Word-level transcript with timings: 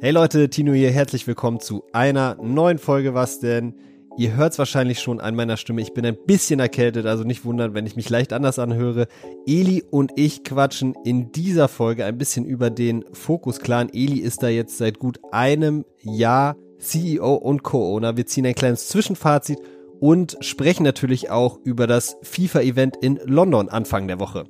Hey 0.00 0.10
Leute, 0.10 0.48
Tino 0.50 0.72
hier, 0.72 0.90
herzlich 0.90 1.26
willkommen 1.26 1.58
zu 1.58 1.84
einer 1.92 2.36
neuen 2.42 2.78
Folge 2.78 3.14
Was 3.14 3.38
denn? 3.38 3.74
Ihr 4.16 4.34
hört 4.34 4.52
es 4.52 4.58
wahrscheinlich 4.58 4.98
schon 4.98 5.20
an 5.20 5.36
meiner 5.36 5.56
Stimme, 5.56 5.80
ich 5.80 5.92
bin 5.92 6.04
ein 6.04 6.16
bisschen 6.26 6.58
erkältet, 6.58 7.06
also 7.06 7.22
nicht 7.22 7.44
wundern, 7.44 7.74
wenn 7.74 7.86
ich 7.86 7.94
mich 7.94 8.08
leicht 8.08 8.32
anders 8.32 8.58
anhöre. 8.58 9.06
Eli 9.46 9.84
und 9.88 10.12
ich 10.16 10.42
quatschen 10.42 10.94
in 11.04 11.30
dieser 11.30 11.68
Folge 11.68 12.04
ein 12.04 12.18
bisschen 12.18 12.44
über 12.44 12.70
den 12.70 13.04
Focus 13.12 13.60
Clan. 13.60 13.88
Eli 13.92 14.18
ist 14.18 14.42
da 14.42 14.48
jetzt 14.48 14.78
seit 14.78 14.98
gut 14.98 15.20
einem 15.30 15.84
Jahr 16.02 16.56
CEO 16.78 17.34
und 17.34 17.62
Co-Owner. 17.62 18.16
Wir 18.16 18.26
ziehen 18.26 18.46
ein 18.46 18.54
kleines 18.54 18.88
Zwischenfazit 18.88 19.58
und 20.00 20.36
sprechen 20.40 20.82
natürlich 20.82 21.30
auch 21.30 21.58
über 21.64 21.86
das 21.86 22.16
FIFA-Event 22.22 22.96
in 23.00 23.20
London 23.24 23.68
Anfang 23.68 24.08
der 24.08 24.18
Woche. 24.18 24.44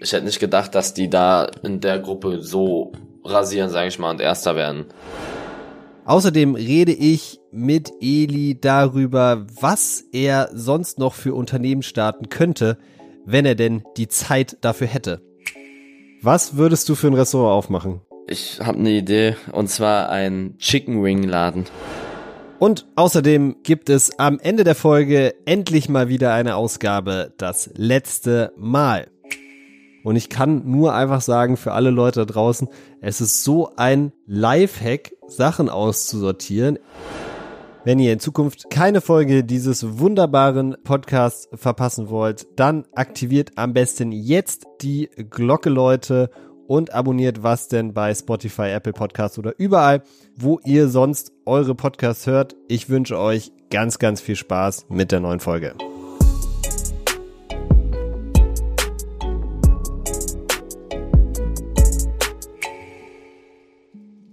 Ich 0.00 0.12
hätte 0.12 0.26
nicht 0.26 0.40
gedacht, 0.40 0.74
dass 0.74 0.92
die 0.92 1.08
da 1.08 1.50
in 1.62 1.80
der 1.80 1.98
Gruppe 1.98 2.42
so 2.42 2.92
rasieren, 3.24 3.70
sage 3.70 3.88
ich 3.88 3.98
mal, 3.98 4.10
und 4.10 4.20
Erster 4.20 4.56
werden. 4.56 4.86
Außerdem 6.04 6.54
rede 6.54 6.92
ich 6.92 7.40
mit 7.50 7.90
Eli 8.00 8.58
darüber, 8.60 9.46
was 9.60 10.04
er 10.12 10.50
sonst 10.52 10.98
noch 10.98 11.14
für 11.14 11.34
Unternehmen 11.34 11.82
starten 11.82 12.28
könnte, 12.28 12.76
wenn 13.24 13.46
er 13.46 13.54
denn 13.54 13.82
die 13.96 14.08
Zeit 14.08 14.58
dafür 14.60 14.86
hätte. 14.86 15.22
Was 16.20 16.56
würdest 16.56 16.88
du 16.88 16.94
für 16.94 17.06
ein 17.06 17.14
Restaurant 17.14 17.52
aufmachen? 17.52 18.00
Ich 18.26 18.60
habe 18.60 18.78
eine 18.78 18.90
Idee, 18.90 19.36
und 19.52 19.68
zwar 19.68 20.10
ein 20.10 20.56
Chicken 20.58 21.02
Wing 21.02 21.22
Laden. 21.22 21.64
Und 22.58 22.86
außerdem 22.96 23.56
gibt 23.62 23.90
es 23.90 24.18
am 24.18 24.38
Ende 24.38 24.64
der 24.64 24.74
Folge 24.74 25.34
endlich 25.44 25.88
mal 25.88 26.08
wieder 26.08 26.32
eine 26.32 26.56
Ausgabe, 26.56 27.34
das 27.36 27.70
letzte 27.74 28.52
Mal. 28.56 29.08
Und 30.04 30.16
ich 30.16 30.28
kann 30.28 30.70
nur 30.70 30.94
einfach 30.94 31.22
sagen, 31.22 31.56
für 31.56 31.72
alle 31.72 31.90
Leute 31.90 32.20
da 32.20 32.32
draußen, 32.32 32.68
es 33.00 33.20
ist 33.20 33.42
so 33.42 33.70
ein 33.76 34.12
Lifehack, 34.26 35.12
Sachen 35.26 35.68
auszusortieren. 35.68 36.78
Wenn 37.84 37.98
ihr 37.98 38.12
in 38.12 38.20
Zukunft 38.20 38.70
keine 38.70 39.00
Folge 39.00 39.44
dieses 39.44 39.98
wunderbaren 39.98 40.76
Podcasts 40.84 41.48
verpassen 41.54 42.08
wollt, 42.10 42.46
dann 42.56 42.84
aktiviert 42.94 43.52
am 43.56 43.72
besten 43.72 44.12
jetzt 44.12 44.66
die 44.82 45.10
Glocke, 45.30 45.70
Leute, 45.70 46.30
und 46.66 46.94
abonniert 46.94 47.42
was 47.42 47.68
denn 47.68 47.92
bei 47.92 48.14
Spotify, 48.14 48.70
Apple 48.70 48.94
Podcasts 48.94 49.38
oder 49.38 49.54
überall, 49.58 50.02
wo 50.36 50.60
ihr 50.64 50.88
sonst 50.88 51.32
eure 51.44 51.74
Podcasts 51.74 52.26
hört. 52.26 52.56
Ich 52.68 52.88
wünsche 52.88 53.18
euch 53.18 53.52
ganz, 53.70 53.98
ganz 53.98 54.20
viel 54.20 54.36
Spaß 54.36 54.86
mit 54.88 55.12
der 55.12 55.20
neuen 55.20 55.40
Folge. 55.40 55.74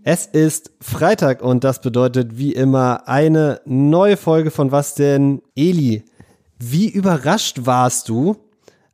Es 0.04 0.26
ist 0.26 0.72
Freitag 0.82 1.44
und 1.44 1.64
das 1.64 1.80
bedeutet 1.80 2.36
wie 2.36 2.54
immer 2.54 3.08
eine 3.08 3.62
neue 3.66 4.18
Folge 4.18 4.50
von 4.50 4.72
Was 4.72 4.96
denn? 4.96 5.44
Eli, 5.56 6.04
wie 6.58 6.90
überrascht 6.90 7.60
warst 7.66 8.10
du, 8.10 8.36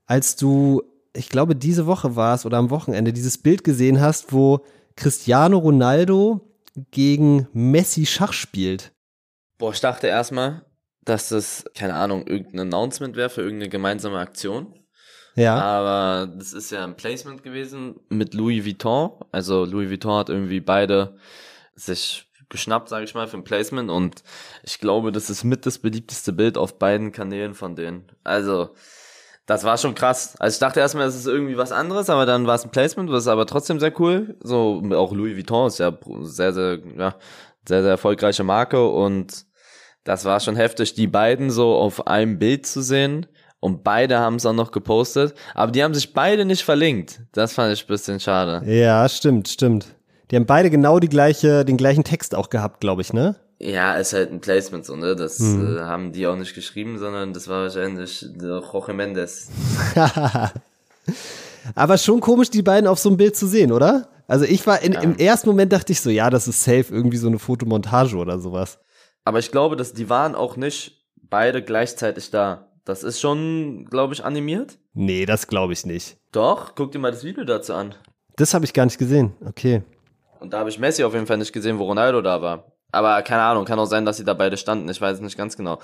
als 0.06 0.36
du, 0.36 0.84
ich 1.14 1.30
glaube, 1.30 1.56
diese 1.56 1.86
Woche 1.86 2.18
war 2.18 2.36
es 2.36 2.46
oder 2.46 2.58
am 2.58 2.70
Wochenende, 2.72 3.14
dieses 3.14 3.38
Bild 3.38 3.64
gesehen 3.64 4.02
hast, 4.02 4.34
wo 4.34 4.66
Cristiano 4.98 5.58
Ronaldo 5.58 6.42
gegen 6.92 7.48
Messi 7.54 8.06
Schach 8.06 8.34
spielt? 8.34 8.92
Boah, 9.58 9.72
ich 9.72 9.80
dachte 9.80 10.08
erstmal, 10.08 10.66
dass 11.06 11.30
das, 11.30 11.64
keine 11.74 11.94
Ahnung, 11.94 12.28
irgendein 12.28 12.68
Announcement 12.68 13.16
wäre 13.16 13.30
für 13.30 13.42
irgendeine 13.44 13.70
gemeinsame 13.70 14.20
Aktion. 14.20 14.74
Ja. 15.38 15.62
Aber 15.62 16.28
das 16.36 16.52
ist 16.52 16.72
ja 16.72 16.84
ein 16.84 16.98
Placement 16.98 17.44
gewesen 17.44 18.00
mit 18.10 18.34
Louis 18.34 18.66
Vuitton. 18.66 19.12
Also 19.32 19.66
Louis 19.66 19.90
Vuitton 19.90 20.18
hat 20.18 20.30
irgendwie 20.30 20.60
beide 20.60 21.16
sich 21.76 22.28
geschnappt, 22.50 22.90
sage 22.90 23.06
ich 23.06 23.14
mal, 23.14 23.28
für 23.28 23.38
ein 23.38 23.44
Placement. 23.44 23.92
Und 23.92 24.24
ich 24.64 24.80
glaube, 24.80 25.12
das 25.12 25.30
ist 25.30 25.44
mit 25.44 25.68
das 25.68 25.78
beliebteste 25.78 26.34
Bild 26.34 26.58
auf 26.58 26.80
beiden 26.80 27.12
Kanälen 27.12 27.54
von 27.54 27.76
denen. 27.76 28.12
Also 28.24 28.72
das 29.46 29.64
war 29.64 29.78
schon 29.78 29.94
krass. 29.94 30.36
Also 30.40 30.56
ich 30.56 30.60
dachte 30.60 30.80
erstmal, 30.80 31.08
es 31.08 31.16
ist 31.16 31.28
irgendwie 31.28 31.58
was 31.58 31.72
anderes, 31.72 32.10
aber 32.10 32.26
dann 32.26 32.48
war 32.48 32.56
es 32.56 32.64
ein 32.64 32.72
Placement, 32.72 33.12
was 33.12 33.28
aber 33.28 33.46
trotzdem 33.46 33.80
sehr 33.80 33.98
cool. 34.00 34.38
So 34.42 34.82
auch 34.94 35.14
Louis 35.14 35.38
Vuitton 35.38 35.68
ist 35.68 35.78
ja 35.78 35.96
sehr, 36.22 36.52
sehr, 36.52 36.80
ja, 36.98 37.16
sehr, 37.68 37.84
sehr 37.84 37.92
erfolgreiche 37.92 38.44
Marke 38.44 38.90
und 38.90 39.46
das 40.04 40.26
war 40.26 40.40
schon 40.40 40.56
heftig, 40.56 40.96
die 40.96 41.08
beiden 41.08 41.52
so 41.52 41.76
auf 41.76 42.08
einem 42.08 42.40
Bild 42.40 42.66
zu 42.66 42.82
sehen. 42.82 43.28
Und 43.60 43.84
beide 43.84 44.20
haben 44.20 44.36
es 44.36 44.46
auch 44.46 44.54
noch 44.54 44.72
gepostet. 44.72 45.34
Aber 45.56 45.72
die 45.72 45.84
haben 45.84 45.94
sich 45.94 46.14
beide 46.14 46.46
nicht 46.46 46.64
verlinkt. 46.64 47.22
Das 47.32 47.54
fand 47.54 47.74
ich 47.74 47.84
ein 47.84 47.88
bisschen 47.88 48.20
schade. 48.20 48.62
Ja, 48.72 49.08
stimmt, 49.10 49.48
stimmt. 49.48 49.88
Die 50.30 50.36
haben 50.36 50.46
beide 50.46 50.70
genau 50.70 51.00
die 51.00 51.10
gleiche, 51.10 51.66
den 51.66 51.78
gleichen 51.78 52.04
Text 52.04 52.36
auch 52.36 52.50
gehabt, 52.50 52.82
glaube 52.82 53.02
ich, 53.02 53.14
ne? 53.14 53.36
Ja, 53.60 53.96
ist 53.96 54.14
halt 54.14 54.32
ein 54.32 54.42
Placement 54.42 54.86
so, 54.86 54.96
ne? 54.96 55.16
Das 55.16 55.40
hm. 55.40 55.78
äh, 55.78 55.80
haben 55.82 56.12
die 56.12 56.28
auch 56.28 56.36
nicht 56.36 56.54
geschrieben, 56.54 57.00
sondern 57.00 57.34
das 57.34 57.48
war 57.48 57.64
wahrscheinlich 57.64 58.26
der 58.36 58.62
Jorge 58.62 58.94
Mendes. 58.94 59.50
Aber 61.76 61.98
schon 61.98 62.20
komisch, 62.20 62.50
die 62.50 62.62
beiden 62.62 62.88
auf 62.88 63.00
so 63.00 63.10
einem 63.10 63.18
Bild 63.18 63.36
zu 63.36 63.48
sehen, 63.48 63.72
oder? 63.72 64.10
Also 64.28 64.46
ich 64.46 64.68
war 64.68 64.82
in, 64.82 64.94
ja. 64.94 65.02
im 65.02 65.18
ersten 65.18 65.50
Moment 65.50 65.72
dachte 65.74 65.92
ich 65.92 66.02
so, 66.02 66.10
ja, 66.10 66.30
das 66.30 66.48
ist 66.48 66.64
safe, 66.64 66.86
irgendwie 66.90 67.18
so 67.18 67.28
eine 67.28 67.40
Fotomontage 67.40 68.18
oder 68.18 68.40
sowas. 68.40 68.78
Aber 69.24 69.40
ich 69.40 69.52
glaube, 69.52 69.76
dass 69.76 69.94
die 69.94 70.10
waren 70.10 70.36
auch 70.36 70.56
nicht 70.58 71.06
beide 71.16 71.64
gleichzeitig 71.64 72.30
da. 72.32 72.67
Das 72.88 73.04
ist 73.04 73.20
schon, 73.20 73.86
glaube 73.90 74.14
ich, 74.14 74.24
animiert. 74.24 74.78
Nee, 74.94 75.26
das 75.26 75.48
glaube 75.48 75.74
ich 75.74 75.86
nicht. 75.86 76.18
Doch, 76.32 76.74
guck 76.74 76.94
dir 76.94 77.00
mal 77.00 77.12
das 77.12 77.26
Video 77.26 77.44
dazu 77.44 77.74
an. 77.74 77.94
Das 78.38 78.54
habe 78.54 78.64
ich 78.64 78.72
gar 78.72 78.86
nicht 78.86 78.98
gesehen. 78.98 79.34
Okay. 79.46 79.84
Und 80.40 80.54
da 80.54 80.60
habe 80.60 80.70
ich 80.70 80.80
Messi 80.80 81.04
auf 81.04 81.14
jeden 81.14 81.28
Fall 81.28 81.38
nicht 81.38 81.52
gesehen, 81.52 81.80
wo 81.80 81.84
Ronaldo 81.84 82.22
da 82.22 82.42
war. 82.42 82.72
Aber 82.94 83.22
keine 83.24 83.42
Ahnung, 83.42 83.66
kann 83.66 83.78
auch 83.78 83.88
sein, 83.88 84.06
dass 84.06 84.16
sie 84.16 84.24
da 84.24 84.34
beide 84.34 84.56
standen. 84.56 84.88
Ich 84.88 85.02
weiß 85.02 85.18
es 85.18 85.22
nicht 85.22 85.38
ganz 85.38 85.58
genau. 85.58 85.80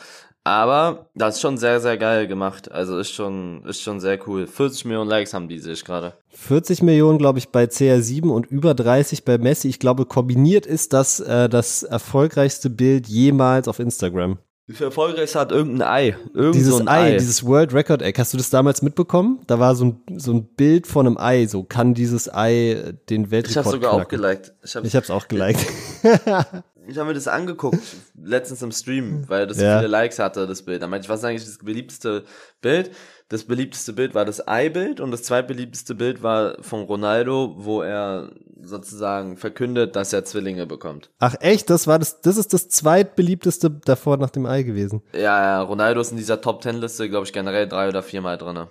Aber 0.45 1.09
das 1.13 1.35
ist 1.35 1.41
schon 1.41 1.57
sehr, 1.57 1.81
sehr 1.81 1.97
geil 1.97 2.25
gemacht. 2.27 2.71
Also 2.71 2.97
ist 2.97 3.11
schon, 3.11 3.65
ist 3.65 3.81
schon 3.81 3.99
sehr 3.99 4.17
cool. 4.25 4.47
40 4.47 4.85
Millionen 4.85 5.09
Likes 5.09 5.33
haben 5.33 5.49
die 5.49 5.59
sich 5.59 5.83
gerade. 5.83 6.13
40 6.29 6.83
Millionen, 6.83 7.17
glaube 7.17 7.39
ich, 7.39 7.49
bei 7.49 7.65
CR7 7.65 8.29
und 8.29 8.45
über 8.45 8.73
30 8.73 9.25
bei 9.25 9.37
Messi. 9.37 9.67
Ich 9.67 9.79
glaube, 9.79 10.05
kombiniert 10.05 10.65
ist 10.65 10.93
das 10.93 11.19
äh, 11.19 11.49
das 11.49 11.83
erfolgreichste 11.83 12.69
Bild 12.69 13.07
jemals 13.07 13.67
auf 13.67 13.79
Instagram. 13.79 14.37
Wie 14.65 14.73
viel 14.73 14.85
erfolgreich 14.85 15.35
hat 15.35 15.51
irgendein 15.51 15.89
Ei? 15.89 16.17
Irgend 16.33 16.55
dieses 16.55 16.77
so 16.77 16.79
ein 16.79 16.87
Ei, 16.87 17.15
Ei, 17.15 17.17
dieses 17.17 17.45
World 17.45 17.73
Record 17.73 18.01
Egg. 18.01 18.17
Hast 18.17 18.33
du 18.33 18.37
das 18.37 18.49
damals 18.49 18.81
mitbekommen? 18.81 19.41
Da 19.45 19.59
war 19.59 19.75
so 19.75 19.85
ein, 19.85 20.03
so 20.17 20.31
ein 20.31 20.45
Bild 20.45 20.87
von 20.87 21.05
einem 21.05 21.17
Ei. 21.17 21.47
So 21.47 21.63
kann 21.63 21.93
dieses 21.93 22.33
Ei 22.33 22.93
den 23.09 23.29
Weltrekord 23.29 23.49
Ich 23.49 23.57
habe 23.57 23.69
sogar 23.69 23.91
knacken. 23.95 24.05
auch 24.05 24.09
geliked. 24.09 24.53
Ich 24.63 24.95
habe 24.95 25.03
es 25.03 25.11
auch 25.11 25.27
geliked. 25.27 25.65
ich 26.87 26.97
habe 26.97 27.07
mir 27.07 27.13
das 27.13 27.27
angeguckt 27.27 27.83
letztens 28.21 28.61
im 28.61 28.71
Stream, 28.71 29.25
weil 29.27 29.47
das 29.47 29.59
ja. 29.59 29.79
viele 29.79 29.89
Likes 29.89 30.19
hatte, 30.19 30.47
das 30.47 30.61
Bild. 30.61 30.81
Da 30.81 30.87
meinte 30.87 31.05
ich, 31.05 31.09
was 31.09 31.19
ist 31.19 31.25
eigentlich 31.25 31.45
das 31.45 31.57
beliebteste 31.57 32.23
Bild? 32.61 32.91
Das 33.29 33.45
beliebteste 33.45 33.93
Bild 33.93 34.13
war 34.13 34.25
das 34.25 34.47
Ei-Bild 34.47 34.99
und 34.99 35.11
das 35.11 35.23
zweitbeliebteste 35.23 35.95
Bild 35.95 36.21
war 36.21 36.57
von 36.61 36.83
Ronaldo, 36.83 37.55
wo 37.57 37.81
er 37.81 38.31
sozusagen 38.61 39.37
verkündet, 39.37 39.95
dass 39.95 40.13
er 40.13 40.25
Zwillinge 40.25 40.65
bekommt. 40.65 41.09
Ach 41.19 41.35
echt? 41.39 41.69
Das 41.69 41.87
war 41.87 41.99
das, 41.99 42.21
das 42.21 42.37
ist 42.37 42.53
das 42.53 42.69
zweitbeliebteste 42.69 43.69
davor 43.69 44.17
nach 44.17 44.29
dem 44.29 44.45
Ei 44.45 44.63
gewesen. 44.63 45.01
Ja, 45.13 45.41
ja, 45.41 45.61
Ronaldo 45.61 46.01
ist 46.01 46.11
in 46.11 46.17
dieser 46.17 46.41
Top 46.41 46.61
Ten 46.61 46.77
Liste, 46.77 47.09
glaube 47.09 47.25
ich, 47.25 47.33
generell 47.33 47.67
drei 47.67 47.87
oder 47.87 48.03
viermal 48.03 48.37
drinne. 48.37 48.69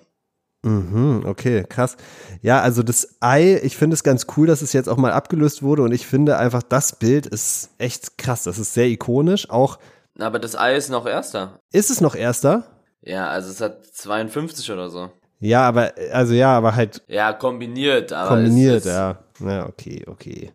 Mhm, 0.64 1.24
okay, 1.26 1.64
krass. 1.68 1.96
Ja, 2.40 2.60
also 2.60 2.82
das 2.84 3.16
Ei, 3.20 3.60
ich 3.64 3.76
finde 3.76 3.94
es 3.94 4.04
ganz 4.04 4.26
cool, 4.36 4.46
dass 4.46 4.62
es 4.62 4.72
jetzt 4.72 4.88
auch 4.88 4.96
mal 4.96 5.12
abgelöst 5.12 5.62
wurde 5.62 5.82
und 5.82 5.92
ich 5.92 6.06
finde 6.06 6.38
einfach, 6.38 6.62
das 6.62 6.96
Bild 6.96 7.26
ist 7.26 7.70
echt 7.78 8.16
krass. 8.16 8.44
Das 8.44 8.58
ist 8.58 8.72
sehr 8.74 8.86
ikonisch. 8.86 9.50
Auch. 9.50 9.78
Aber 10.18 10.38
das 10.38 10.56
Ei 10.56 10.76
ist 10.76 10.88
noch 10.88 11.06
erster. 11.06 11.58
Ist 11.72 11.90
es 11.90 12.00
noch 12.00 12.14
erster? 12.14 12.71
Ja, 13.02 13.28
also 13.28 13.50
es 13.50 13.60
hat 13.60 13.84
52 13.84 14.70
oder 14.70 14.88
so. 14.90 15.10
Ja, 15.40 15.66
aber, 15.66 15.92
also 16.12 16.34
ja, 16.34 16.56
aber 16.56 16.76
halt. 16.76 17.02
Ja, 17.08 17.32
kombiniert, 17.32 18.12
aber. 18.12 18.36
Kombiniert, 18.36 18.84
ja. 18.84 19.18
Ja, 19.40 19.66
okay, 19.66 20.04
okay. 20.06 20.52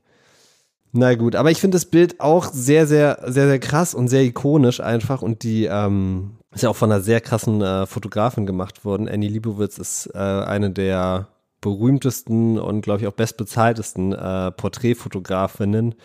Na 0.93 1.13
gut, 1.15 1.35
aber 1.35 1.51
ich 1.51 1.59
finde 1.59 1.75
das 1.75 1.85
Bild 1.85 2.19
auch 2.21 2.45
sehr, 2.51 2.87
sehr, 2.87 3.19
sehr, 3.25 3.47
sehr 3.47 3.59
krass 3.59 3.93
und 3.93 4.07
sehr 4.07 4.23
ikonisch 4.23 4.79
einfach 4.79 5.21
und 5.21 5.43
die, 5.43 5.65
ähm, 5.65 6.37
ist 6.53 6.63
ja 6.63 6.69
auch 6.69 6.75
von 6.75 6.91
einer 6.91 7.01
sehr 7.01 7.21
krassen 7.21 7.61
äh, 7.61 7.85
Fotografin 7.85 8.45
gemacht 8.45 8.85
worden. 8.85 9.09
Annie 9.09 9.29
Liebowitz 9.29 9.77
ist 9.77 10.09
äh, 10.15 10.17
eine 10.17 10.71
der 10.71 11.27
berühmtesten 11.61 12.57
und, 12.57 12.81
glaube 12.81 13.01
ich, 13.01 13.07
auch 13.07 13.13
bestbezahltesten 13.13 14.13
äh, 14.13 14.51
Porträtfotografinnen 14.51 15.95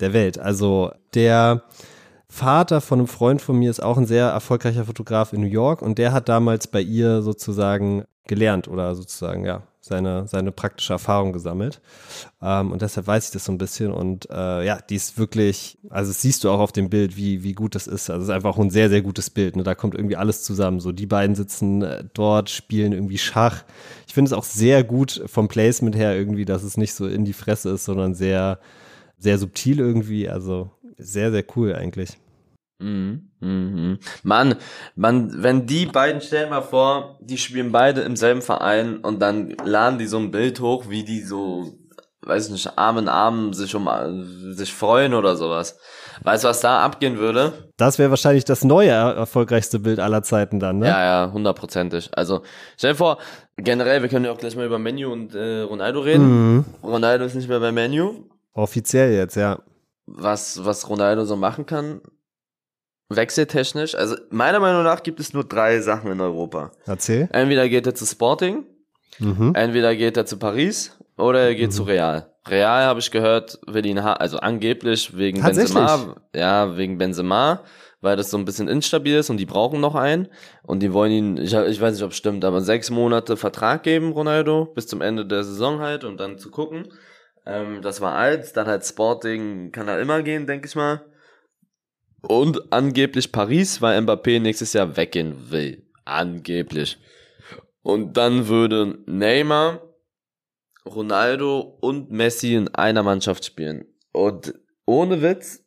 der 0.00 0.12
Welt. 0.12 0.38
Also 0.38 0.92
der 1.14 1.62
Vater 2.30 2.80
von 2.80 3.00
einem 3.00 3.08
Freund 3.08 3.42
von 3.42 3.58
mir 3.58 3.70
ist 3.70 3.82
auch 3.82 3.98
ein 3.98 4.06
sehr 4.06 4.28
erfolgreicher 4.28 4.84
Fotograf 4.84 5.32
in 5.32 5.40
New 5.40 5.48
York 5.48 5.82
und 5.82 5.98
der 5.98 6.12
hat 6.12 6.28
damals 6.28 6.68
bei 6.68 6.80
ihr 6.80 7.22
sozusagen 7.22 8.04
gelernt 8.28 8.68
oder 8.68 8.94
sozusagen, 8.94 9.44
ja, 9.44 9.64
seine, 9.80 10.28
seine 10.28 10.52
praktische 10.52 10.92
Erfahrung 10.92 11.32
gesammelt. 11.32 11.80
Ähm, 12.40 12.70
und 12.70 12.82
deshalb 12.82 13.08
weiß 13.08 13.26
ich 13.26 13.30
das 13.32 13.46
so 13.46 13.52
ein 13.52 13.58
bisschen. 13.58 13.92
Und 13.92 14.30
äh, 14.30 14.64
ja, 14.64 14.78
die 14.78 14.94
ist 14.94 15.18
wirklich, 15.18 15.78
also 15.88 16.12
siehst 16.12 16.44
du 16.44 16.50
auch 16.50 16.60
auf 16.60 16.70
dem 16.70 16.88
Bild, 16.90 17.16
wie, 17.16 17.42
wie 17.42 17.54
gut 17.54 17.74
das 17.74 17.86
ist. 17.88 18.10
Also 18.10 18.22
es 18.22 18.28
ist 18.28 18.34
einfach 18.34 18.56
ein 18.58 18.70
sehr, 18.70 18.90
sehr 18.90 19.02
gutes 19.02 19.30
Bild. 19.30 19.56
Ne? 19.56 19.64
Da 19.64 19.74
kommt 19.74 19.94
irgendwie 19.94 20.16
alles 20.16 20.44
zusammen. 20.44 20.80
So, 20.80 20.92
die 20.92 21.06
beiden 21.06 21.34
sitzen 21.34 21.82
äh, 21.82 22.04
dort, 22.14 22.50
spielen 22.50 22.92
irgendwie 22.92 23.18
Schach. 23.18 23.64
Ich 24.06 24.14
finde 24.14 24.28
es 24.28 24.32
auch 24.32 24.44
sehr 24.44 24.84
gut 24.84 25.22
vom 25.26 25.48
Placement 25.48 25.96
her 25.96 26.16
irgendwie, 26.16 26.44
dass 26.44 26.62
es 26.62 26.76
nicht 26.76 26.94
so 26.94 27.08
in 27.08 27.24
die 27.24 27.32
Fresse 27.32 27.70
ist, 27.70 27.84
sondern 27.84 28.14
sehr 28.14 28.60
sehr 29.20 29.36
subtil 29.36 29.80
irgendwie, 29.80 30.30
also 30.30 30.70
sehr, 31.00 31.30
sehr 31.32 31.44
cool 31.56 31.74
eigentlich. 31.74 32.18
Mhm, 32.80 33.30
mhm. 33.40 33.98
Mann, 34.22 34.56
man, 34.96 35.42
wenn 35.42 35.66
die 35.66 35.86
beiden, 35.86 36.20
stell 36.22 36.44
dir 36.44 36.50
mal 36.50 36.62
vor, 36.62 37.18
die 37.20 37.36
spielen 37.36 37.72
beide 37.72 38.00
im 38.00 38.16
selben 38.16 38.40
Verein 38.40 38.98
und 38.98 39.20
dann 39.20 39.54
laden 39.64 39.98
die 39.98 40.06
so 40.06 40.18
ein 40.18 40.30
Bild 40.30 40.60
hoch, 40.60 40.88
wie 40.88 41.04
die 41.04 41.20
so, 41.20 41.74
weiß 42.22 42.48
nicht, 42.48 42.78
Arm 42.78 42.96
in 42.96 43.08
Arm 43.08 43.52
sich 43.52 43.74
um, 43.74 43.86
sich 44.54 44.72
freuen 44.72 45.12
oder 45.12 45.36
sowas. 45.36 45.78
Weißt 46.22 46.44
du, 46.44 46.48
was 46.48 46.60
da 46.60 46.82
abgehen 46.82 47.18
würde? 47.18 47.70
Das 47.76 47.98
wäre 47.98 48.10
wahrscheinlich 48.10 48.44
das 48.44 48.64
neue 48.64 48.90
erfolgreichste 48.90 49.78
Bild 49.78 50.00
aller 50.00 50.22
Zeiten 50.22 50.58
dann, 50.58 50.78
ne? 50.78 50.86
Ja, 50.86 51.02
ja, 51.02 51.32
hundertprozentig. 51.32 52.10
Also, 52.16 52.42
stell 52.76 52.92
dir 52.92 52.96
vor, 52.96 53.18
generell, 53.56 54.02
wir 54.02 54.08
können 54.08 54.24
ja 54.24 54.32
auch 54.32 54.38
gleich 54.38 54.56
mal 54.56 54.66
über 54.66 54.78
Menu 54.78 55.12
und 55.12 55.34
äh, 55.34 55.60
Ronaldo 55.60 56.00
reden. 56.00 56.54
Mhm. 56.56 56.64
Ronaldo 56.82 57.26
ist 57.26 57.34
nicht 57.34 57.48
mehr 57.48 57.60
bei 57.60 57.72
Menu. 57.72 58.24
Offiziell 58.52 59.12
jetzt, 59.12 59.36
ja. 59.36 59.60
Was, 60.12 60.64
was 60.64 60.88
Ronaldo 60.88 61.24
so 61.24 61.36
machen 61.36 61.66
kann, 61.66 62.00
wechseltechnisch. 63.10 63.94
Also, 63.94 64.16
meiner 64.30 64.60
Meinung 64.60 64.82
nach 64.82 65.02
gibt 65.02 65.20
es 65.20 65.32
nur 65.32 65.44
drei 65.44 65.80
Sachen 65.80 66.10
in 66.10 66.20
Europa. 66.20 66.72
Erzähl. 66.86 67.28
Entweder 67.32 67.68
geht 67.68 67.86
er 67.86 67.94
zu 67.94 68.06
Sporting, 68.06 68.64
mhm. 69.18 69.52
entweder 69.54 69.94
geht 69.94 70.16
er 70.16 70.26
zu 70.26 70.38
Paris 70.38 70.96
oder 71.16 71.40
er 71.40 71.54
geht 71.54 71.68
mhm. 71.68 71.74
zu 71.74 71.82
Real. 71.82 72.30
Real 72.48 72.84
habe 72.84 73.00
ich 73.00 73.10
gehört, 73.10 73.58
will 73.66 73.84
ihn 73.84 73.98
also 73.98 74.38
angeblich 74.38 75.16
wegen 75.16 75.42
Benzema, 75.42 76.16
ja, 76.34 76.76
wegen 76.76 76.96
Benzema, 76.96 77.62
weil 78.00 78.16
das 78.16 78.30
so 78.30 78.38
ein 78.38 78.46
bisschen 78.46 78.66
instabil 78.66 79.16
ist 79.16 79.28
und 79.28 79.36
die 79.36 79.46
brauchen 79.46 79.80
noch 79.80 79.94
einen 79.94 80.28
und 80.62 80.82
die 80.82 80.92
wollen 80.92 81.12
ihn, 81.12 81.36
ich, 81.36 81.52
ich 81.52 81.80
weiß 81.80 81.94
nicht, 81.94 82.02
ob 82.02 82.12
es 82.12 82.16
stimmt, 82.16 82.44
aber 82.44 82.62
sechs 82.62 82.88
Monate 82.88 83.36
Vertrag 83.36 83.82
geben, 83.82 84.12
Ronaldo, 84.12 84.72
bis 84.74 84.86
zum 84.86 85.02
Ende 85.02 85.26
der 85.26 85.44
Saison 85.44 85.80
halt 85.80 86.04
und 86.04 86.18
dann 86.18 86.38
zu 86.38 86.50
gucken. 86.50 86.88
Ähm, 87.50 87.82
das 87.82 88.00
war 88.00 88.14
alt, 88.14 88.56
dann 88.56 88.66
halt 88.66 88.84
Sporting 88.84 89.72
kann 89.72 89.88
er 89.88 90.00
immer 90.00 90.22
gehen, 90.22 90.46
denke 90.46 90.68
ich 90.68 90.76
mal. 90.76 91.04
Und 92.22 92.72
angeblich 92.72 93.32
Paris, 93.32 93.82
weil 93.82 93.98
Mbappé 93.98 94.40
nächstes 94.40 94.72
Jahr 94.72 94.96
weggehen 94.96 95.50
will. 95.50 95.86
Angeblich. 96.04 96.98
Und 97.82 98.16
dann 98.16 98.46
würde 98.46 98.98
Neymar 99.06 99.82
Ronaldo 100.86 101.60
und 101.80 102.10
Messi 102.10 102.54
in 102.54 102.68
einer 102.68 103.02
Mannschaft 103.02 103.44
spielen. 103.44 103.84
Und 104.12 104.54
ohne 104.86 105.22
Witz, 105.22 105.64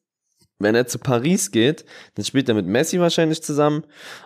wenn 0.60 0.76
er 0.76 0.88
zu 0.88 1.00
Paris 1.00 1.52
geht, 1.52 1.86
dann 2.16 2.26
spielt 2.26 2.50
er 2.50 2.56
mit 2.56 2.66
Messi 2.66 3.00
wahrscheinlich 3.00 3.44
zusammen. 3.44 3.86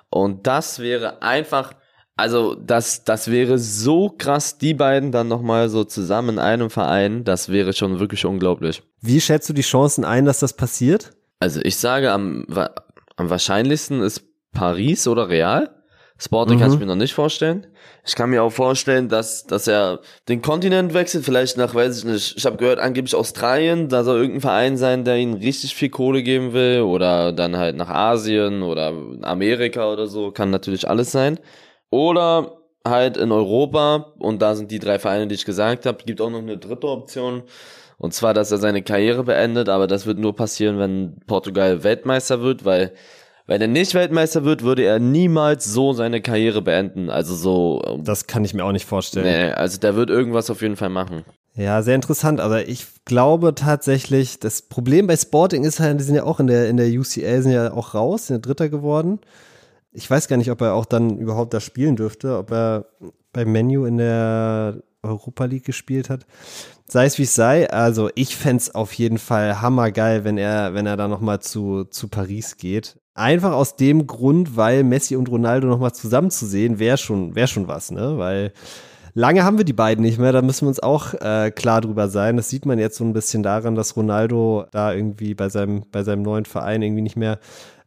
Und 0.10 0.46
das 0.48 0.80
wäre 0.80 1.22
einfach, 1.22 1.74
also 2.18 2.56
das, 2.56 3.04
das 3.04 3.30
wäre 3.30 3.60
so 3.60 4.10
krass, 4.10 4.58
die 4.58 4.74
beiden 4.74 5.12
dann 5.12 5.28
nochmal 5.28 5.70
so 5.70 5.84
zusammen 5.84 6.30
in 6.30 6.40
einem 6.40 6.70
Verein. 6.72 7.24
Das 7.24 7.50
wäre 7.50 7.74
schon 7.74 8.00
wirklich 8.00 8.26
unglaublich. 8.26 8.82
Wie 9.02 9.22
schätzt 9.22 9.48
du 9.50 9.54
die 9.54 9.62
Chancen 9.62 10.04
ein, 10.04 10.26
dass 10.26 10.40
das 10.40 10.54
passiert? 10.54 11.12
Also 11.40 11.62
ich 11.64 11.78
sage, 11.78 12.12
am, 12.12 12.46
am 13.16 13.30
wahrscheinlichsten 13.30 14.02
ist 14.02 14.24
Paris 14.52 15.08
oder 15.08 15.30
Real. 15.30 15.70
Sporting 16.20 16.56
mhm. 16.56 16.62
kann 16.62 16.74
ich 16.74 16.80
mir 16.80 16.88
noch 16.88 16.96
nicht 16.96 17.14
vorstellen. 17.14 17.68
Ich 18.04 18.16
kann 18.16 18.32
mir 18.32 18.42
auch 18.42 18.52
vorstellen, 18.52 19.08
dass, 19.08 19.46
dass 19.46 19.68
er 19.68 20.00
den 20.28 20.42
Kontinent 20.42 20.96
wechselt, 20.96 21.24
vielleicht 21.24 21.58
nach, 21.58 21.76
weiß 21.76 22.00
ich 22.00 22.06
nicht, 22.06 22.38
ich 22.38 22.46
habe 22.48 22.58
gehört, 22.58 22.80
angeblich 22.80 23.14
Australien, 23.14 23.88
da 23.90 24.04
soll 24.04 24.18
irgendein 24.18 24.42
Verein 24.42 24.78
sein, 24.78 25.04
der 25.04 25.18
ihm 25.18 25.36
richtig 25.36 25.76
viel 25.76 25.90
Kohle 25.90 26.24
geben 26.24 26.54
will, 26.54 26.82
oder 26.82 27.34
dann 27.34 27.56
halt 27.58 27.76
nach 27.76 27.90
Asien 27.90 28.64
oder 28.64 28.94
Amerika 29.22 29.92
oder 29.92 30.08
so, 30.08 30.32
kann 30.32 30.50
natürlich 30.50 30.90
alles 30.90 31.12
sein. 31.12 31.38
Oder 31.90 32.58
halt 32.86 33.18
in 33.18 33.32
Europa, 33.32 34.14
und 34.20 34.42
da 34.42 34.56
sind 34.56 34.72
die 34.72 34.80
drei 34.80 35.00
Vereine, 35.00 35.28
die 35.28 35.36
ich 35.36 35.46
gesagt 35.46 35.86
habe, 35.86 36.04
gibt 36.06 36.22
auch 36.22 36.30
noch 36.30 36.40
eine 36.40 36.58
dritte 36.58 36.88
Option, 36.88 37.44
und 37.98 38.14
zwar, 38.14 38.34
dass 38.34 38.52
er 38.52 38.60
seine 38.60 38.84
Karriere 38.84 39.24
beendet, 39.24 39.70
aber 39.70 39.88
das 39.88 40.06
wird 40.06 40.20
nur 40.20 40.36
passieren, 40.36 40.78
wenn 40.78 41.18
Portugal 41.26 41.84
Weltmeister 41.84 42.42
wird, 42.42 42.64
weil 42.64 42.94
wenn 43.48 43.62
er 43.62 43.68
nicht 43.68 43.94
Weltmeister 43.96 44.44
wird, 44.44 44.62
würde 44.62 44.84
er 44.84 45.00
niemals 45.00 45.66
so 45.66 45.94
seine 45.94 46.22
Karriere 46.22 46.62
beenden. 46.62 47.10
Also 47.10 47.34
so. 47.34 47.82
Ähm, 47.88 48.04
das 48.04 48.28
kann 48.28 48.44
ich 48.44 48.54
mir 48.54 48.66
auch 48.66 48.74
nicht 48.74 48.86
vorstellen. 48.86 49.26
Nee, 49.26 49.52
also 49.52 49.80
der 49.80 49.96
wird 49.96 50.10
irgendwas 50.10 50.50
auf 50.50 50.62
jeden 50.62 50.76
Fall 50.76 50.90
machen. 50.90 51.24
Ja, 51.56 51.82
sehr 51.82 51.96
interessant. 51.96 52.40
Aber 52.42 52.68
ich 52.68 52.86
glaube 53.06 53.56
tatsächlich, 53.56 54.40
das 54.40 54.62
Problem 54.62 55.08
bei 55.08 55.16
Sporting 55.16 55.64
ist 55.64 55.80
halt, 55.80 56.00
die 56.00 56.04
sind 56.04 56.16
ja 56.16 56.24
auch 56.24 56.40
in 56.40 56.48
der, 56.48 56.68
in 56.68 56.78
der 56.78 56.88
UCL, 56.88 57.42
sind 57.42 57.52
ja 57.52 57.74
auch 57.74 57.96
raus, 57.96 58.28
sind 58.28 58.36
ja 58.36 58.42
Dritter 58.42 58.70
geworden. 58.70 59.20
Ich 59.92 60.10
weiß 60.10 60.28
gar 60.28 60.38
nicht, 60.38 60.52
ob 60.52 60.62
er 60.62 60.74
auch 60.74 60.86
dann 60.86 61.18
überhaupt 61.18 61.54
da 61.54 61.60
spielen 61.60 61.96
dürfte, 61.96 62.38
ob 62.38 62.52
er 62.52 62.86
bei 63.34 63.46
Menu 63.46 63.86
in 63.86 63.98
der 63.98 64.82
Europa 65.04 65.46
League 65.46 65.66
gespielt 65.66 66.10
hat. 66.10 66.26
Sei 66.88 67.06
es 67.06 67.18
wie 67.18 67.24
es 67.24 67.36
sei, 67.36 67.70
also 67.70 68.10
ich 68.16 68.36
fände 68.36 68.62
es 68.62 68.74
auf 68.74 68.94
jeden 68.94 69.18
Fall 69.18 69.62
hammergeil, 69.62 70.24
wenn 70.24 70.38
er, 70.38 70.74
wenn 70.74 70.86
er 70.86 70.98
da 70.98 71.08
nochmal 71.08 71.40
zu, 71.42 71.84
zu 71.86 72.08
Paris 72.08 72.58
geht. 72.58 72.98
Einfach 73.14 73.52
aus 73.52 73.76
dem 73.76 74.08
Grund, 74.08 74.56
weil 74.56 74.84
Messi 74.84 75.16
und 75.16 75.30
Ronaldo 75.30 75.68
nochmal 75.68 75.94
zusammen 75.94 76.30
zu 76.30 76.46
sehen, 76.46 76.80
wäre 76.80 76.98
schon, 76.98 77.36
wär 77.36 77.48
schon 77.48 77.68
was, 77.68 77.92
ne? 77.92 78.18
Weil 78.18 78.54
lange 79.16 79.44
haben 79.44 79.58
wir 79.58 79.66
die 79.66 79.74
beiden 79.74 80.04
nicht 80.04 80.20
mehr, 80.20 80.32
da 80.32 80.42
müssen 80.42 80.66
wir 80.66 80.70
uns 80.70 80.80
auch 80.80 81.14
äh, 81.16 81.52
klar 81.52 81.82
drüber 81.82 82.08
sein. 82.08 82.38
Das 82.38 82.50
sieht 82.50 82.66
man 82.66 82.80
jetzt 82.80 82.98
so 82.98 83.04
ein 83.04 83.14
bisschen 83.14 83.44
daran, 83.44 83.76
dass 83.76 83.98
Ronaldo 83.98 84.66
da 84.72 84.94
irgendwie 84.94 85.34
bei 85.34 85.50
seinem, 85.50 85.84
bei 85.92 86.04
seinem 86.04 86.22
neuen 86.22 86.46
Verein 86.46 86.84
irgendwie 86.84 87.02
nicht 87.02 87.18
mehr 87.18 87.40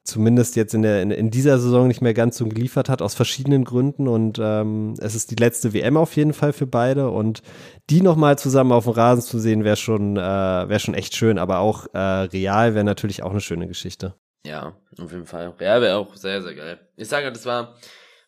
zumindest 0.04 0.56
jetzt 0.56 0.74
in, 0.74 0.82
der, 0.82 1.02
in, 1.02 1.10
in, 1.10 1.30
dieser 1.30 1.58
Saison 1.58 1.88
nicht 1.88 2.00
mehr 2.00 2.14
ganz 2.14 2.36
so 2.36 2.46
geliefert 2.46 2.88
hat, 2.88 3.02
aus 3.02 3.14
verschiedenen 3.14 3.64
Gründen. 3.64 4.08
Und 4.08 4.38
ähm, 4.40 4.94
es 4.98 5.14
ist 5.14 5.30
die 5.30 5.36
letzte 5.36 5.72
WM 5.72 5.96
auf 5.96 6.16
jeden 6.16 6.32
Fall 6.32 6.52
für 6.52 6.66
beide. 6.66 7.10
Und 7.10 7.42
die 7.90 8.00
nochmal 8.00 8.38
zusammen 8.38 8.72
auf 8.72 8.84
dem 8.84 8.94
Rasen 8.94 9.22
zu 9.22 9.38
sehen, 9.38 9.64
wäre 9.64 9.76
schon, 9.76 10.16
äh, 10.16 10.20
wär 10.20 10.78
schon 10.78 10.94
echt 10.94 11.14
schön. 11.14 11.38
Aber 11.38 11.58
auch 11.58 11.86
äh, 11.92 11.98
real 11.98 12.74
wäre 12.74 12.84
natürlich 12.84 13.22
auch 13.22 13.30
eine 13.30 13.40
schöne 13.40 13.68
Geschichte. 13.68 14.14
Ja, 14.44 14.74
auf 14.98 15.12
jeden 15.12 15.26
Fall. 15.26 15.54
Real 15.58 15.82
wäre 15.82 15.96
auch 15.96 16.16
sehr, 16.16 16.42
sehr 16.42 16.54
geil. 16.54 16.78
Ich 16.96 17.08
sage, 17.08 17.30
das 17.30 17.44
war, 17.44 17.74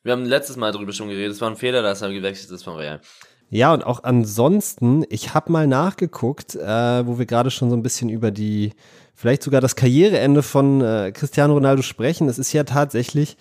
wir 0.03 0.13
haben 0.13 0.25
letztes 0.25 0.57
Mal 0.57 0.73
darüber 0.73 0.93
schon 0.93 1.09
geredet, 1.09 1.33
es 1.33 1.41
war 1.41 1.51
ein 1.51 1.57
Fehler, 1.57 1.83
dass 1.83 2.03
er 2.03 2.13
gewechselt 2.13 2.51
ist 2.51 2.65
von 2.65 2.77
Real. 2.77 3.01
Ja, 3.55 3.75
und 3.75 3.85
auch 3.85 4.03
ansonsten, 4.03 5.05
ich 5.11 5.35
habe 5.35 5.53
mal 5.53 5.67
nachgeguckt, 5.67 6.55
äh, 6.55 7.07
wo 7.07 7.19
wir 7.19 7.27
gerade 7.27 7.51
schon 7.51 7.69
so 7.69 7.77
ein 7.77 7.83
bisschen 7.83 8.09
über 8.09 8.31
die, 8.31 8.73
vielleicht 9.15 9.43
sogar 9.43 9.61
das 9.61 9.77
Karriereende 9.77 10.43
von 10.43 10.81
äh, 10.81 11.13
Cristiano 11.13 11.55
Ronaldo 11.55 11.83
sprechen. 11.83 12.29
Es 12.29 12.39
ist 12.39 12.53
ja 12.53 12.65
tatsächlich 12.65 13.37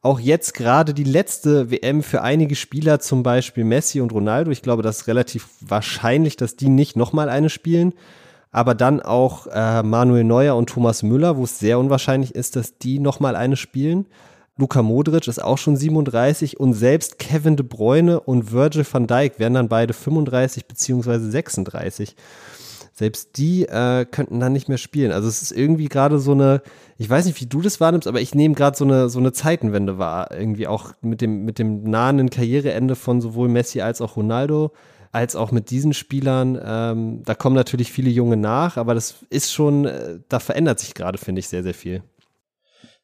auch 0.00 0.18
jetzt 0.18 0.54
gerade 0.54 0.94
die 0.94 1.04
letzte 1.04 1.70
WM 1.70 2.02
für 2.02 2.22
einige 2.22 2.56
Spieler, 2.56 2.98
zum 2.98 3.22
Beispiel 3.22 3.64
Messi 3.64 4.00
und 4.00 4.12
Ronaldo. 4.12 4.50
Ich 4.50 4.62
glaube, 4.62 4.82
das 4.82 5.02
ist 5.02 5.06
relativ 5.06 5.48
wahrscheinlich, 5.60 6.36
dass 6.36 6.56
die 6.56 6.68
nicht 6.68 6.96
nochmal 6.96 7.28
eine 7.28 7.50
spielen 7.50 7.94
aber 8.52 8.74
dann 8.74 9.00
auch 9.00 9.46
äh, 9.46 9.82
Manuel 9.82 10.24
Neuer 10.24 10.56
und 10.56 10.68
Thomas 10.68 11.02
Müller, 11.02 11.38
wo 11.38 11.44
es 11.44 11.58
sehr 11.58 11.78
unwahrscheinlich 11.78 12.34
ist, 12.34 12.54
dass 12.54 12.78
die 12.78 12.98
nochmal 12.98 13.34
eine 13.34 13.56
spielen. 13.56 14.06
Luka 14.58 14.82
Modric 14.82 15.26
ist 15.26 15.42
auch 15.42 15.56
schon 15.56 15.76
37 15.76 16.60
und 16.60 16.74
selbst 16.74 17.18
Kevin 17.18 17.56
de 17.56 17.66
Bruyne 17.66 18.20
und 18.20 18.52
Virgil 18.52 18.84
van 18.88 19.06
Dijk 19.06 19.38
werden 19.38 19.54
dann 19.54 19.68
beide 19.68 19.94
35 19.94 20.66
beziehungsweise 20.66 21.30
36. 21.30 22.14
Selbst 23.02 23.36
die 23.36 23.64
äh, 23.64 24.06
könnten 24.08 24.38
dann 24.38 24.52
nicht 24.52 24.68
mehr 24.68 24.78
spielen. 24.78 25.10
Also 25.10 25.26
es 25.26 25.42
ist 25.42 25.50
irgendwie 25.50 25.88
gerade 25.88 26.20
so 26.20 26.30
eine, 26.30 26.62
ich 26.98 27.10
weiß 27.10 27.26
nicht, 27.26 27.40
wie 27.40 27.46
du 27.46 27.60
das 27.60 27.80
wahrnimmst, 27.80 28.06
aber 28.06 28.20
ich 28.20 28.32
nehme 28.32 28.54
gerade 28.54 28.76
so 28.76 28.84
eine, 28.84 29.08
so 29.08 29.18
eine 29.18 29.32
Zeitenwende 29.32 29.98
wahr. 29.98 30.30
Irgendwie 30.30 30.68
auch 30.68 30.92
mit 31.00 31.20
dem, 31.20 31.44
mit 31.44 31.58
dem 31.58 31.82
nahenden 31.82 32.30
Karriereende 32.30 32.94
von 32.94 33.20
sowohl 33.20 33.48
Messi 33.48 33.80
als 33.80 34.00
auch 34.00 34.16
Ronaldo 34.16 34.70
als 35.10 35.34
auch 35.34 35.50
mit 35.50 35.70
diesen 35.70 35.94
Spielern. 35.94 36.56
Ähm, 36.64 37.24
da 37.24 37.34
kommen 37.34 37.56
natürlich 37.56 37.90
viele 37.90 38.08
Junge 38.08 38.36
nach, 38.36 38.76
aber 38.76 38.94
das 38.94 39.16
ist 39.30 39.52
schon, 39.52 39.84
äh, 39.84 40.20
da 40.28 40.38
verändert 40.38 40.78
sich 40.78 40.94
gerade, 40.94 41.18
finde 41.18 41.40
ich, 41.40 41.48
sehr, 41.48 41.64
sehr 41.64 41.74
viel. 41.74 42.04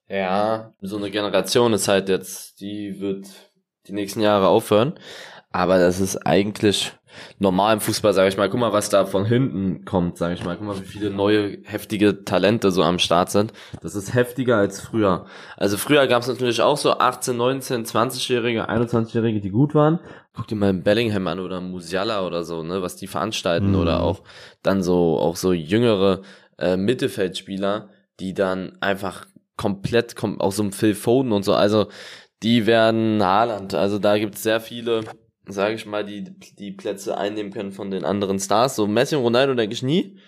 Ja, 0.09 0.73
so 0.81 0.97
eine 0.97 1.11
Generation 1.11 1.73
ist 1.73 1.89
halt 1.89 2.09
jetzt, 2.09 2.61
die 2.61 3.01
wird 3.01 3.27
die 3.89 3.95
nächsten 3.95 4.21
Jahre 4.21 4.47
aufhören. 4.47 4.95
Aber 5.51 5.81
das 5.81 5.99
ist 5.99 6.19
eigentlich 6.19 6.93
normal 7.39 7.75
im 7.75 7.81
Fußball, 7.81 8.13
sage 8.13 8.29
ich 8.29 8.37
mal. 8.37 8.49
Guck 8.49 8.61
mal, 8.61 8.73
was 8.73 8.91
da 8.91 9.07
von 9.07 9.25
hinten 9.25 9.85
kommt, 9.85 10.19
sage 10.19 10.35
ich 10.35 10.45
mal. 10.45 10.57
Guck 10.57 10.67
mal, 10.67 10.81
wie 10.81 10.85
viele 10.85 11.11
neue, 11.11 11.59
heftige 11.65 12.25
Talente 12.25 12.71
so 12.71 12.83
am 12.83 12.99
Start 12.99 13.31
sind. 13.31 13.53
Das 13.83 13.95
ist 13.95 14.15
heftiger 14.15 14.57
als 14.57 14.81
früher. 14.81 15.27
Also 15.57 15.77
früher 15.77 16.07
gab 16.07 16.23
es 16.23 16.29
natürlich 16.29 16.61
auch 16.61 16.77
so 16.77 16.99
18, 16.99 17.37
19, 17.37 17.85
20-Jährige, 17.85 18.69
21-Jährige, 18.69 19.41
die 19.41 19.51
gut 19.51 19.75
waren. 19.75 20.01
Guck 20.35 20.47
dir 20.47 20.57
mal 20.57 20.73
Bellingham 20.73 21.27
an 21.27 21.41
oder 21.41 21.61
Musiala 21.61 22.27
oder 22.27 22.45
so, 22.45 22.63
ne, 22.63 22.83
was 22.83 22.97
die 22.97 23.07
veranstalten. 23.07 23.71
Mhm. 23.71 23.81
Oder 23.81 24.03
auch 24.03 24.23
dann 24.63 24.83
so, 24.83 25.19
auch 25.19 25.37
so 25.37 25.53
jüngere 25.53 26.23
äh, 26.59 26.77
Mittelfeldspieler, 26.77 27.89
die 28.21 28.35
dann 28.35 28.73
einfach 28.81 29.27
komplett, 29.57 30.17
kom 30.17 30.41
auch 30.41 30.53
so 30.53 30.63
ein 30.63 30.73
Phil 30.73 30.95
Foden 30.95 31.33
und 31.33 31.45
so. 31.45 31.55
Also 31.55 31.89
die 32.43 32.67
werden 32.67 33.23
Haaland. 33.23 33.75
Also 33.75 33.99
da 33.99 34.19
gibt 34.19 34.37
es 34.37 34.43
sehr 34.43 34.61
viele 34.61 35.03
sage 35.49 35.75
ich 35.75 35.87
mal, 35.87 36.05
die, 36.05 36.25
die 36.59 36.73
Plätze 36.73 37.17
einnehmen 37.17 37.53
können 37.53 37.73
von 37.73 37.91
den 37.91 38.05
anderen 38.05 38.39
Stars. 38.39 38.77
So 38.77 38.87
Messi 38.87 39.17
und 39.17 39.23
Ronaldo 39.23 39.55
denke 39.55 39.75
ich 39.75 39.83
nie. 39.83 40.19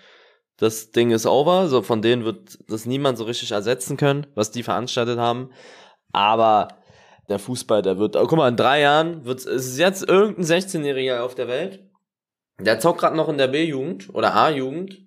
Das 0.57 0.91
Ding 0.91 1.11
ist 1.11 1.25
over. 1.25 1.67
So 1.67 1.81
von 1.81 2.01
denen 2.01 2.25
wird 2.25 2.59
das 2.67 2.85
niemand 2.85 3.17
so 3.17 3.23
richtig 3.23 3.51
ersetzen 3.51 3.97
können, 3.97 4.27
was 4.35 4.51
die 4.51 4.63
veranstaltet 4.63 5.17
haben. 5.17 5.51
Aber 6.11 6.67
der 7.29 7.39
Fußball, 7.39 7.81
der 7.81 7.97
wird, 7.97 8.15
oh, 8.15 8.25
guck 8.27 8.37
mal, 8.37 8.49
in 8.49 8.57
drei 8.57 8.81
Jahren 8.81 9.25
wird 9.25 9.39
es 9.39 9.45
ist 9.45 9.77
jetzt 9.79 10.07
irgendein 10.07 10.45
16-Jähriger 10.45 11.21
auf 11.21 11.35
der 11.35 11.47
Welt. 11.47 11.87
Der 12.59 12.79
zockt 12.79 12.99
gerade 12.99 13.15
noch 13.15 13.29
in 13.29 13.37
der 13.37 13.47
B-Jugend 13.47 14.13
oder 14.13 14.35
A-Jugend 14.35 14.99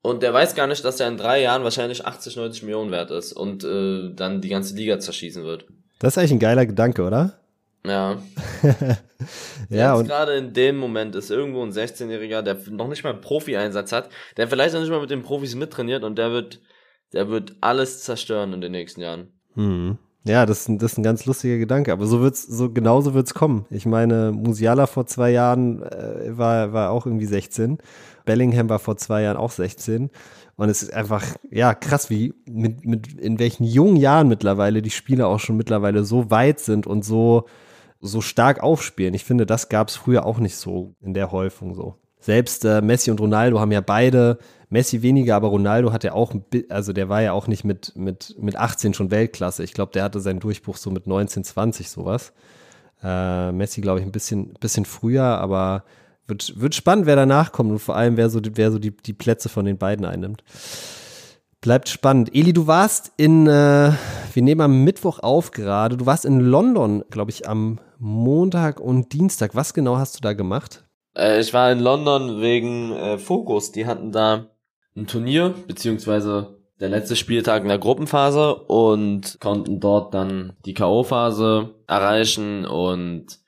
und 0.00 0.22
der 0.22 0.32
weiß 0.32 0.54
gar 0.54 0.66
nicht, 0.66 0.84
dass 0.84 1.00
er 1.00 1.08
in 1.08 1.16
drei 1.16 1.42
Jahren 1.42 1.64
wahrscheinlich 1.64 2.06
80, 2.06 2.36
90 2.36 2.62
Millionen 2.62 2.90
wert 2.90 3.10
ist 3.10 3.32
und 3.32 3.64
äh, 3.64 4.14
dann 4.14 4.40
die 4.40 4.48
ganze 4.48 4.74
Liga 4.74 4.98
zerschießen 4.98 5.44
wird. 5.44 5.66
Das 5.98 6.14
ist 6.14 6.18
eigentlich 6.18 6.32
ein 6.32 6.38
geiler 6.38 6.66
Gedanke, 6.66 7.02
oder? 7.02 7.40
Ja. 7.86 8.18
ja, 9.68 9.94
und 9.94 10.06
gerade 10.06 10.34
in 10.36 10.52
dem 10.52 10.76
Moment 10.76 11.14
ist 11.14 11.30
irgendwo 11.30 11.62
ein 11.62 11.70
16-Jähriger, 11.72 12.42
der 12.42 12.56
noch 12.70 12.88
nicht 12.88 13.04
mal 13.04 13.10
einen 13.12 13.20
Profi-Einsatz 13.20 13.92
hat, 13.92 14.08
der 14.36 14.48
vielleicht 14.48 14.74
noch 14.74 14.80
nicht 14.80 14.90
mal 14.90 15.00
mit 15.00 15.10
den 15.10 15.22
Profis 15.22 15.54
mittrainiert 15.54 16.02
und 16.04 16.16
der 16.16 16.30
wird, 16.30 16.60
der 17.12 17.28
wird 17.28 17.56
alles 17.60 18.02
zerstören 18.02 18.52
in 18.52 18.60
den 18.60 18.72
nächsten 18.72 19.00
Jahren. 19.02 19.28
hm. 19.54 19.98
ja, 20.24 20.46
das, 20.46 20.60
ist 20.62 20.68
ein- 20.68 20.78
das 20.78 20.92
ist 20.92 20.98
ein 20.98 21.02
ganz 21.02 21.26
lustiger 21.26 21.58
Gedanke, 21.58 21.92
aber 21.92 22.06
so 22.06 22.20
wird's, 22.22 22.42
so 22.42 22.70
genauso 22.70 23.12
wird's 23.12 23.34
kommen. 23.34 23.66
Ich 23.70 23.84
meine, 23.86 24.32
Musiala 24.32 24.86
vor 24.86 25.06
zwei 25.06 25.30
Jahren 25.30 25.82
äh, 25.82 26.36
war, 26.38 26.72
war 26.72 26.90
auch 26.90 27.04
irgendwie 27.06 27.26
16. 27.26 27.78
Bellingham 28.24 28.70
war 28.70 28.78
vor 28.78 28.96
zwei 28.96 29.22
Jahren 29.22 29.36
auch 29.36 29.50
16. 29.50 30.10
Und 30.56 30.68
es 30.70 30.82
ist 30.82 30.94
einfach, 30.94 31.22
ja, 31.50 31.74
krass, 31.74 32.08
wie, 32.10 32.32
mit, 32.48 32.86
mit, 32.86 33.12
in 33.20 33.38
welchen 33.38 33.64
jungen 33.64 33.96
Jahren 33.96 34.28
mittlerweile 34.28 34.80
die 34.82 34.90
Spieler 34.90 35.26
auch 35.26 35.40
schon 35.40 35.56
mittlerweile 35.58 36.04
so 36.04 36.30
weit 36.30 36.60
sind 36.60 36.86
und 36.86 37.04
so, 37.04 37.46
so 38.04 38.20
stark 38.20 38.62
aufspielen. 38.62 39.14
Ich 39.14 39.24
finde, 39.24 39.46
das 39.46 39.68
gab's 39.68 39.96
früher 39.96 40.26
auch 40.26 40.38
nicht 40.38 40.56
so 40.56 40.94
in 41.00 41.14
der 41.14 41.32
Häufung 41.32 41.74
so. 41.74 41.96
Selbst 42.20 42.64
äh, 42.64 42.80
Messi 42.80 43.10
und 43.10 43.20
Ronaldo 43.20 43.60
haben 43.60 43.72
ja 43.72 43.80
beide, 43.80 44.38
Messi 44.70 45.02
weniger, 45.02 45.36
aber 45.36 45.48
Ronaldo 45.48 45.92
hat 45.92 46.04
ja 46.04 46.12
auch, 46.12 46.32
also 46.68 46.92
der 46.92 47.08
war 47.08 47.22
ja 47.22 47.32
auch 47.32 47.46
nicht 47.48 47.64
mit, 47.64 47.92
mit, 47.96 48.34
mit 48.38 48.56
18 48.56 48.94
schon 48.94 49.10
Weltklasse. 49.10 49.62
Ich 49.62 49.72
glaube, 49.74 49.92
der 49.92 50.04
hatte 50.04 50.20
seinen 50.20 50.40
Durchbruch 50.40 50.76
so 50.76 50.90
mit 50.90 51.06
19, 51.06 51.44
20 51.44 51.90
sowas. 51.90 52.32
Äh, 53.02 53.52
Messi, 53.52 53.80
glaube 53.82 54.00
ich, 54.00 54.06
ein 54.06 54.12
bisschen, 54.12 54.54
bisschen 54.60 54.84
früher, 54.86 55.24
aber 55.24 55.84
wird, 56.26 56.58
wird 56.58 56.74
spannend, 56.74 57.04
wer 57.06 57.16
danach 57.16 57.52
kommt 57.52 57.70
und 57.70 57.78
vor 57.78 57.96
allem, 57.96 58.16
wer 58.16 58.30
so, 58.30 58.40
die- 58.40 58.56
wer 58.56 58.70
so 58.72 58.78
die, 58.78 58.96
die 58.96 59.12
Plätze 59.12 59.48
von 59.50 59.66
den 59.66 59.76
beiden 59.76 60.06
einnimmt. 60.06 60.42
Bleibt 61.60 61.88
spannend. 61.88 62.34
Eli, 62.34 62.52
du 62.52 62.66
warst 62.66 63.12
in, 63.16 63.46
äh, 63.46 63.92
wir 64.32 64.42
nehmen 64.42 64.60
am 64.60 64.84
Mittwoch 64.84 65.18
auf 65.20 65.50
gerade, 65.50 65.96
du 65.96 66.04
warst 66.06 66.24
in 66.26 66.40
London, 66.40 67.04
glaube 67.10 67.30
ich, 67.30 67.48
am 67.48 67.78
Montag 68.04 68.80
und 68.80 69.14
Dienstag. 69.14 69.54
Was 69.54 69.72
genau 69.72 69.96
hast 69.96 70.16
du 70.16 70.20
da 70.20 70.34
gemacht? 70.34 70.84
Äh, 71.16 71.40
ich 71.40 71.54
war 71.54 71.72
in 71.72 71.80
London 71.80 72.42
wegen 72.42 72.92
äh, 72.92 73.16
Focus. 73.16 73.72
Die 73.72 73.86
hatten 73.86 74.12
da 74.12 74.50
ein 74.94 75.06
Turnier, 75.06 75.54
beziehungsweise 75.66 76.58
der 76.80 76.90
letzte 76.90 77.16
Spieltag 77.16 77.62
in 77.62 77.68
der 77.68 77.78
Gruppenphase 77.78 78.56
und 78.56 79.38
konnten 79.40 79.80
dort 79.80 80.12
dann 80.12 80.52
die 80.66 80.74
K.O.-Phase 80.74 81.70
erreichen 81.86 82.66
und 82.66 83.38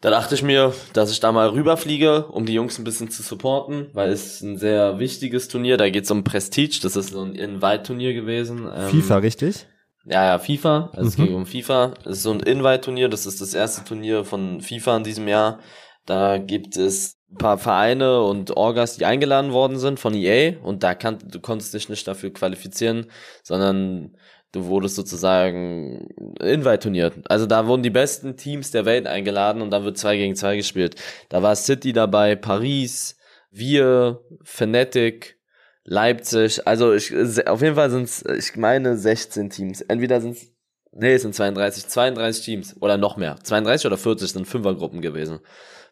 da 0.00 0.10
dachte 0.10 0.34
ich 0.34 0.42
mir, 0.42 0.74
dass 0.94 1.12
ich 1.12 1.20
da 1.20 1.30
mal 1.30 1.50
rüberfliege, 1.50 2.26
um 2.26 2.44
die 2.44 2.54
Jungs 2.54 2.76
ein 2.80 2.84
bisschen 2.84 3.10
zu 3.10 3.22
supporten, 3.22 3.90
weil 3.92 4.10
es 4.10 4.40
ein 4.40 4.58
sehr 4.58 4.98
wichtiges 4.98 5.46
Turnier, 5.46 5.76
da 5.76 5.88
geht 5.88 6.04
es 6.04 6.10
um 6.10 6.24
Prestige, 6.24 6.80
das 6.82 6.96
ist 6.96 7.10
so 7.10 7.22
ein 7.22 7.36
Invite-Turnier 7.36 8.12
gewesen. 8.12 8.68
Ähm, 8.74 8.88
FIFA, 8.88 9.18
richtig? 9.18 9.66
Ja, 10.04 10.24
ja, 10.24 10.38
FIFA. 10.38 10.90
Also 10.94 11.08
es 11.08 11.18
Mhm. 11.18 11.24
ging 11.26 11.34
um 11.34 11.46
FIFA. 11.46 11.94
Es 12.04 12.18
ist 12.18 12.22
so 12.24 12.32
ein 12.32 12.40
Invite-Turnier. 12.40 13.08
Das 13.08 13.26
ist 13.26 13.40
das 13.40 13.54
erste 13.54 13.84
Turnier 13.84 14.24
von 14.24 14.60
FIFA 14.60 14.96
in 14.98 15.04
diesem 15.04 15.28
Jahr. 15.28 15.60
Da 16.06 16.38
gibt 16.38 16.76
es 16.76 17.18
ein 17.30 17.38
paar 17.38 17.56
Vereine 17.58 18.22
und 18.22 18.56
Orgas, 18.56 18.96
die 18.96 19.04
eingeladen 19.06 19.52
worden 19.52 19.78
sind 19.78 20.00
von 20.00 20.14
EA. 20.14 20.58
Und 20.62 20.82
da 20.82 20.94
kann, 20.94 21.18
du 21.24 21.40
konntest 21.40 21.72
dich 21.74 21.88
nicht 21.88 22.06
dafür 22.08 22.32
qualifizieren, 22.32 23.06
sondern 23.44 24.16
du 24.50 24.66
wurdest 24.66 24.96
sozusagen 24.96 26.08
Invite-Turnier. 26.40 27.12
Also 27.28 27.46
da 27.46 27.66
wurden 27.68 27.82
die 27.84 27.90
besten 27.90 28.36
Teams 28.36 28.70
der 28.72 28.84
Welt 28.84 29.06
eingeladen 29.06 29.62
und 29.62 29.70
dann 29.70 29.84
wird 29.84 29.96
zwei 29.98 30.16
gegen 30.16 30.34
zwei 30.34 30.56
gespielt. 30.56 30.96
Da 31.28 31.42
war 31.42 31.54
City 31.56 31.92
dabei, 31.92 32.34
Paris, 32.36 33.16
wir, 33.50 34.20
Fnatic, 34.42 35.38
Leipzig, 35.84 36.66
also 36.66 36.92
ich, 36.92 37.12
auf 37.46 37.60
jeden 37.60 37.74
Fall 37.74 37.90
sind 37.90 38.04
es, 38.04 38.24
ich 38.24 38.56
meine, 38.56 38.96
16 38.96 39.50
Teams. 39.50 39.80
Entweder 39.80 40.20
sind 40.20 40.36
es, 40.36 40.46
nee, 40.92 41.14
es 41.14 41.22
sind 41.22 41.34
32, 41.34 41.88
32 41.88 42.44
Teams 42.44 42.76
oder 42.80 42.96
noch 42.96 43.16
mehr. 43.16 43.36
32 43.42 43.86
oder 43.86 43.96
40 43.96 44.30
sind 44.30 44.46
Fünfergruppen 44.46 45.00
gewesen. 45.00 45.40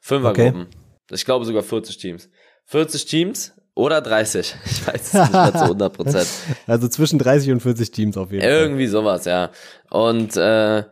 Fünfergruppen. 0.00 0.68
Ich 1.10 1.24
glaube 1.24 1.44
sogar 1.44 1.62
40 1.62 1.98
Teams. 1.98 2.28
40 2.66 3.04
Teams 3.04 3.52
oder 3.74 4.00
30. 4.00 4.54
Ich 4.64 4.86
weiß 4.86 5.00
es 5.06 5.12
nicht 5.14 5.32
mehr 5.32 5.52
zu 5.52 5.64
100 5.64 5.92
Prozent. 5.92 6.28
Also 6.66 6.88
zwischen 6.88 7.18
30 7.18 7.50
und 7.50 7.60
40 7.60 7.90
Teams 7.90 8.16
auf 8.16 8.30
jeden 8.30 8.42
Fall. 8.42 8.50
Irgendwie 8.50 8.86
sowas, 8.86 9.24
ja. 9.24 9.50
Und 9.90 10.36
äh, 10.36 10.84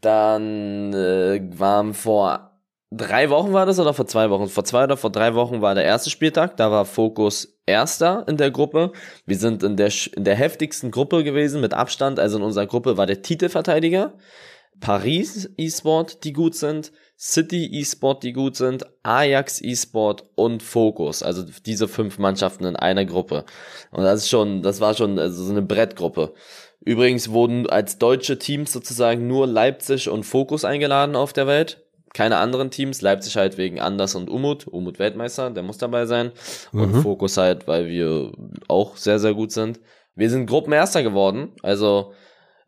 dann 0.00 0.92
äh, 0.94 1.40
waren 1.58 1.94
vor 1.94 2.55
drei 2.90 3.30
Wochen 3.30 3.52
war 3.52 3.66
das 3.66 3.78
oder 3.78 3.94
vor 3.94 4.06
zwei 4.06 4.30
Wochen? 4.30 4.48
Vor 4.48 4.64
zwei 4.64 4.84
oder 4.84 4.96
vor 4.96 5.10
drei 5.10 5.34
Wochen 5.34 5.60
war 5.60 5.74
der 5.74 5.84
erste 5.84 6.10
Spieltag. 6.10 6.56
Da 6.56 6.70
war 6.70 6.84
Fokus 6.84 7.58
Erster 7.66 8.24
in 8.28 8.36
der 8.36 8.50
Gruppe. 8.50 8.92
Wir 9.26 9.36
sind 9.36 9.62
in 9.62 9.76
der 9.76 9.90
in 10.14 10.24
der 10.24 10.36
heftigsten 10.36 10.90
Gruppe 10.90 11.24
gewesen 11.24 11.60
mit 11.60 11.74
Abstand. 11.74 12.20
Also 12.20 12.38
in 12.38 12.44
unserer 12.44 12.66
Gruppe 12.66 12.96
war 12.96 13.06
der 13.06 13.22
Titelverteidiger. 13.22 14.14
Paris 14.80 15.50
E-Sport, 15.56 16.24
die 16.24 16.32
gut 16.32 16.54
sind, 16.54 16.92
City 17.18 17.66
E-Sport, 17.80 18.22
die 18.22 18.32
gut 18.32 18.56
sind, 18.56 18.84
Ajax 19.02 19.60
E-Sport 19.62 20.24
und 20.34 20.62
Focus. 20.62 21.22
Also 21.22 21.44
diese 21.64 21.88
fünf 21.88 22.18
Mannschaften 22.18 22.66
in 22.66 22.76
einer 22.76 23.04
Gruppe. 23.04 23.44
Und 23.90 24.04
das 24.04 24.22
ist 24.22 24.28
schon, 24.28 24.62
das 24.62 24.80
war 24.80 24.94
schon 24.94 25.18
also 25.18 25.44
so 25.44 25.50
eine 25.50 25.62
Brettgruppe. 25.62 26.34
Übrigens 26.80 27.30
wurden 27.30 27.68
als 27.68 27.98
deutsche 27.98 28.38
Teams 28.38 28.72
sozusagen 28.72 29.26
nur 29.26 29.46
Leipzig 29.46 30.08
und 30.08 30.24
Focus 30.24 30.64
eingeladen 30.64 31.16
auf 31.16 31.32
der 31.32 31.46
Welt. 31.46 31.85
Keine 32.16 32.38
anderen 32.38 32.70
Teams. 32.70 33.02
Leipzig 33.02 33.36
halt 33.36 33.58
wegen 33.58 33.78
Anders 33.78 34.14
und 34.14 34.30
Umut. 34.30 34.66
Umut 34.66 34.98
Weltmeister, 34.98 35.50
der 35.50 35.62
muss 35.62 35.76
dabei 35.76 36.06
sein. 36.06 36.32
Und 36.72 36.94
Mhm. 36.94 37.02
Focus 37.02 37.36
halt, 37.36 37.68
weil 37.68 37.88
wir 37.88 38.32
auch 38.68 38.96
sehr, 38.96 39.18
sehr 39.18 39.34
gut 39.34 39.52
sind. 39.52 39.80
Wir 40.14 40.30
sind 40.30 40.46
Gruppenerster 40.46 41.02
geworden. 41.02 41.52
Also 41.62 42.14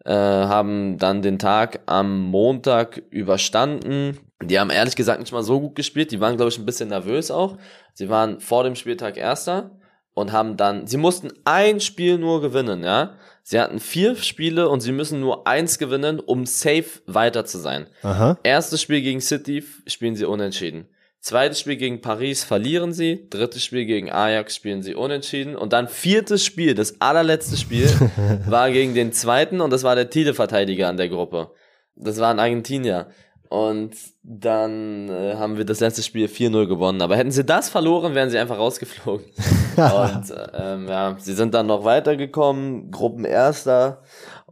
äh, 0.04 0.12
haben 0.12 0.98
dann 0.98 1.22
den 1.22 1.38
Tag 1.38 1.80
am 1.86 2.20
Montag 2.26 3.02
überstanden. 3.08 4.18
Die 4.42 4.60
haben 4.60 4.68
ehrlich 4.70 4.96
gesagt 4.96 5.20
nicht 5.20 5.32
mal 5.32 5.42
so 5.42 5.60
gut 5.60 5.74
gespielt. 5.76 6.10
Die 6.12 6.20
waren, 6.20 6.36
glaube 6.36 6.50
ich, 6.50 6.58
ein 6.58 6.66
bisschen 6.66 6.90
nervös 6.90 7.30
auch. 7.30 7.56
Sie 7.94 8.10
waren 8.10 8.40
vor 8.40 8.64
dem 8.64 8.74
Spieltag 8.74 9.16
Erster 9.16 9.70
und 10.12 10.30
haben 10.30 10.58
dann, 10.58 10.86
sie 10.86 10.98
mussten 10.98 11.30
ein 11.46 11.80
Spiel 11.80 12.18
nur 12.18 12.42
gewinnen, 12.42 12.84
ja. 12.84 13.14
Sie 13.50 13.58
hatten 13.58 13.80
vier 13.80 14.14
Spiele 14.16 14.68
und 14.68 14.80
sie 14.80 14.92
müssen 14.92 15.20
nur 15.20 15.46
eins 15.46 15.78
gewinnen, 15.78 16.20
um 16.20 16.44
safe 16.44 17.00
weiter 17.06 17.46
zu 17.46 17.56
sein. 17.56 17.86
Aha. 18.02 18.38
Erstes 18.42 18.82
Spiel 18.82 19.00
gegen 19.00 19.22
City 19.22 19.64
spielen 19.86 20.16
sie 20.16 20.26
unentschieden. 20.26 20.86
Zweites 21.20 21.58
Spiel 21.58 21.76
gegen 21.76 22.02
Paris 22.02 22.44
verlieren 22.44 22.92
sie. 22.92 23.26
Drittes 23.30 23.64
Spiel 23.64 23.86
gegen 23.86 24.12
Ajax 24.12 24.54
spielen 24.54 24.82
sie 24.82 24.94
unentschieden. 24.94 25.56
Und 25.56 25.72
dann 25.72 25.88
viertes 25.88 26.44
Spiel, 26.44 26.74
das 26.74 27.00
allerletzte 27.00 27.56
Spiel, 27.56 27.88
war 28.46 28.70
gegen 28.70 28.92
den 28.92 29.14
zweiten 29.14 29.62
und 29.62 29.70
das 29.70 29.82
war 29.82 29.94
der 29.94 30.10
Titelverteidiger 30.10 30.86
an 30.86 30.98
der 30.98 31.08
Gruppe. 31.08 31.50
Das 31.96 32.18
war 32.18 32.30
ein 32.30 32.40
Argentinier. 32.40 33.08
Und 33.48 33.96
dann 34.22 35.08
äh, 35.08 35.36
haben 35.36 35.56
wir 35.56 35.64
das 35.64 35.80
letzte 35.80 36.02
Spiel 36.02 36.26
4-0 36.26 36.66
gewonnen. 36.66 37.00
Aber 37.00 37.16
hätten 37.16 37.30
sie 37.30 37.44
das 37.44 37.70
verloren, 37.70 38.14
wären 38.14 38.28
sie 38.28 38.38
einfach 38.38 38.58
rausgeflogen. 38.58 39.24
und 39.76 40.30
äh, 40.30 40.48
ähm, 40.52 40.86
ja, 40.86 41.16
sie 41.18 41.32
sind 41.32 41.54
dann 41.54 41.66
noch 41.66 41.84
weitergekommen, 41.84 42.90
Gruppenerster. 42.90 44.02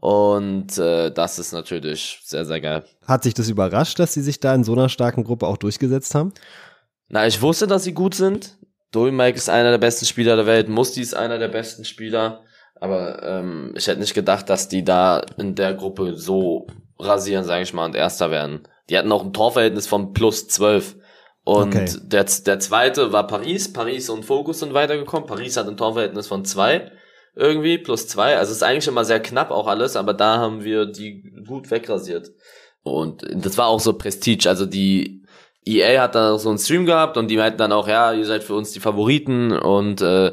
Und 0.00 0.78
äh, 0.78 1.10
das 1.10 1.38
ist 1.38 1.52
natürlich 1.52 2.20
sehr, 2.24 2.46
sehr 2.46 2.60
geil. 2.60 2.84
Hat 3.06 3.22
sich 3.22 3.34
das 3.34 3.50
überrascht, 3.50 3.98
dass 3.98 4.14
sie 4.14 4.22
sich 4.22 4.40
da 4.40 4.54
in 4.54 4.64
so 4.64 4.72
einer 4.72 4.88
starken 4.88 5.24
Gruppe 5.24 5.46
auch 5.46 5.58
durchgesetzt 5.58 6.14
haben? 6.14 6.32
Na, 7.08 7.26
ich 7.26 7.40
wusste, 7.42 7.66
dass 7.66 7.84
sie 7.84 7.92
gut 7.92 8.14
sind. 8.14 8.56
Dolmike 8.92 9.36
ist 9.36 9.50
einer 9.50 9.70
der 9.70 9.78
besten 9.78 10.06
Spieler 10.06 10.36
der 10.36 10.46
Welt, 10.46 10.68
Musti 10.70 11.02
ist 11.02 11.14
einer 11.14 11.38
der 11.38 11.48
besten 11.48 11.84
Spieler. 11.84 12.40
Aber 12.80 13.22
ähm, 13.22 13.74
ich 13.76 13.86
hätte 13.88 14.00
nicht 14.00 14.14
gedacht, 14.14 14.48
dass 14.48 14.68
die 14.68 14.84
da 14.84 15.22
in 15.36 15.54
der 15.54 15.74
Gruppe 15.74 16.14
so 16.14 16.66
rasieren, 16.98 17.44
sage 17.44 17.62
ich 17.62 17.74
mal, 17.74 17.84
und 17.86 17.94
Erster 17.94 18.30
werden. 18.30 18.62
Die 18.90 18.96
hatten 18.98 19.10
auch 19.12 19.24
ein 19.24 19.32
Torverhältnis 19.32 19.86
von 19.86 20.12
plus 20.12 20.48
12. 20.48 20.96
Und 21.44 21.74
Okay. 21.76 21.86
der, 22.02 22.24
der 22.24 22.58
zweite 22.60 23.12
war 23.12 23.26
Paris. 23.26 23.72
Paris 23.72 24.08
und 24.10 24.24
Focus 24.24 24.60
sind 24.60 24.74
weitergekommen. 24.74 25.26
Paris 25.28 25.56
hat 25.56 25.68
ein 25.68 25.76
Torverhältnis 25.76 26.26
von 26.26 26.44
zwei 26.44 26.90
irgendwie, 27.34 27.78
plus 27.78 28.08
zwei. 28.08 28.36
Also 28.36 28.50
es 28.50 28.58
ist 28.58 28.62
eigentlich 28.62 28.88
immer 28.88 29.04
sehr 29.04 29.20
knapp 29.20 29.50
auch 29.50 29.66
alles, 29.66 29.94
aber 29.96 30.14
da 30.14 30.38
haben 30.38 30.64
wir 30.64 30.86
die 30.86 31.22
gut 31.46 31.70
wegrasiert. 31.70 32.30
Und 32.82 33.22
das 33.34 33.58
war 33.58 33.66
auch 33.66 33.80
so 33.80 33.92
Prestige. 33.92 34.48
Also 34.48 34.64
die 34.66 35.22
EA 35.64 36.02
hat 36.02 36.14
da 36.14 36.38
so 36.38 36.48
einen 36.48 36.58
Stream 36.58 36.86
gehabt 36.86 37.16
und 37.16 37.28
die 37.28 37.36
meinten 37.36 37.58
dann 37.58 37.72
auch, 37.72 37.88
ja, 37.88 38.12
ihr 38.12 38.24
seid 38.24 38.42
für 38.44 38.54
uns 38.54 38.70
die 38.72 38.80
Favoriten 38.80 39.52
und 39.52 40.00
äh, 40.00 40.32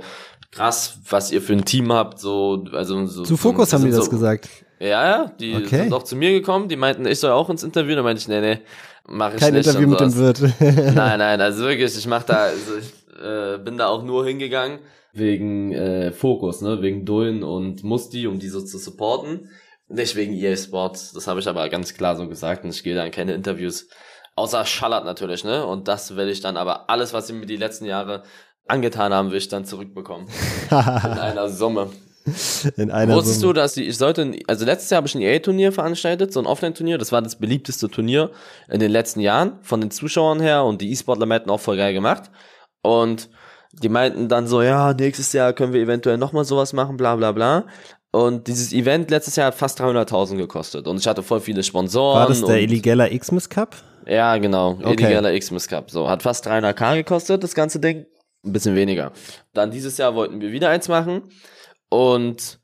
krass, 0.51 0.99
was 1.09 1.31
ihr 1.31 1.41
für 1.41 1.53
ein 1.53 1.65
Team 1.65 1.91
habt. 1.91 2.19
So, 2.19 2.65
also 2.71 3.05
so, 3.07 3.23
Zu 3.23 3.29
so- 3.31 3.37
Fokus 3.37 3.73
haben 3.73 3.83
die 3.83 3.91
sind 3.91 3.97
das 3.99 4.05
so, 4.05 4.11
gesagt. 4.11 4.47
Ja, 4.83 5.05
ja, 5.05 5.31
die 5.39 5.55
Okay. 5.55 5.83
sind 5.83 5.93
auch 5.93 6.03
zu 6.03 6.15
mir 6.15 6.31
gekommen, 6.31 6.67
die 6.67 6.75
meinten, 6.75 7.05
ich 7.05 7.19
soll 7.19 7.31
auch 7.31 7.49
ins 7.49 7.63
Interview. 7.63 7.95
Da 7.95 8.03
meinte 8.03 8.21
ich, 8.21 8.27
nee, 8.27 8.41
nee, 8.41 8.59
mach 9.07 9.33
ich 9.33 9.39
Kein 9.39 9.53
nicht. 9.53 9.65
Interview 9.65 9.87
und 9.87 9.91
mit 9.91 9.99
dem. 10.01 10.15
Wirt. 10.17 10.39
Nein, 10.95 11.19
nein, 11.19 11.39
also 11.41 11.63
wirklich, 11.63 11.97
ich 11.97 12.07
mach 12.07 12.23
da, 12.23 12.43
also 12.45 12.77
ich 12.77 12.91
äh, 13.23 13.57
bin 13.59 13.77
da 13.77 13.87
auch 13.87 14.03
nur 14.03 14.25
hingegangen 14.25 14.79
wegen 15.13 15.71
äh, 15.71 16.11
Fokus, 16.11 16.61
ne, 16.61 16.81
wegen 16.81 17.05
Dullen 17.05 17.43
und 17.43 17.83
Musti, 17.83 18.27
um 18.27 18.39
die 18.39 18.49
so 18.49 18.61
zu 18.61 18.77
supporten. 18.77 19.49
Nicht 19.87 20.15
wegen 20.15 20.33
EA 20.33 20.55
Sports, 20.57 21.13
das 21.13 21.27
habe 21.27 21.39
ich 21.39 21.47
aber 21.47 21.69
ganz 21.69 21.93
klar 21.93 22.15
so 22.15 22.27
gesagt 22.27 22.63
und 22.63 22.71
ich 22.71 22.83
gehe 22.83 22.95
da 22.95 23.05
in 23.05 23.11
keine 23.11 23.33
Interviews. 23.33 23.87
Außer 24.35 24.65
Schallert 24.65 25.05
natürlich, 25.05 25.43
ne? 25.43 25.65
Und 25.65 25.87
das 25.87 26.15
will 26.15 26.27
ich 26.29 26.41
dann 26.41 26.57
aber 26.57 26.89
alles, 26.89 27.13
was 27.13 27.27
sie 27.27 27.33
mir 27.33 27.45
die 27.45 27.57
letzten 27.57 27.85
Jahre 27.85 28.23
angetan 28.67 29.13
haben, 29.13 29.29
will 29.29 29.37
ich 29.37 29.49
dann 29.49 29.65
zurückbekommen. 29.65 30.27
In 30.71 30.75
einer 30.77 31.47
Summe. 31.49 31.89
In 32.77 32.91
einer 32.91 33.15
Wusstest 33.15 33.41
Summe. 33.41 33.53
du, 33.53 33.59
dass 33.59 33.77
ich, 33.77 33.87
ich 33.87 33.97
sollte, 33.97 34.31
also 34.47 34.65
letztes 34.65 34.89
Jahr 34.89 34.97
habe 34.97 35.07
ich 35.07 35.15
ein 35.15 35.21
EA-Turnier 35.21 35.71
veranstaltet, 35.71 36.31
so 36.31 36.39
ein 36.39 36.45
Offline-Turnier. 36.45 36.97
Das 36.97 37.11
war 37.11 37.21
das 37.21 37.37
beliebteste 37.37 37.89
Turnier 37.89 38.31
in 38.69 38.79
den 38.79 38.91
letzten 38.91 39.19
Jahren 39.19 39.57
von 39.61 39.81
den 39.81 39.91
Zuschauern 39.91 40.39
her 40.39 40.63
und 40.63 40.81
die 40.81 40.91
E-Sportler 40.91 41.25
meinten 41.25 41.49
auch 41.49 41.59
voll 41.59 41.77
geil 41.77 41.93
gemacht. 41.93 42.31
Und 42.81 43.29
die 43.73 43.89
meinten 43.89 44.29
dann 44.29 44.47
so, 44.47 44.61
ja, 44.61 44.93
nächstes 44.93 45.33
Jahr 45.33 45.53
können 45.53 45.73
wir 45.73 45.81
eventuell 45.81 46.17
nochmal 46.17 46.45
sowas 46.45 46.73
machen, 46.73 46.97
bla 46.97 47.15
bla 47.15 47.31
bla. 47.31 47.65
Und 48.11 48.47
dieses 48.47 48.71
Event 48.73 49.09
letztes 49.09 49.35
Jahr 49.35 49.47
hat 49.47 49.55
fast 49.55 49.81
300.000 49.81 50.37
gekostet. 50.37 50.87
Und 50.87 50.99
ich 50.99 51.07
hatte 51.07 51.23
voll 51.23 51.39
viele 51.39 51.63
Sponsoren. 51.63 52.19
War 52.19 52.27
das 52.27 52.43
der 52.43 52.61
Illegaler 52.61 53.09
Xmas 53.09 53.49
Cup? 53.49 53.75
Ja, 54.05 54.37
genau. 54.37 54.77
Okay. 54.83 55.03
Illegaler 55.03 55.37
Xmas 55.37 55.67
Cup. 55.67 55.89
So, 55.89 56.07
hat 56.07 56.21
fast 56.21 56.47
300k 56.47 56.97
gekostet, 56.97 57.43
das 57.43 57.55
ganze 57.55 57.79
Ding. 57.79 58.05
Ein 58.45 58.53
bisschen 58.53 58.75
weniger. 58.75 59.13
Dann 59.53 59.71
dieses 59.71 59.97
Jahr 59.97 60.13
wollten 60.13 60.41
wir 60.41 60.51
wieder 60.51 60.69
eins 60.69 60.87
machen. 60.87 61.23
Und 61.93 62.59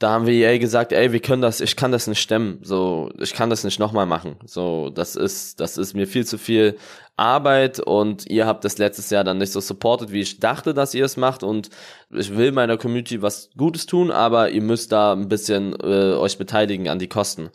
da 0.00 0.10
haben 0.10 0.26
wir 0.26 0.34
EA 0.34 0.58
gesagt, 0.58 0.92
ey, 0.92 1.12
wir 1.12 1.20
können 1.20 1.40
das, 1.40 1.60
ich 1.60 1.76
kann 1.76 1.92
das 1.92 2.08
nicht 2.08 2.20
stemmen. 2.20 2.58
So, 2.62 3.12
ich 3.20 3.32
kann 3.32 3.50
das 3.50 3.62
nicht 3.62 3.78
nochmal 3.78 4.04
machen. 4.04 4.36
So, 4.44 4.90
das 4.90 5.14
ist, 5.14 5.60
das 5.60 5.78
ist 5.78 5.94
mir 5.94 6.08
viel 6.08 6.26
zu 6.26 6.38
viel 6.38 6.76
Arbeit 7.16 7.78
und 7.78 8.28
ihr 8.28 8.46
habt 8.46 8.64
das 8.64 8.78
letztes 8.78 9.10
Jahr 9.10 9.22
dann 9.22 9.38
nicht 9.38 9.52
so 9.52 9.60
supported, 9.60 10.10
wie 10.10 10.22
ich 10.22 10.40
dachte, 10.40 10.74
dass 10.74 10.92
ihr 10.92 11.04
es 11.04 11.16
macht. 11.16 11.44
Und 11.44 11.70
ich 12.10 12.36
will 12.36 12.50
meiner 12.50 12.76
Community 12.76 13.22
was 13.22 13.50
Gutes 13.56 13.86
tun, 13.86 14.10
aber 14.10 14.50
ihr 14.50 14.62
müsst 14.62 14.90
da 14.90 15.12
ein 15.12 15.28
bisschen 15.28 15.72
äh, 15.80 16.14
euch 16.14 16.36
beteiligen 16.36 16.88
an 16.88 16.98
die 16.98 17.08
Kosten. 17.08 17.42
Und 17.44 17.52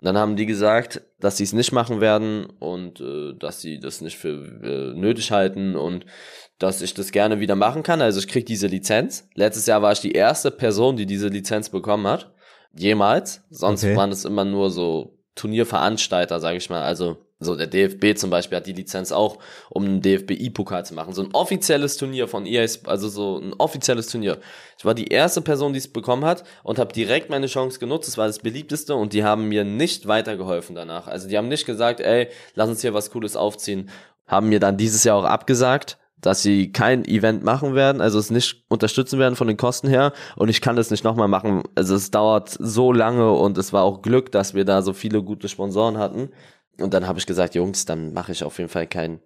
dann 0.00 0.16
haben 0.16 0.36
die 0.36 0.46
gesagt, 0.46 1.02
dass 1.20 1.36
sie 1.36 1.44
es 1.44 1.52
nicht 1.52 1.72
machen 1.72 2.00
werden 2.00 2.46
und 2.58 3.00
äh, 3.00 3.34
dass 3.38 3.60
sie 3.60 3.78
das 3.78 4.00
nicht 4.00 4.16
für 4.16 4.30
äh, 4.62 4.98
nötig 4.98 5.30
halten 5.30 5.76
und 5.76 6.06
dass 6.58 6.80
ich 6.82 6.94
das 6.94 7.10
gerne 7.12 7.40
wieder 7.40 7.56
machen 7.56 7.82
kann. 7.82 8.00
Also 8.00 8.20
ich 8.20 8.28
krieg 8.28 8.46
diese 8.46 8.66
Lizenz. 8.68 9.28
Letztes 9.34 9.66
Jahr 9.66 9.82
war 9.82 9.92
ich 9.92 10.00
die 10.00 10.12
erste 10.12 10.50
Person, 10.50 10.96
die 10.96 11.06
diese 11.06 11.28
Lizenz 11.28 11.68
bekommen 11.68 12.06
hat. 12.06 12.32
Jemals. 12.76 13.42
Sonst 13.50 13.84
Okay. 13.84 13.96
waren 13.96 14.10
es 14.12 14.24
immer 14.24 14.44
nur 14.44 14.70
so 14.70 15.18
Turnierveranstalter, 15.34 16.40
sage 16.40 16.56
ich 16.58 16.70
mal. 16.70 16.82
Also 16.82 17.16
so 17.40 17.56
der 17.56 17.66
DFB 17.66 18.16
zum 18.16 18.30
Beispiel 18.30 18.56
hat 18.56 18.66
die 18.66 18.72
Lizenz 18.72 19.12
auch, 19.12 19.38
um 19.68 19.84
einen 19.84 20.00
DFB-Pokal 20.00 20.84
zu 20.86 20.94
machen. 20.94 21.12
So 21.12 21.22
ein 21.22 21.34
offizielles 21.34 21.96
Turnier 21.96 22.28
von 22.28 22.46
EA, 22.46 22.66
also 22.84 23.08
so 23.08 23.38
ein 23.38 23.52
offizielles 23.54 24.06
Turnier. 24.08 24.38
Ich 24.78 24.84
war 24.84 24.94
die 24.94 25.08
erste 25.08 25.40
Person, 25.42 25.72
die 25.72 25.80
es 25.80 25.92
bekommen 25.92 26.24
hat 26.24 26.44
und 26.62 26.78
habe 26.78 26.92
direkt 26.92 27.30
meine 27.30 27.46
Chance 27.48 27.78
genutzt. 27.80 28.08
Es 28.08 28.16
war 28.16 28.26
das 28.28 28.38
beliebteste 28.38 28.94
und 28.94 29.12
die 29.12 29.24
haben 29.24 29.48
mir 29.48 29.64
nicht 29.64 30.06
weitergeholfen 30.06 30.74
danach. 30.74 31.06
Also 31.08 31.28
die 31.28 31.36
haben 31.36 31.48
nicht 31.48 31.66
gesagt, 31.66 32.00
ey, 32.00 32.28
lass 32.54 32.68
uns 32.68 32.80
hier 32.80 32.94
was 32.94 33.10
Cooles 33.10 33.36
aufziehen. 33.36 33.90
Haben 34.26 34.48
mir 34.48 34.60
dann 34.60 34.76
dieses 34.76 35.04
Jahr 35.04 35.16
auch 35.16 35.24
abgesagt 35.24 35.98
dass 36.24 36.42
sie 36.42 36.72
kein 36.72 37.04
Event 37.04 37.44
machen 37.44 37.74
werden, 37.74 38.00
also 38.00 38.18
es 38.18 38.30
nicht 38.30 38.64
unterstützen 38.68 39.18
werden 39.18 39.36
von 39.36 39.46
den 39.46 39.56
Kosten 39.56 39.88
her 39.88 40.12
und 40.36 40.48
ich 40.48 40.60
kann 40.60 40.76
das 40.76 40.90
nicht 40.90 41.04
nochmal 41.04 41.28
machen. 41.28 41.62
Also 41.74 41.94
es 41.94 42.10
dauert 42.10 42.56
so 42.58 42.92
lange 42.92 43.32
und 43.32 43.58
es 43.58 43.72
war 43.72 43.82
auch 43.82 44.00
Glück, 44.00 44.32
dass 44.32 44.54
wir 44.54 44.64
da 44.64 44.82
so 44.82 44.92
viele 44.92 45.22
gute 45.22 45.48
Sponsoren 45.48 45.98
hatten. 45.98 46.30
Und 46.80 46.94
dann 46.94 47.06
habe 47.06 47.18
ich 47.18 47.26
gesagt, 47.26 47.54
Jungs, 47.54 47.84
dann 47.84 48.12
mache 48.12 48.32
ich 48.32 48.42
auf 48.42 48.58
jeden 48.58 48.70
Fall 48.70 48.86
kein, 48.86 49.20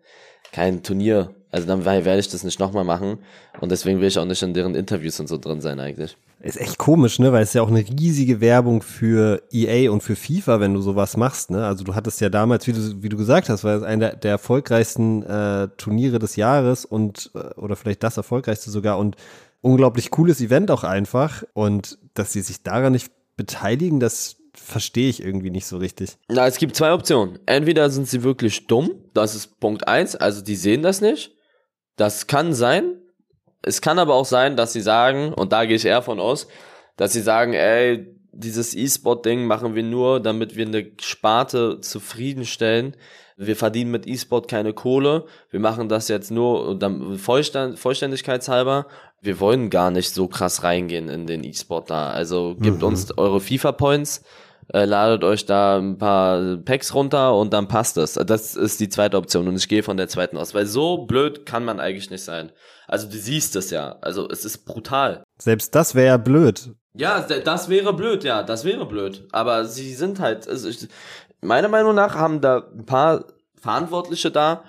kein 0.53 0.83
Turnier. 0.83 1.35
Also 1.51 1.67
dann 1.67 1.85
werde 1.85 2.19
ich 2.19 2.29
das 2.29 2.45
nicht 2.45 2.61
nochmal 2.61 2.85
machen. 2.85 3.19
Und 3.61 3.71
deswegen 3.71 4.01
will 4.01 4.09
ich 4.09 4.19
auch 4.19 4.25
nicht 4.27 4.43
in 4.43 4.53
deren 4.53 4.75
Interviews 4.75 5.19
und 5.19 5.29
so 5.29 5.39
drin 5.39 5.61
sein 5.61 5.81
eigentlich. 5.81 6.17
Ist 6.41 6.61
echt 6.61 6.79
komisch, 6.79 7.19
ne? 7.19 7.33
Weil 7.33 7.43
es 7.43 7.51
ist 7.51 7.55
ja 7.55 7.63
auch 7.63 7.71
eine 7.71 7.85
riesige 7.85 8.41
Werbung 8.41 8.83
für 8.83 9.43
EA 9.51 9.91
und 9.91 10.03
für 10.03 10.15
FIFA, 10.15 10.61
wenn 10.61 10.75
du 10.75 10.81
sowas 10.81 11.17
machst, 11.17 11.51
ne? 11.51 11.67
Also 11.67 11.83
du 11.85 11.95
hattest 11.95 12.21
ja 12.21 12.29
damals, 12.29 12.67
wie 12.67 12.73
du, 12.73 13.03
wie 13.03 13.09
du 13.09 13.17
gesagt 13.17 13.49
hast, 13.49 13.65
war 13.65 13.77
es 13.77 13.83
einer 13.83 14.11
der, 14.11 14.17
der 14.17 14.31
erfolgreichsten 14.33 15.25
äh, 15.25 15.69
Turniere 15.79 16.21
des 16.21 16.37
Jahres 16.37 16.85
und 16.85 17.31
äh, 17.35 17.55
oder 17.55 17.75
vielleicht 17.75 18.05
das 18.05 18.19
erfolgreichste 18.19 18.71
sogar 18.71 18.99
und 18.99 19.17
unglaublich 19.63 20.11
cooles 20.11 20.41
Event 20.41 20.71
auch 20.71 20.85
einfach. 20.85 21.43
Und 21.55 21.99
dass 22.15 22.33
sie 22.33 22.43
sich 22.43 22.63
daran 22.63 22.93
nicht 22.93 23.11
beteiligen, 23.37 23.99
das 23.99 24.37
verstehe 24.55 25.09
ich 25.09 25.23
irgendwie 25.23 25.51
nicht 25.51 25.67
so 25.67 25.79
richtig. 25.79 26.19
Na, 26.29 26.47
es 26.47 26.59
gibt 26.59 26.77
zwei 26.77 26.93
Optionen. 26.93 27.39
Entweder 27.47 27.91
sind 27.91 28.09
sie 28.09 28.23
wirklich 28.23 28.67
dumm, 28.67 28.91
das 29.15 29.35
ist 29.35 29.59
Punkt 29.61 29.89
eins, 29.89 30.15
also 30.15 30.43
die 30.43 30.57
sehen 30.57 30.83
das 30.83 31.01
nicht. 31.01 31.33
Das 31.99 32.27
kann 32.27 32.55
sein. 32.55 32.95
Es 33.61 33.83
kann 33.83 33.99
aber 33.99 34.15
auch 34.15 34.25
sein, 34.25 34.57
dass 34.57 34.73
sie 34.73 34.81
sagen, 34.81 35.35
und 35.35 35.53
da 35.53 35.67
gehe 35.67 35.77
ich 35.77 35.85
eher 35.85 36.01
von 36.01 36.19
aus, 36.21 36.49
dass 36.97 37.13
sie 37.13 37.21
sagen, 37.21 37.53
ey, 37.53 38.07
dieses 38.33 38.75
E-Sport-Ding 38.75 39.45
machen 39.47 39.75
wir 39.75 39.83
nur, 39.83 40.21
damit 40.21 40.57
wir 40.57 40.65
eine 40.67 40.87
Sparte 41.01 41.81
zufriedenstellen. 41.81 42.97
Wir 43.37 43.57
verdienen 43.57 43.91
mit 43.91 44.07
E-Sport 44.07 44.49
keine 44.49 44.73
Kohle. 44.73 45.25
Wir 45.51 45.61
machen 45.61 45.89
das 45.89 46.09
jetzt 46.09 46.31
nur 46.31 46.79
Vollständigkeitshalber. 47.77 48.87
Wir 49.21 49.41
wollen 49.41 49.71
gar 49.71 49.91
nicht 49.91 50.11
so 50.15 50.29
krass 50.29 50.63
reingehen 50.63 51.09
in 51.09 51.27
den 51.27 51.45
E-Sport 51.45 51.91
da. 51.91 52.11
Also 52.11 52.55
gebt 52.61 52.79
Mhm. 52.79 52.85
uns 52.85 53.17
eure 53.19 53.41
FIFA-Points, 53.41 54.23
äh, 54.73 54.85
ladet 54.85 55.25
euch 55.25 55.47
da 55.47 55.79
ein 55.79 55.99
paar 55.99 56.59
Packs 56.59 56.95
runter 56.95 57.35
und 57.35 57.53
dann 57.53 57.69
passt 57.69 57.97
es. 57.97 58.15
Das 58.15 58.55
ist 58.55 58.81
die 58.81 58.89
zweite 58.89 59.17
Option 59.17 59.49
und 59.49 59.57
ich 59.57 59.69
gehe 59.69 59.83
von 59.83 59.97
der 59.97 60.09
zweiten 60.09 60.37
aus, 60.37 60.55
weil 60.55 60.67
so 60.67 61.07
blöd 61.07 61.47
kann 61.47 61.65
man 61.65 61.81
eigentlich 61.81 62.11
nicht 62.11 62.25
sein. 62.25 62.53
Also 62.87 63.09
du 63.09 63.17
siehst 63.17 63.57
es 63.57 63.71
ja, 63.71 63.97
also 64.01 64.29
es 64.29 64.45
ist 64.45 64.65
brutal. 64.65 65.23
Selbst 65.39 65.75
das 65.75 65.95
wäre 65.95 66.07
ja 66.07 66.17
blöd. 66.17 66.71
Ja, 66.95 67.21
das 67.21 67.69
wäre 67.69 67.95
blöd, 67.95 68.25
ja, 68.25 68.43
das 68.43 68.65
wäre 68.65 68.87
blöd. 68.87 69.29
Aber 69.33 69.65
sie 69.65 69.95
sind 69.95 70.21
halt, 70.21 70.49
also 70.49 70.69
ich, 70.69 70.89
meiner 71.41 71.69
Meinung 71.69 71.95
nach 71.95 72.15
haben 72.15 72.41
da 72.41 72.69
ein 72.77 72.87
paar 72.87 73.25
Verantwortliche 73.61 74.31
da, 74.31 74.65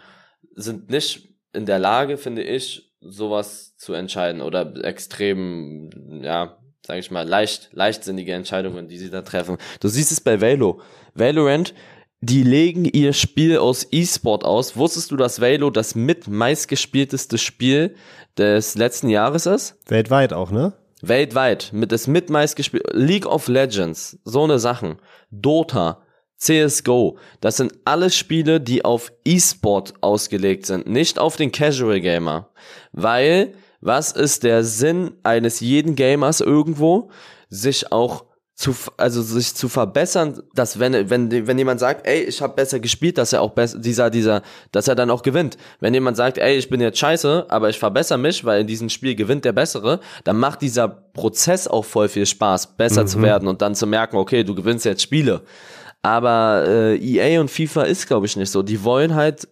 sind 0.55 0.89
nicht 0.89 1.29
in 1.53 1.65
der 1.65 1.79
Lage, 1.79 2.17
finde 2.17 2.43
ich, 2.43 2.93
sowas 3.01 3.75
zu 3.77 3.93
entscheiden 3.93 4.41
oder 4.41 4.83
extrem, 4.83 6.21
ja, 6.21 6.57
sage 6.89 7.01
ich 7.01 7.11
mal, 7.11 7.27
leicht, 7.27 7.69
leichtsinnige 7.73 8.33
Entscheidungen, 8.33 8.87
die 8.87 8.97
sie 8.97 9.11
da 9.11 9.21
treffen. 9.21 9.57
Du 9.79 9.87
siehst 9.87 10.11
es 10.11 10.21
bei 10.21 10.41
Valo. 10.41 10.81
Valorant, 11.13 11.75
die 12.19 12.41
legen 12.41 12.83
ihr 12.83 13.13
Spiel 13.13 13.59
aus 13.59 13.85
E-Sport 13.91 14.43
aus. 14.43 14.75
Wusstest 14.75 15.11
du, 15.11 15.15
dass 15.15 15.39
Valo 15.39 15.69
das 15.69 15.93
mit 15.93 16.27
meistgespielteste 16.27 17.37
Spiel 17.37 17.93
des 18.39 18.73
letzten 18.73 19.09
Jahres 19.09 19.45
ist? 19.45 19.77
Weltweit 19.85 20.33
auch, 20.33 20.49
ne? 20.49 20.73
Weltweit, 21.03 21.69
mit 21.73 21.91
das 21.91 22.07
mit 22.07 22.31
meistgespielt, 22.31 22.87
League 22.91 23.27
of 23.27 23.47
Legends, 23.47 24.17
so 24.25 24.43
eine 24.43 24.57
Sachen, 24.57 24.97
Dota, 25.29 26.01
CSGO, 26.37 27.19
das 27.39 27.57
sind 27.57 27.71
alles 27.85 28.15
Spiele, 28.15 28.59
die 28.59 28.83
auf 28.83 29.13
E-Sport 29.25 29.93
ausgelegt 30.01 30.65
sind, 30.65 30.87
nicht 30.87 31.19
auf 31.19 31.35
den 31.35 31.51
Casual 31.51 32.01
Gamer. 32.01 32.49
Weil, 32.93 33.53
was 33.81 34.11
ist 34.11 34.43
der 34.43 34.63
Sinn 34.63 35.11
eines 35.23 35.59
jeden 35.59 35.95
Gamers 35.95 36.41
irgendwo, 36.41 37.09
sich 37.49 37.91
auch 37.91 38.25
zu, 38.59 38.75
also 38.97 39.21
sich 39.21 39.55
zu 39.55 39.69
verbessern, 39.69 40.43
dass 40.53 40.79
wenn, 40.79 41.09
wenn, 41.09 41.47
wenn 41.47 41.57
jemand 41.57 41.79
sagt, 41.79 42.05
ey, 42.05 42.23
ich 42.23 42.41
habe 42.41 42.55
besser 42.55 42.81
gespielt, 42.81 43.17
dass 43.17 43.31
er 43.31 43.41
auch 43.41 43.51
besser, 43.51 43.79
dieser, 43.79 44.09
dieser, 44.09 44.41
dass 44.73 44.89
er 44.89 44.95
dann 44.95 45.09
auch 45.11 45.21
gewinnt. 45.21 45.57
Wenn 45.79 45.93
jemand 45.93 46.17
sagt, 46.17 46.37
ey, 46.37 46.57
ich 46.57 46.69
bin 46.69 46.81
jetzt 46.81 46.99
scheiße, 46.99 47.45
aber 47.47 47.69
ich 47.69 47.79
verbessere 47.79 48.17
mich, 48.17 48.43
weil 48.43 48.59
in 48.59 48.67
diesem 48.67 48.89
Spiel 48.89 49.15
gewinnt 49.15 49.45
der 49.45 49.53
Bessere, 49.53 50.01
dann 50.25 50.37
macht 50.37 50.61
dieser 50.61 50.89
Prozess 50.89 51.69
auch 51.69 51.85
voll 51.85 52.09
viel 52.09 52.25
Spaß, 52.25 52.75
besser 52.75 53.05
zu 53.05 53.21
werden 53.21 53.47
und 53.47 53.61
dann 53.61 53.75
zu 53.75 53.87
merken, 53.87 54.17
okay, 54.17 54.43
du 54.43 54.53
gewinnst 54.53 54.83
jetzt 54.83 55.03
Spiele. 55.03 55.41
Aber 56.01 56.65
äh, 56.67 56.97
EA 56.97 57.39
und 57.39 57.49
FIFA 57.49 57.83
ist, 57.83 58.07
glaube 58.07 58.25
ich, 58.25 58.35
nicht 58.35 58.51
so. 58.51 58.61
Die 58.61 58.83
wollen 58.83 59.15
halt, 59.15 59.47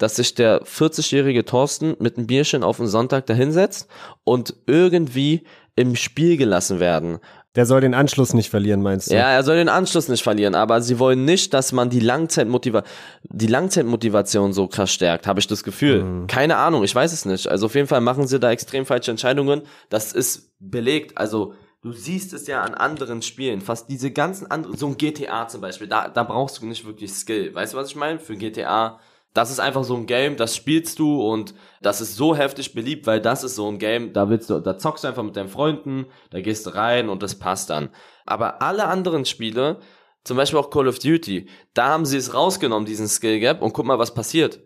dass 0.00 0.16
sich 0.16 0.34
der 0.34 0.62
40-jährige 0.62 1.44
Thorsten 1.44 1.94
mit 1.98 2.16
einem 2.16 2.26
Bierchen 2.26 2.64
auf 2.64 2.78
den 2.78 2.86
Sonntag 2.86 3.26
dahinsetzt 3.26 3.88
und 4.24 4.54
irgendwie 4.66 5.44
im 5.76 5.94
Spiel 5.94 6.36
gelassen 6.36 6.80
werden. 6.80 7.18
Der 7.56 7.66
soll 7.66 7.80
den 7.80 7.94
Anschluss 7.94 8.32
nicht 8.32 8.48
verlieren, 8.48 8.80
meinst 8.80 9.10
du? 9.10 9.14
Ja, 9.14 9.30
er 9.30 9.42
soll 9.42 9.56
den 9.56 9.68
Anschluss 9.68 10.08
nicht 10.08 10.22
verlieren, 10.22 10.54
aber 10.54 10.80
sie 10.80 10.98
wollen 10.98 11.24
nicht, 11.24 11.52
dass 11.52 11.72
man 11.72 11.90
die 11.90 12.00
Langzeitmotiva 12.00 12.84
die 13.24 13.48
Langzeitmotivation 13.48 14.52
so 14.52 14.68
krass 14.68 14.92
stärkt, 14.92 15.26
habe 15.26 15.40
ich 15.40 15.48
das 15.48 15.64
Gefühl. 15.64 16.26
Keine 16.28 16.56
Ahnung, 16.56 16.84
ich 16.84 16.94
weiß 16.94 17.12
es 17.12 17.24
nicht. 17.24 17.48
Also 17.48 17.66
auf 17.66 17.74
jeden 17.74 17.88
Fall 17.88 18.00
machen 18.00 18.26
sie 18.26 18.38
da 18.38 18.50
extrem 18.50 18.86
falsche 18.86 19.10
Entscheidungen. 19.10 19.62
Das 19.88 20.12
ist 20.12 20.52
belegt. 20.60 21.18
Also 21.18 21.54
du 21.82 21.92
siehst 21.92 22.32
es 22.32 22.46
ja 22.46 22.62
an 22.62 22.74
anderen 22.74 23.20
Spielen, 23.20 23.60
fast 23.60 23.90
diese 23.90 24.12
ganzen 24.12 24.50
anderen, 24.50 24.76
so 24.76 24.86
ein 24.86 24.96
GTA 24.96 25.48
zum 25.48 25.60
Beispiel, 25.60 25.88
da, 25.88 26.08
da 26.08 26.22
brauchst 26.22 26.62
du 26.62 26.66
nicht 26.66 26.86
wirklich 26.86 27.12
Skill. 27.12 27.54
Weißt 27.54 27.72
du, 27.74 27.78
was 27.78 27.88
ich 27.88 27.96
meine? 27.96 28.18
Für 28.18 28.36
GTA 28.36 29.00
das 29.32 29.50
ist 29.50 29.60
einfach 29.60 29.84
so 29.84 29.94
ein 29.96 30.06
Game, 30.06 30.36
das 30.36 30.56
spielst 30.56 30.98
du 30.98 31.22
und 31.22 31.54
das 31.82 32.00
ist 32.00 32.16
so 32.16 32.34
heftig 32.34 32.74
beliebt, 32.74 33.06
weil 33.06 33.20
das 33.20 33.44
ist 33.44 33.54
so 33.54 33.68
ein 33.68 33.78
Game, 33.78 34.12
da 34.12 34.28
willst 34.28 34.50
du, 34.50 34.58
da 34.58 34.76
zockst 34.76 35.04
du 35.04 35.08
einfach 35.08 35.22
mit 35.22 35.36
deinen 35.36 35.48
Freunden, 35.48 36.06
da 36.30 36.40
gehst 36.40 36.66
du 36.66 36.70
rein 36.70 37.08
und 37.08 37.22
das 37.22 37.36
passt 37.38 37.70
dann. 37.70 37.90
Aber 38.26 38.60
alle 38.60 38.86
anderen 38.86 39.24
Spiele, 39.24 39.78
zum 40.24 40.36
Beispiel 40.36 40.58
auch 40.58 40.70
Call 40.70 40.88
of 40.88 40.98
Duty, 40.98 41.48
da 41.74 41.88
haben 41.88 42.04
sie 42.04 42.16
es 42.16 42.34
rausgenommen, 42.34 42.86
diesen 42.86 43.08
Skill 43.08 43.38
Gap, 43.38 43.62
und 43.62 43.72
guck 43.72 43.86
mal, 43.86 43.98
was 43.98 44.14
passiert. 44.14 44.60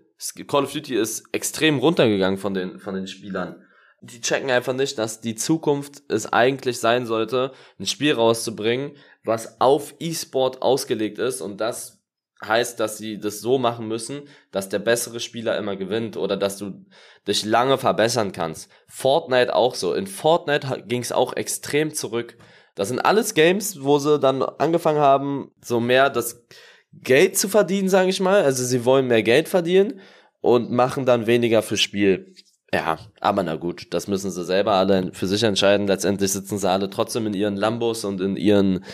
Call 0.47 0.65
of 0.65 0.73
Duty 0.73 0.97
ist 0.97 1.25
extrem 1.33 1.79
runtergegangen 1.79 2.39
von 2.39 2.55
den, 2.55 2.79
von 2.79 2.95
den 2.95 3.07
Spielern. 3.07 3.63
Die 4.01 4.21
checken 4.21 4.51
einfach 4.51 4.75
nicht, 4.75 4.99
dass 4.99 5.21
die 5.21 5.35
Zukunft 5.35 6.03
es 6.09 6.31
eigentlich 6.33 6.79
sein 6.79 7.07
sollte, 7.07 7.53
ein 7.79 7.87
Spiel 7.87 8.15
rauszubringen, 8.15 8.97
was 9.25 9.61
auf 9.61 9.95
E-Sport 9.99 10.63
ausgelegt 10.63 11.19
ist 11.19 11.41
und 11.41 11.59
das 11.61 12.04
heißt, 12.47 12.81
dass 12.81 12.99
sie 12.99 13.19
das 13.19 13.41
so 13.41 13.59
machen 13.59 13.89
müssen, 13.89 14.23
dass 14.51 14.69
der 14.69 14.79
bessere 14.79 15.21
Spieler 15.21 15.57
immer 15.59 15.77
gewinnt 15.77 16.17
oder 16.17 16.37
dass 16.37 16.59
du 16.59 16.85
dich 17.27 17.45
lange 17.45 17.79
verbessern 17.79 18.33
kannst. 18.33 18.71
Fortnite 18.89 19.55
auch 19.55 19.75
so. 19.75 19.95
In 19.95 20.07
Fortnite 20.07 20.85
ging 20.87 21.03
es 21.03 21.13
auch 21.13 21.35
extrem 21.35 21.95
zurück. 21.95 22.37
Das 22.75 22.89
sind 22.89 23.01
alles 23.01 23.35
Games, 23.35 23.83
wo 23.83 23.99
sie 23.99 24.19
dann 24.19 24.43
angefangen 24.43 25.01
haben, 25.01 25.53
so 25.63 25.81
mehr 25.81 26.11
das 26.11 26.45
Geld 26.93 27.39
zu 27.39 27.49
verdienen, 27.49 27.89
sage 27.89 28.11
ich 28.11 28.21
mal. 28.21 28.43
Also 28.43 28.65
sie 28.65 28.85
wollen 28.85 29.07
mehr 29.07 29.23
Geld 29.23 29.49
verdienen 29.49 30.01
und 30.41 30.71
machen 30.71 31.07
dann 31.07 31.27
weniger 31.27 31.63
für 31.63 31.77
Spiel. 31.77 32.35
Ja, 32.75 32.99
aber 33.21 33.45
na 33.45 33.55
gut, 33.55 33.87
das 33.91 34.09
müssen 34.09 34.33
sie 34.33 34.45
selber 34.45 34.73
alle 34.73 35.13
für 35.13 35.29
sich 35.29 35.45
entscheiden. 35.45 35.87
Letztendlich 35.87 36.33
sitzen 36.33 36.59
sie 36.59 36.69
alle 36.69 36.91
trotzdem 36.91 37.27
in 37.29 37.35
ihren 37.35 37.57
Lambos 37.57 38.05
und 38.05 38.21
in 38.21 38.37
ihren, 38.37 38.85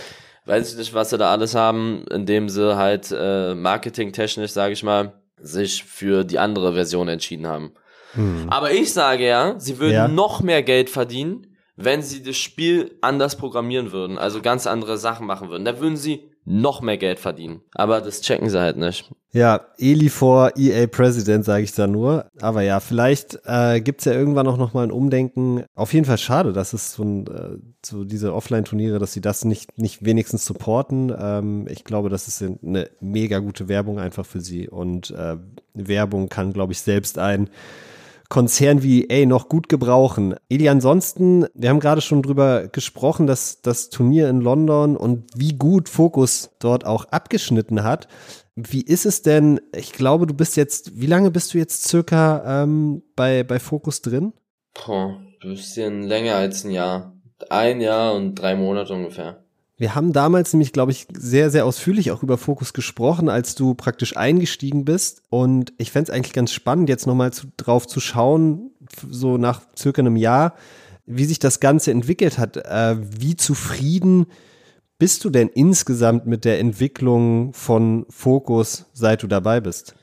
weiß 0.47 0.73
ich 0.73 0.79
nicht, 0.79 0.95
was 0.95 1.11
sie 1.11 1.19
da 1.19 1.31
alles 1.31 1.55
haben, 1.55 2.05
indem 2.11 2.49
sie 2.49 2.77
halt 2.77 3.15
äh, 3.17 3.55
marketingtechnisch, 3.55 4.53
sage 4.53 4.73
ich 4.73 4.83
mal, 4.83 5.21
sich 5.41 5.85
für 5.85 6.25
die 6.25 6.39
andere 6.39 6.75
Version 6.75 7.09
entschieden 7.09 7.47
haben. 7.47 7.73
Hm. 8.13 8.49
Aber 8.49 8.73
ich 8.73 8.93
sage 8.93 9.27
ja, 9.27 9.55
sie 9.59 9.79
würden 9.79 9.95
ja. 9.95 10.09
noch 10.09 10.43
mehr 10.43 10.63
Geld 10.63 10.91
verdienen, 10.91 11.47
wenn 11.77 12.03
sie 12.03 12.23
das 12.23 12.37
Spiel 12.37 12.99
anders 13.01 13.37
programmieren 13.37 13.93
würden, 13.93 14.19
also 14.19 14.43
ganz 14.43 14.67
andere 14.67 14.99
Sachen 14.99 15.27
machen 15.27 15.49
würden. 15.49 15.65
Da 15.65 15.81
würden 15.81 15.97
sie 15.97 16.30
noch 16.45 16.81
mehr 16.81 16.97
Geld 16.97 17.19
verdienen. 17.19 17.61
Aber 17.75 18.01
das 18.01 18.23
checken 18.23 18.49
sie 18.49 18.61
halt 18.61 18.77
nicht. 18.77 19.11
Ja, 19.33 19.61
Eli 19.79 20.09
vor 20.09 20.53
EA 20.57 20.89
President, 20.89 21.45
sage 21.45 21.63
ich 21.63 21.73
da 21.73 21.87
nur. 21.87 22.27
Aber 22.41 22.63
ja, 22.63 22.81
vielleicht 22.81 23.39
äh, 23.45 23.81
gibt 23.81 24.01
es 24.01 24.07
ja 24.07 24.13
irgendwann 24.13 24.49
auch 24.49 24.57
noch 24.57 24.75
mal 24.75 24.83
ein 24.83 24.91
Umdenken. 24.91 25.65
Auf 25.77 25.95
jeden 25.95 26.05
Fall 26.05 26.19
schade, 26.19 26.53
dass 26.53 26.73
es 26.73 26.95
so, 26.95 27.05
ein, 27.05 27.27
äh, 27.29 27.59
so 27.85 28.03
diese 28.03 28.35
Offline-Turniere, 28.35 28.99
dass 28.99 29.13
sie 29.13 29.21
das 29.21 29.45
nicht, 29.45 29.79
nicht 29.79 30.05
wenigstens 30.05 30.45
supporten. 30.45 31.15
Ähm, 31.17 31.69
ich 31.71 31.85
glaube, 31.85 32.09
das 32.09 32.27
ist 32.27 32.43
eine 32.43 32.91
mega 33.01 33.39
gute 33.39 33.69
Werbung 33.69 34.01
einfach 34.01 34.27
für 34.27 34.41
sie. 34.41 34.69
Und 34.69 35.13
äh, 35.13 35.37
Werbung 35.75 36.29
kann, 36.29 36.53
glaube 36.53 36.73
ich, 36.73 36.81
selbst 36.81 37.19
ein 37.19 37.51
Konzern 38.31 38.83
wie 38.85 39.09
EA 39.09 39.27
noch 39.27 39.49
gut 39.49 39.69
gebrauchen. 39.69 40.37
Eli, 40.49 40.69
ansonsten, 40.69 41.47
wir 41.53 41.69
haben 41.69 41.81
gerade 41.81 42.01
schon 42.01 42.23
drüber 42.23 42.69
gesprochen, 42.69 43.27
dass 43.27 43.61
das 43.61 43.91
Turnier 43.91 44.31
in 44.31 44.41
London 44.41 44.97
und 44.97 45.25
wie 45.35 45.55
gut 45.55 45.89
Focus 45.89 46.51
dort 46.61 46.87
auch 46.87 47.07
abgeschnitten 47.07 47.83
hat. 47.83 48.07
Wie 48.55 48.83
ist 48.83 49.05
es 49.05 49.23
denn? 49.23 49.61
Ich 49.75 49.93
glaube, 49.93 50.27
du 50.27 50.35
bist 50.35 50.57
jetzt, 50.57 51.01
wie 51.01 51.07
lange 51.07 51.33
bist 51.33 51.53
du 51.53 51.59
jetzt 51.59 51.89
circa 51.89 52.63
ähm, 52.63 53.03
bei, 53.17 53.43
bei 53.43 53.59
Focus 53.59 54.01
drin? 54.01 54.33
Boah, 54.75 55.21
bisschen 55.41 56.05
länger 56.05 56.37
als 56.37 56.65
ein 56.65 56.71
Jahr. 56.71 57.17
Ein 57.49 57.81
Jahr 57.81 58.15
und 58.15 58.37
drei 58.37 58.55
Monate 58.55 58.93
ungefähr. 58.93 59.43
Wir 59.81 59.95
haben 59.95 60.13
damals 60.13 60.53
nämlich, 60.53 60.75
glaube 60.75 60.93
ich, 60.93 61.07
sehr, 61.11 61.49
sehr 61.49 61.65
ausführlich 61.65 62.11
auch 62.11 62.23
über 62.23 62.37
Fokus 62.37 62.75
gesprochen, 62.75 63.31
als 63.31 63.55
du 63.55 63.73
praktisch 63.73 64.15
eingestiegen 64.15 64.85
bist. 64.85 65.23
Und 65.31 65.73
ich 65.79 65.91
fände 65.91 66.13
es 66.13 66.15
eigentlich 66.15 66.35
ganz 66.35 66.53
spannend, 66.53 66.91
jetzt 66.91 67.07
nochmal 67.07 67.33
zu, 67.33 67.47
drauf 67.57 67.87
zu 67.87 67.99
schauen, 67.99 68.73
so 69.09 69.39
nach 69.39 69.63
circa 69.79 70.03
einem 70.03 70.17
Jahr, 70.17 70.55
wie 71.07 71.25
sich 71.25 71.39
das 71.39 71.61
Ganze 71.61 71.93
entwickelt 71.93 72.37
hat. 72.37 72.59
Äh, 72.59 72.97
wie 73.01 73.37
zufrieden 73.37 74.27
bist 74.99 75.25
du 75.25 75.31
denn 75.31 75.49
insgesamt 75.49 76.27
mit 76.27 76.45
der 76.45 76.61
Entwicklung 76.61 77.55
von 77.55 78.05
Fokus, 78.11 78.85
seit 78.93 79.23
du 79.23 79.29
dabei 79.29 79.63
bist? 79.63 79.95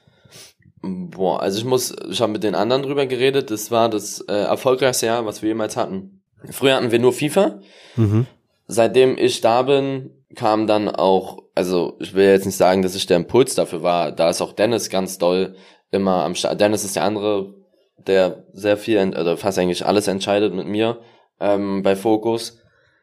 Boah, 0.81 1.39
also 1.43 1.59
ich 1.59 1.65
muss, 1.65 1.95
ich 2.09 2.19
habe 2.19 2.31
mit 2.31 2.43
den 2.43 2.55
anderen 2.55 2.81
drüber 2.81 3.05
geredet. 3.05 3.51
Das 3.51 3.69
war 3.69 3.89
das 3.89 4.21
äh, 4.21 4.33
erfolgreichste 4.33 5.05
Jahr, 5.05 5.27
was 5.27 5.43
wir 5.43 5.49
jemals 5.49 5.77
hatten. 5.77 6.23
Früher 6.49 6.77
hatten 6.77 6.89
wir 6.89 6.97
nur 6.97 7.13
FIFA. 7.13 7.59
Mhm 7.95 8.25
seitdem 8.67 9.17
ich 9.17 9.41
da 9.41 9.63
bin, 9.63 10.11
kam 10.35 10.67
dann 10.67 10.89
auch, 10.89 11.39
also 11.55 11.95
ich 11.99 12.13
will 12.13 12.25
jetzt 12.25 12.45
nicht 12.45 12.57
sagen, 12.57 12.81
dass 12.81 12.95
ich 12.95 13.05
der 13.05 13.17
Impuls 13.17 13.55
dafür 13.55 13.81
war, 13.81 14.11
da 14.11 14.29
ist 14.29 14.41
auch 14.41 14.53
Dennis 14.53 14.89
ganz 14.89 15.17
doll 15.17 15.55
immer 15.91 16.23
am 16.23 16.35
Start. 16.35 16.59
Dennis 16.59 16.83
ist 16.83 16.95
der 16.95 17.03
andere, 17.03 17.53
der 17.97 18.43
sehr 18.53 18.77
viel, 18.77 18.99
oder 18.99 19.37
fast 19.37 19.57
eigentlich 19.57 19.85
alles 19.85 20.07
entscheidet 20.07 20.53
mit 20.53 20.67
mir 20.67 20.99
ähm, 21.39 21.81
bei 21.81 21.95
Focus. 21.95 22.59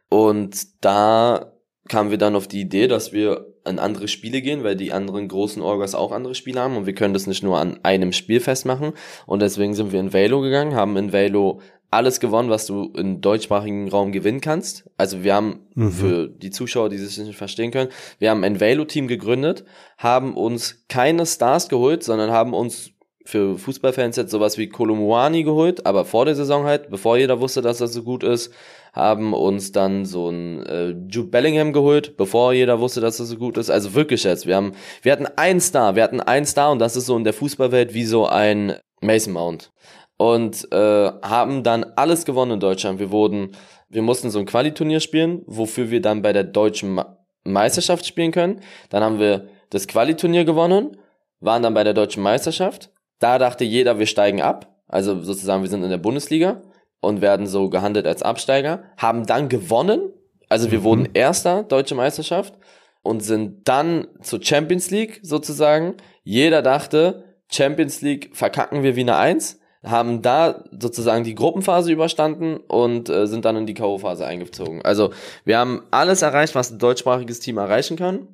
Und 0.08 0.84
da 0.84 1.52
kamen 1.88 2.10
wir 2.10 2.18
dann 2.18 2.36
auf 2.36 2.46
die 2.46 2.60
Idee, 2.60 2.86
dass 2.86 3.12
wir 3.12 3.46
an 3.64 3.78
andere 3.78 4.08
Spiele 4.08 4.42
gehen, 4.42 4.62
weil 4.62 4.76
die 4.76 4.92
anderen 4.92 5.26
großen 5.28 5.62
Orgas 5.62 5.94
auch 5.94 6.12
andere 6.12 6.34
Spiele 6.34 6.60
haben 6.60 6.76
und 6.76 6.86
wir 6.86 6.94
können 6.94 7.14
das 7.14 7.26
nicht 7.26 7.42
nur 7.42 7.58
an 7.58 7.80
einem 7.82 8.12
Spiel 8.12 8.40
festmachen. 8.40 8.92
Und 9.26 9.40
deswegen 9.40 9.74
sind 9.74 9.92
wir 9.92 10.00
in 10.00 10.12
Velo 10.12 10.40
gegangen, 10.42 10.74
haben 10.74 10.96
in 10.96 11.12
Velo 11.12 11.60
alles 11.94 12.20
gewonnen, 12.20 12.50
was 12.50 12.66
du 12.66 12.92
im 12.96 13.20
deutschsprachigen 13.20 13.88
Raum 13.88 14.12
gewinnen 14.12 14.40
kannst. 14.40 14.90
Also 14.96 15.22
wir 15.24 15.34
haben 15.34 15.60
mhm. 15.74 15.90
für 15.90 16.28
die 16.28 16.50
Zuschauer, 16.50 16.88
die 16.88 16.98
sich 16.98 17.18
nicht 17.18 17.36
verstehen 17.36 17.70
können, 17.70 17.90
wir 18.18 18.30
haben 18.30 18.44
ein 18.44 18.60
Velo-Team 18.60 19.08
gegründet, 19.08 19.64
haben 19.98 20.36
uns 20.36 20.84
keine 20.88 21.26
Stars 21.26 21.68
geholt, 21.68 22.02
sondern 22.02 22.30
haben 22.30 22.54
uns 22.54 22.90
für 23.26 23.56
Fußballfans 23.56 24.16
jetzt 24.16 24.30
sowas 24.30 24.58
wie 24.58 24.68
Kolomuani 24.68 25.44
geholt, 25.44 25.86
aber 25.86 26.04
vor 26.04 26.26
der 26.26 26.34
Saison 26.34 26.64
halt, 26.64 26.90
bevor 26.90 27.16
jeder 27.16 27.40
wusste, 27.40 27.62
dass 27.62 27.78
das 27.78 27.94
so 27.94 28.02
gut 28.02 28.22
ist, 28.22 28.52
haben 28.92 29.32
uns 29.32 29.72
dann 29.72 30.04
so 30.04 30.28
ein 30.28 30.62
äh, 30.66 30.90
Jude 31.08 31.30
Bellingham 31.30 31.72
geholt, 31.72 32.18
bevor 32.18 32.52
jeder 32.52 32.80
wusste, 32.80 33.00
dass 33.00 33.16
das 33.16 33.28
so 33.28 33.36
gut 33.36 33.56
ist. 33.56 33.70
Also 33.70 33.94
wirklich 33.94 34.24
jetzt, 34.24 34.46
wir 34.46 34.56
haben, 34.56 34.72
wir 35.02 35.10
hatten 35.10 35.26
einen 35.36 35.60
Star, 35.60 35.96
wir 35.96 36.02
hatten 36.02 36.20
einen 36.20 36.44
Star 36.44 36.70
und 36.70 36.78
das 36.78 36.96
ist 36.96 37.06
so 37.06 37.16
in 37.16 37.24
der 37.24 37.32
Fußballwelt 37.32 37.94
wie 37.94 38.04
so 38.04 38.26
ein 38.26 38.74
Mason 39.00 39.32
Mount 39.32 39.72
und 40.16 40.70
äh, 40.72 41.12
haben 41.22 41.62
dann 41.62 41.84
alles 41.96 42.24
gewonnen 42.24 42.52
in 42.52 42.60
Deutschland. 42.60 42.98
Wir 42.98 43.10
wurden, 43.10 43.52
wir 43.88 44.02
mussten 44.02 44.30
so 44.30 44.38
ein 44.38 44.46
Qualiturnier 44.46 45.00
spielen, 45.00 45.42
wofür 45.46 45.90
wir 45.90 46.00
dann 46.00 46.22
bei 46.22 46.32
der 46.32 46.44
deutschen 46.44 47.00
Meisterschaft 47.44 48.06
spielen 48.06 48.32
können. 48.32 48.60
Dann 48.90 49.02
haben 49.02 49.18
wir 49.18 49.48
das 49.70 49.86
Qualiturnier 49.86 50.44
gewonnen, 50.44 50.96
waren 51.40 51.62
dann 51.62 51.74
bei 51.74 51.84
der 51.84 51.94
deutschen 51.94 52.22
Meisterschaft. 52.22 52.90
Da 53.18 53.38
dachte 53.38 53.64
jeder, 53.64 53.98
wir 53.98 54.06
steigen 54.06 54.40
ab. 54.40 54.76
Also 54.86 55.20
sozusagen, 55.22 55.62
wir 55.62 55.70
sind 55.70 55.82
in 55.82 55.90
der 55.90 55.98
Bundesliga 55.98 56.62
und 57.00 57.20
werden 57.20 57.46
so 57.46 57.68
gehandelt 57.68 58.06
als 58.06 58.22
Absteiger. 58.22 58.84
Haben 58.96 59.26
dann 59.26 59.48
gewonnen. 59.48 60.12
Also 60.48 60.70
wir 60.70 60.80
mhm. 60.80 60.84
wurden 60.84 61.08
erster 61.14 61.64
deutsche 61.64 61.94
Meisterschaft 61.94 62.54
und 63.02 63.20
sind 63.20 63.66
dann 63.68 64.06
zur 64.22 64.42
Champions 64.42 64.90
League 64.90 65.20
sozusagen. 65.22 65.96
Jeder 66.22 66.62
dachte, 66.62 67.24
Champions 67.50 68.00
League 68.00 68.30
verkacken 68.34 68.82
wir 68.82 68.96
wie 68.96 69.00
eine 69.00 69.16
Eins 69.16 69.60
haben 69.84 70.22
da 70.22 70.64
sozusagen 70.78 71.24
die 71.24 71.34
Gruppenphase 71.34 71.92
überstanden 71.92 72.56
und 72.56 73.08
äh, 73.08 73.26
sind 73.26 73.44
dann 73.44 73.56
in 73.56 73.66
die 73.66 73.74
K.O.-Phase 73.74 74.24
eingezogen. 74.24 74.82
Also 74.82 75.10
wir 75.44 75.58
haben 75.58 75.82
alles 75.90 76.22
erreicht, 76.22 76.54
was 76.54 76.70
ein 76.70 76.78
deutschsprachiges 76.78 77.40
Team 77.40 77.58
erreichen 77.58 77.96
kann. 77.96 78.28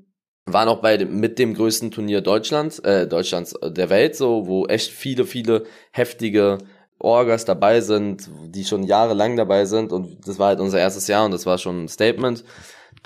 Waren 0.47 0.69
auch 0.69 0.81
bei 0.81 0.97
dem, 0.97 1.21
mit 1.21 1.39
dem 1.39 1.55
größten 1.55 1.91
Turnier 1.91 2.23
Deutschlands, 2.23 2.79
äh, 2.81 3.07
Deutschlands 3.07 3.53
äh, 3.55 3.71
der 3.71 3.91
Welt 3.91 4.17
so, 4.17 4.47
wo 4.47 4.67
echt 4.67 4.91
viele, 4.91 5.25
viele 5.25 5.65
heftige 5.93 6.59
Orgas 6.99 7.45
dabei 7.45 7.81
sind, 7.81 8.29
die 8.47 8.65
schon 8.65 8.83
jahrelang 8.83 9.37
dabei 9.37 9.65
sind 9.65 9.93
und 9.93 10.27
das 10.27 10.39
war 10.39 10.49
halt 10.49 10.61
unser 10.61 10.79
erstes 10.79 11.09
Jahr 11.09 11.25
und 11.25 11.33
das 11.33 11.47
war 11.47 11.59
schon 11.59 11.85
ein 11.85 11.89
Statement. 11.89 12.45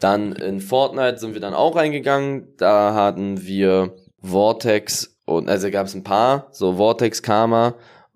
Dann 0.00 0.32
in 0.32 0.60
Fortnite 0.60 1.18
sind 1.18 1.34
wir 1.34 1.40
dann 1.40 1.54
auch 1.54 1.76
reingegangen, 1.76 2.48
da 2.56 2.94
hatten 2.94 3.46
wir 3.46 3.94
Vortex 4.22 5.16
und 5.26 5.48
also 5.48 5.70
gab 5.70 5.86
es 5.86 5.94
ein 5.94 6.02
paar, 6.02 6.48
so 6.50 6.74
Vortex 6.74 7.22
Karma 7.22 7.74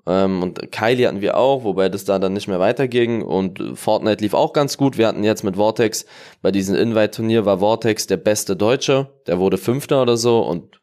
ähm, 0.08 0.42
und 0.42 0.72
Kylie 0.72 1.06
hatten 1.06 1.20
wir 1.20 1.36
auch, 1.36 1.64
wobei 1.64 1.90
das 1.90 2.06
da 2.06 2.18
dann 2.18 2.32
nicht 2.32 2.48
mehr 2.48 2.58
weiterging. 2.58 3.20
Und 3.20 3.62
Fortnite 3.74 4.22
lief 4.22 4.32
auch 4.32 4.54
ganz 4.54 4.78
gut. 4.78 4.96
Wir 4.96 5.06
hatten 5.06 5.22
jetzt 5.22 5.44
mit 5.44 5.56
Vortex, 5.56 6.06
bei 6.40 6.50
diesem 6.50 6.74
Invite-Turnier 6.76 7.44
war 7.44 7.58
Vortex 7.58 8.06
der 8.06 8.16
beste 8.16 8.56
Deutsche. 8.56 9.08
Der 9.26 9.38
wurde 9.38 9.58
Fünfter 9.58 10.00
oder 10.00 10.16
so 10.16 10.40
und 10.40 10.80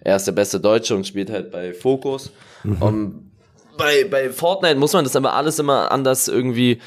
er 0.00 0.14
ist 0.14 0.28
der 0.28 0.32
beste 0.32 0.60
Deutsche 0.60 0.94
und 0.94 1.06
spielt 1.06 1.28
halt 1.28 1.50
bei 1.50 1.74
Focus. 1.74 2.30
Mhm. 2.62 2.82
Um, 2.82 3.32
bei, 3.76 4.04
bei 4.04 4.30
Fortnite 4.30 4.76
muss 4.76 4.92
man 4.92 5.02
das 5.02 5.16
aber 5.16 5.34
alles 5.34 5.58
immer 5.58 5.90
anders 5.90 6.28
irgendwie 6.28 6.78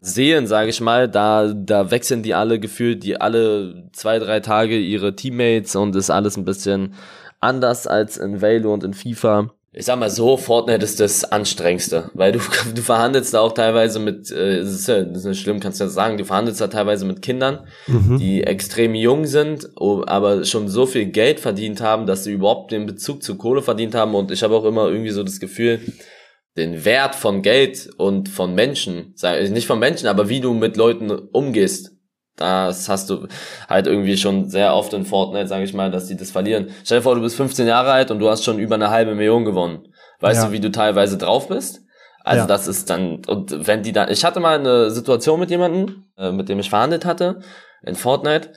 sehen, 0.00 0.48
sage 0.48 0.70
ich 0.70 0.80
mal. 0.80 1.08
Da, 1.08 1.52
da 1.54 1.92
wechseln 1.92 2.24
die 2.24 2.34
alle 2.34 2.58
gefühlt, 2.58 3.04
die 3.04 3.20
alle 3.20 3.88
zwei, 3.92 4.18
drei 4.18 4.40
Tage 4.40 4.76
ihre 4.76 5.14
Teammates 5.14 5.76
und 5.76 5.94
ist 5.94 6.10
alles 6.10 6.36
ein 6.36 6.44
bisschen 6.44 6.94
anders 7.38 7.86
als 7.86 8.16
in 8.16 8.42
Valo 8.42 8.74
und 8.74 8.82
in 8.82 8.94
FIFA 8.94 9.52
ich 9.78 9.84
sag 9.84 9.96
mal 9.96 10.10
so, 10.10 10.36
Fortnite 10.36 10.84
ist 10.84 10.98
das 10.98 11.24
anstrengendste, 11.24 12.10
weil 12.14 12.32
du, 12.32 12.40
du 12.74 12.82
verhandelst 12.82 13.32
da 13.32 13.40
auch 13.40 13.52
teilweise 13.52 14.00
mit, 14.00 14.28
äh, 14.30 14.58
das 14.58 14.70
ist 14.70 14.88
ja, 14.88 15.04
das 15.04 15.18
ist 15.18 15.24
nicht 15.24 15.40
schlimm, 15.40 15.60
kannst 15.60 15.78
du 15.78 15.84
ja 15.84 15.90
sagen, 15.90 16.18
du 16.18 16.24
verhandelst 16.24 16.60
da 16.60 16.66
teilweise 16.66 17.04
mit 17.04 17.22
Kindern, 17.22 17.60
mhm. 17.86 18.18
die 18.18 18.42
extrem 18.42 18.96
jung 18.96 19.26
sind, 19.26 19.68
aber 19.76 20.44
schon 20.44 20.68
so 20.68 20.84
viel 20.84 21.06
Geld 21.06 21.38
verdient 21.38 21.80
haben, 21.80 22.06
dass 22.06 22.24
sie 22.24 22.32
überhaupt 22.32 22.72
den 22.72 22.86
Bezug 22.86 23.22
zu 23.22 23.36
Kohle 23.36 23.62
verdient 23.62 23.94
haben 23.94 24.16
und 24.16 24.32
ich 24.32 24.42
habe 24.42 24.56
auch 24.56 24.64
immer 24.64 24.88
irgendwie 24.88 25.10
so 25.12 25.22
das 25.22 25.38
Gefühl, 25.38 25.80
den 26.56 26.84
Wert 26.84 27.14
von 27.14 27.42
Geld 27.42 27.88
und 27.98 28.28
von 28.28 28.56
Menschen, 28.56 29.14
nicht 29.50 29.68
von 29.68 29.78
Menschen, 29.78 30.08
aber 30.08 30.28
wie 30.28 30.40
du 30.40 30.54
mit 30.54 30.76
Leuten 30.76 31.12
umgehst, 31.12 31.92
das 32.38 32.88
hast 32.88 33.10
du 33.10 33.28
halt 33.68 33.86
irgendwie 33.86 34.16
schon 34.16 34.48
sehr 34.48 34.74
oft 34.74 34.92
in 34.94 35.04
Fortnite, 35.04 35.48
sage 35.48 35.64
ich 35.64 35.74
mal, 35.74 35.90
dass 35.90 36.06
die 36.06 36.16
das 36.16 36.30
verlieren. 36.30 36.68
Stell 36.84 36.98
dir 36.98 37.02
vor, 37.02 37.14
du 37.14 37.20
bist 37.20 37.36
15 37.36 37.66
Jahre 37.66 37.92
alt 37.92 38.10
und 38.10 38.18
du 38.18 38.28
hast 38.28 38.44
schon 38.44 38.58
über 38.58 38.76
eine 38.76 38.90
halbe 38.90 39.14
Million 39.14 39.44
gewonnen. 39.44 39.88
Weißt 40.20 40.42
ja. 40.42 40.46
du, 40.48 40.52
wie 40.52 40.60
du 40.60 40.70
teilweise 40.70 41.18
drauf 41.18 41.48
bist? 41.48 41.82
Also 42.24 42.42
ja. 42.42 42.46
das 42.46 42.66
ist 42.66 42.90
dann, 42.90 43.22
und 43.26 43.66
wenn 43.66 43.82
die 43.82 43.92
dann, 43.92 44.10
ich 44.10 44.24
hatte 44.24 44.40
mal 44.40 44.58
eine 44.58 44.90
Situation 44.90 45.40
mit 45.40 45.50
jemandem, 45.50 46.04
äh, 46.16 46.30
mit 46.30 46.48
dem 46.48 46.58
ich 46.58 46.70
verhandelt 46.70 47.04
hatte, 47.04 47.40
in 47.82 47.94
Fortnite. 47.94 48.50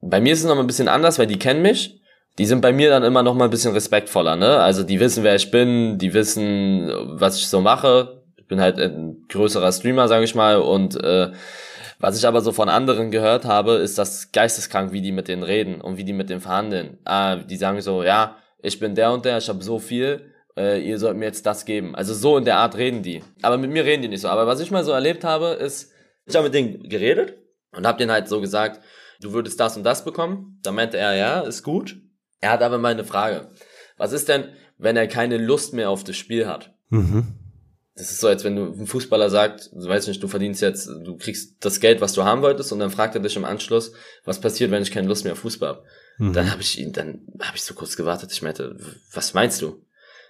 Bei 0.00 0.20
mir 0.20 0.32
ist 0.32 0.40
es 0.40 0.46
noch 0.46 0.58
ein 0.58 0.66
bisschen 0.66 0.88
anders, 0.88 1.18
weil 1.18 1.26
die 1.26 1.38
kennen 1.38 1.62
mich 1.62 1.98
die 2.38 2.46
sind 2.46 2.60
bei 2.60 2.72
mir 2.72 2.88
dann 2.88 3.02
immer 3.02 3.22
noch 3.22 3.34
mal 3.34 3.44
ein 3.44 3.50
bisschen 3.50 3.74
respektvoller, 3.74 4.36
ne? 4.36 4.58
Also 4.60 4.84
die 4.84 5.00
wissen, 5.00 5.24
wer 5.24 5.34
ich 5.34 5.50
bin, 5.50 5.98
die 5.98 6.14
wissen, 6.14 6.90
was 7.18 7.36
ich 7.36 7.48
so 7.48 7.60
mache. 7.60 8.22
Ich 8.36 8.46
bin 8.46 8.60
halt 8.60 8.78
ein 8.78 9.24
größerer 9.28 9.72
Streamer, 9.72 10.06
sage 10.06 10.24
ich 10.24 10.36
mal, 10.36 10.58
und 10.58 10.94
äh, 11.02 11.32
was 11.98 12.18
ich 12.18 12.26
aber 12.26 12.40
so 12.40 12.52
von 12.52 12.68
anderen 12.68 13.10
gehört 13.10 13.44
habe, 13.44 13.74
ist 13.74 13.98
das 13.98 14.30
geisteskrank, 14.32 14.92
wie 14.92 15.02
die 15.02 15.12
mit 15.12 15.28
denen 15.28 15.42
reden 15.42 15.80
und 15.80 15.96
wie 15.96 16.04
die 16.04 16.12
mit 16.12 16.30
denen 16.30 16.40
verhandeln. 16.40 16.98
Ah, 17.04 17.36
die 17.36 17.56
sagen 17.56 17.80
so, 17.80 18.02
ja, 18.02 18.36
ich 18.62 18.78
bin 18.78 18.94
der 18.94 19.12
und 19.12 19.24
der, 19.24 19.38
ich 19.38 19.48
habe 19.48 19.62
so 19.62 19.78
viel, 19.78 20.32
äh, 20.56 20.80
ihr 20.80 20.98
sollt 20.98 21.16
mir 21.16 21.26
jetzt 21.26 21.46
das 21.46 21.64
geben. 21.64 21.94
Also 21.94 22.14
so 22.14 22.36
in 22.36 22.44
der 22.44 22.58
Art 22.58 22.76
reden 22.76 23.02
die. 23.02 23.22
Aber 23.42 23.58
mit 23.58 23.70
mir 23.70 23.84
reden 23.84 24.02
die 24.02 24.08
nicht 24.08 24.20
so. 24.20 24.28
Aber 24.28 24.46
was 24.46 24.60
ich 24.60 24.70
mal 24.70 24.84
so 24.84 24.92
erlebt 24.92 25.24
habe, 25.24 25.48
ist, 25.48 25.92
ich 26.26 26.34
habe 26.36 26.44
mit 26.44 26.54
denen 26.54 26.88
geredet 26.88 27.34
und 27.72 27.86
habe 27.86 27.98
denen 27.98 28.12
halt 28.12 28.28
so 28.28 28.40
gesagt, 28.40 28.80
du 29.20 29.32
würdest 29.32 29.58
das 29.58 29.76
und 29.76 29.84
das 29.84 30.04
bekommen. 30.04 30.60
Da 30.62 30.72
meinte 30.72 30.98
er, 30.98 31.14
ja, 31.14 31.40
ist 31.40 31.62
gut. 31.62 31.96
Er 32.40 32.52
hat 32.52 32.62
aber 32.62 32.78
mal 32.78 32.92
eine 32.92 33.04
Frage. 33.04 33.48
Was 33.96 34.12
ist 34.12 34.28
denn, 34.28 34.44
wenn 34.76 34.96
er 34.96 35.08
keine 35.08 35.38
Lust 35.38 35.74
mehr 35.74 35.90
auf 35.90 36.04
das 36.04 36.16
Spiel 36.16 36.46
hat? 36.46 36.72
Mhm. 36.90 37.37
Das 37.98 38.12
ist 38.12 38.20
so, 38.20 38.28
als 38.28 38.44
wenn 38.44 38.54
du 38.54 38.62
ein 38.62 38.86
Fußballer 38.86 39.28
sagt, 39.28 39.70
du 39.72 39.88
weißt 39.88 40.06
nicht, 40.06 40.22
du 40.22 40.28
verdienst 40.28 40.62
jetzt, 40.62 40.86
du 40.86 41.16
kriegst 41.16 41.56
das 41.64 41.80
Geld, 41.80 42.00
was 42.00 42.12
du 42.12 42.22
haben 42.22 42.42
wolltest, 42.42 42.72
und 42.72 42.78
dann 42.78 42.92
fragt 42.92 43.16
er 43.16 43.20
dich 43.20 43.34
im 43.34 43.44
Anschluss, 43.44 43.92
was 44.24 44.40
passiert, 44.40 44.70
wenn 44.70 44.82
ich 44.82 44.92
keine 44.92 45.08
Lust 45.08 45.24
mehr 45.24 45.32
auf 45.32 45.40
Fußball 45.40 45.68
habe. 45.68 45.84
Mhm. 46.18 46.32
Dann 46.32 46.50
habe 46.50 46.62
ich 46.62 46.78
ihn, 46.78 46.92
dann 46.92 47.26
habe 47.40 47.56
ich 47.56 47.64
so 47.64 47.74
kurz 47.74 47.96
gewartet. 47.96 48.30
Ich 48.30 48.40
meinte, 48.40 48.76
was 49.12 49.34
meinst 49.34 49.60
du? 49.62 49.84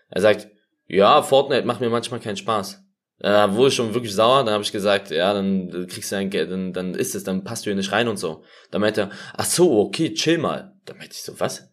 Er 0.08 0.22
sagt, 0.22 0.48
ja, 0.86 1.22
Fortnite 1.22 1.66
macht 1.66 1.82
mir 1.82 1.90
manchmal 1.90 2.20
keinen 2.20 2.38
Spaß. 2.38 2.82
Da 3.18 3.54
wurde 3.54 3.68
ich 3.68 3.74
schon 3.74 3.92
wirklich 3.92 4.14
sauer, 4.14 4.44
dann 4.44 4.54
habe 4.54 4.64
ich 4.64 4.72
gesagt, 4.72 5.10
ja, 5.10 5.34
dann 5.34 5.86
kriegst 5.88 6.10
du 6.10 6.16
dein 6.16 6.30
Geld, 6.30 6.50
dann, 6.50 6.72
dann 6.72 6.94
ist 6.94 7.14
es, 7.14 7.24
dann 7.24 7.44
passt 7.44 7.66
du 7.66 7.70
hier 7.70 7.76
nicht 7.76 7.92
rein 7.92 8.08
und 8.08 8.16
so. 8.16 8.44
Dann 8.70 8.80
meinte 8.80 9.02
er, 9.02 9.10
ach 9.36 9.44
so, 9.44 9.80
okay, 9.80 10.14
chill 10.14 10.38
mal. 10.38 10.72
Dann 10.86 10.96
meinte 10.96 11.14
ich 11.14 11.22
so, 11.22 11.38
was? 11.38 11.67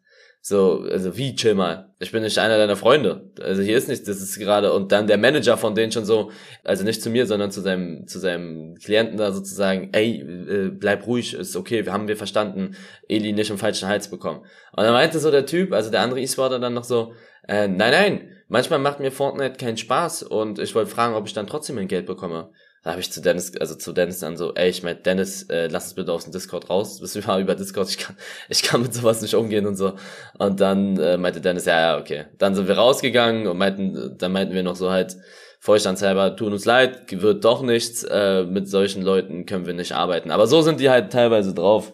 So, 0.47 0.81
also 0.91 1.17
wie, 1.17 1.35
chill 1.35 1.55
mal. 1.55 1.91
Ich 1.97 2.11
bin 2.11 2.21
nicht 2.21 2.37
einer 2.37 2.59
deiner 2.59 2.75
Freunde. 2.75 3.31
Also 3.41 3.63
hier 3.63 3.75
ist 3.75 3.87
nichts, 3.87 4.05
das 4.05 4.21
ist 4.21 4.37
gerade, 4.37 4.73
und 4.73 4.91
dann 4.91 5.07
der 5.07 5.17
Manager 5.17 5.57
von 5.57 5.73
denen 5.73 5.91
schon 5.91 6.05
so, 6.05 6.29
also 6.63 6.83
nicht 6.83 7.01
zu 7.01 7.09
mir, 7.09 7.25
sondern 7.25 7.49
zu 7.49 7.61
seinem, 7.61 8.05
zu 8.05 8.19
seinem 8.19 8.75
Klienten 8.75 9.17
da 9.17 9.31
sozusagen, 9.31 9.89
ey, 9.93 10.21
äh, 10.21 10.69
bleib 10.69 11.07
ruhig, 11.07 11.33
ist 11.33 11.55
okay, 11.55 11.83
wir 11.83 11.93
haben 11.93 12.07
wir 12.07 12.15
verstanden, 12.15 12.75
Eli 13.09 13.33
nicht 13.33 13.49
im 13.49 13.57
falschen 13.57 13.89
Hals 13.89 14.11
bekommen. 14.11 14.41
Und 14.73 14.83
dann 14.83 14.93
meinte 14.93 15.17
so 15.17 15.31
der 15.31 15.47
Typ, 15.47 15.73
also 15.73 15.89
der 15.89 16.01
andere 16.01 16.21
E-Sportler 16.21 16.59
dann 16.59 16.75
noch 16.75 16.83
so, 16.83 17.13
äh, 17.47 17.67
nein, 17.67 17.91
nein, 17.91 18.29
manchmal 18.47 18.77
macht 18.77 18.99
mir 18.99 19.11
Fortnite 19.11 19.57
keinen 19.57 19.77
Spaß 19.77 20.21
und 20.21 20.59
ich 20.59 20.75
wollte 20.75 20.91
fragen, 20.91 21.15
ob 21.15 21.25
ich 21.25 21.33
dann 21.33 21.47
trotzdem 21.47 21.77
mein 21.77 21.87
Geld 21.87 22.05
bekomme. 22.05 22.51
Da 22.85 22.91
habe 22.91 23.01
ich 23.01 23.11
zu 23.11 23.19
Dennis, 23.19 23.51
also 23.57 23.73
zu 23.73 23.93
Dennis 23.93 24.19
dann 24.19 24.37
so, 24.37 24.53
ey, 24.53 24.69
ich 24.69 24.83
mein, 24.83 25.01
Dennis, 25.01 25.41
äh, 25.49 25.65
lass 25.65 25.85
uns 25.85 25.95
bitte 25.95 26.13
aus 26.13 26.25
dem 26.25 26.31
Discord 26.31 26.69
raus. 26.69 26.99
Das 27.01 27.27
war 27.27 27.39
über 27.39 27.55
Discord, 27.55 27.89
ich 27.89 27.97
kann, 27.97 28.15
ich 28.47 28.61
kann 28.61 28.83
mit 28.83 28.93
sowas 28.93 29.23
nicht 29.23 29.33
umgehen 29.33 29.65
und 29.65 29.75
so. 29.75 29.93
Und 30.37 30.61
dann 30.61 30.97
äh, 30.99 31.17
meinte 31.17 31.41
Dennis, 31.41 31.65
ja, 31.65 31.79
ja, 31.79 31.97
okay. 31.97 32.25
Dann 32.37 32.53
sind 32.53 32.67
wir 32.67 32.77
rausgegangen 32.77 33.47
und 33.47 33.57
meinten, 33.57 34.15
dann 34.19 34.31
meinten 34.31 34.53
wir 34.53 34.61
noch 34.61 34.75
so 34.75 34.91
halt, 34.91 35.17
Vorstandshalber, 35.59 36.35
tun 36.35 36.53
uns 36.53 36.65
leid, 36.65 37.11
wird 37.11 37.43
doch 37.43 37.63
nichts, 37.63 38.03
äh, 38.03 38.43
mit 38.43 38.69
solchen 38.69 39.01
Leuten 39.01 39.47
können 39.47 39.65
wir 39.65 39.73
nicht 39.73 39.93
arbeiten. 39.93 40.29
Aber 40.29 40.45
so 40.45 40.61
sind 40.61 40.79
die 40.79 40.91
halt 40.91 41.11
teilweise 41.11 41.55
drauf. 41.55 41.91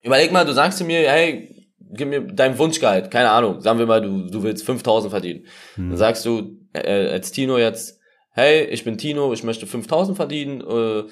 Überleg 0.00 0.32
mal, 0.32 0.46
du 0.46 0.54
sagst 0.54 0.78
zu 0.78 0.84
mir, 0.84 1.00
hey, 1.00 1.68
gib 1.92 2.08
mir 2.08 2.22
dein 2.22 2.56
Wunschgehalt, 2.56 3.10
keine 3.10 3.30
Ahnung, 3.30 3.60
sagen 3.60 3.78
wir 3.78 3.84
mal, 3.84 4.00
du, 4.00 4.30
du 4.30 4.42
willst 4.42 4.64
5000 4.64 5.10
verdienen. 5.10 5.44
Hm. 5.74 5.90
Dann 5.90 5.98
sagst 5.98 6.24
du 6.24 6.56
äh, 6.72 7.08
als 7.08 7.30
Tino 7.30 7.58
jetzt, 7.58 7.99
hey, 8.32 8.64
ich 8.64 8.84
bin 8.84 8.98
Tino, 8.98 9.32
ich 9.32 9.44
möchte 9.44 9.66
5000 9.66 10.16
verdienen, 10.16 10.60
äh, 10.60 11.04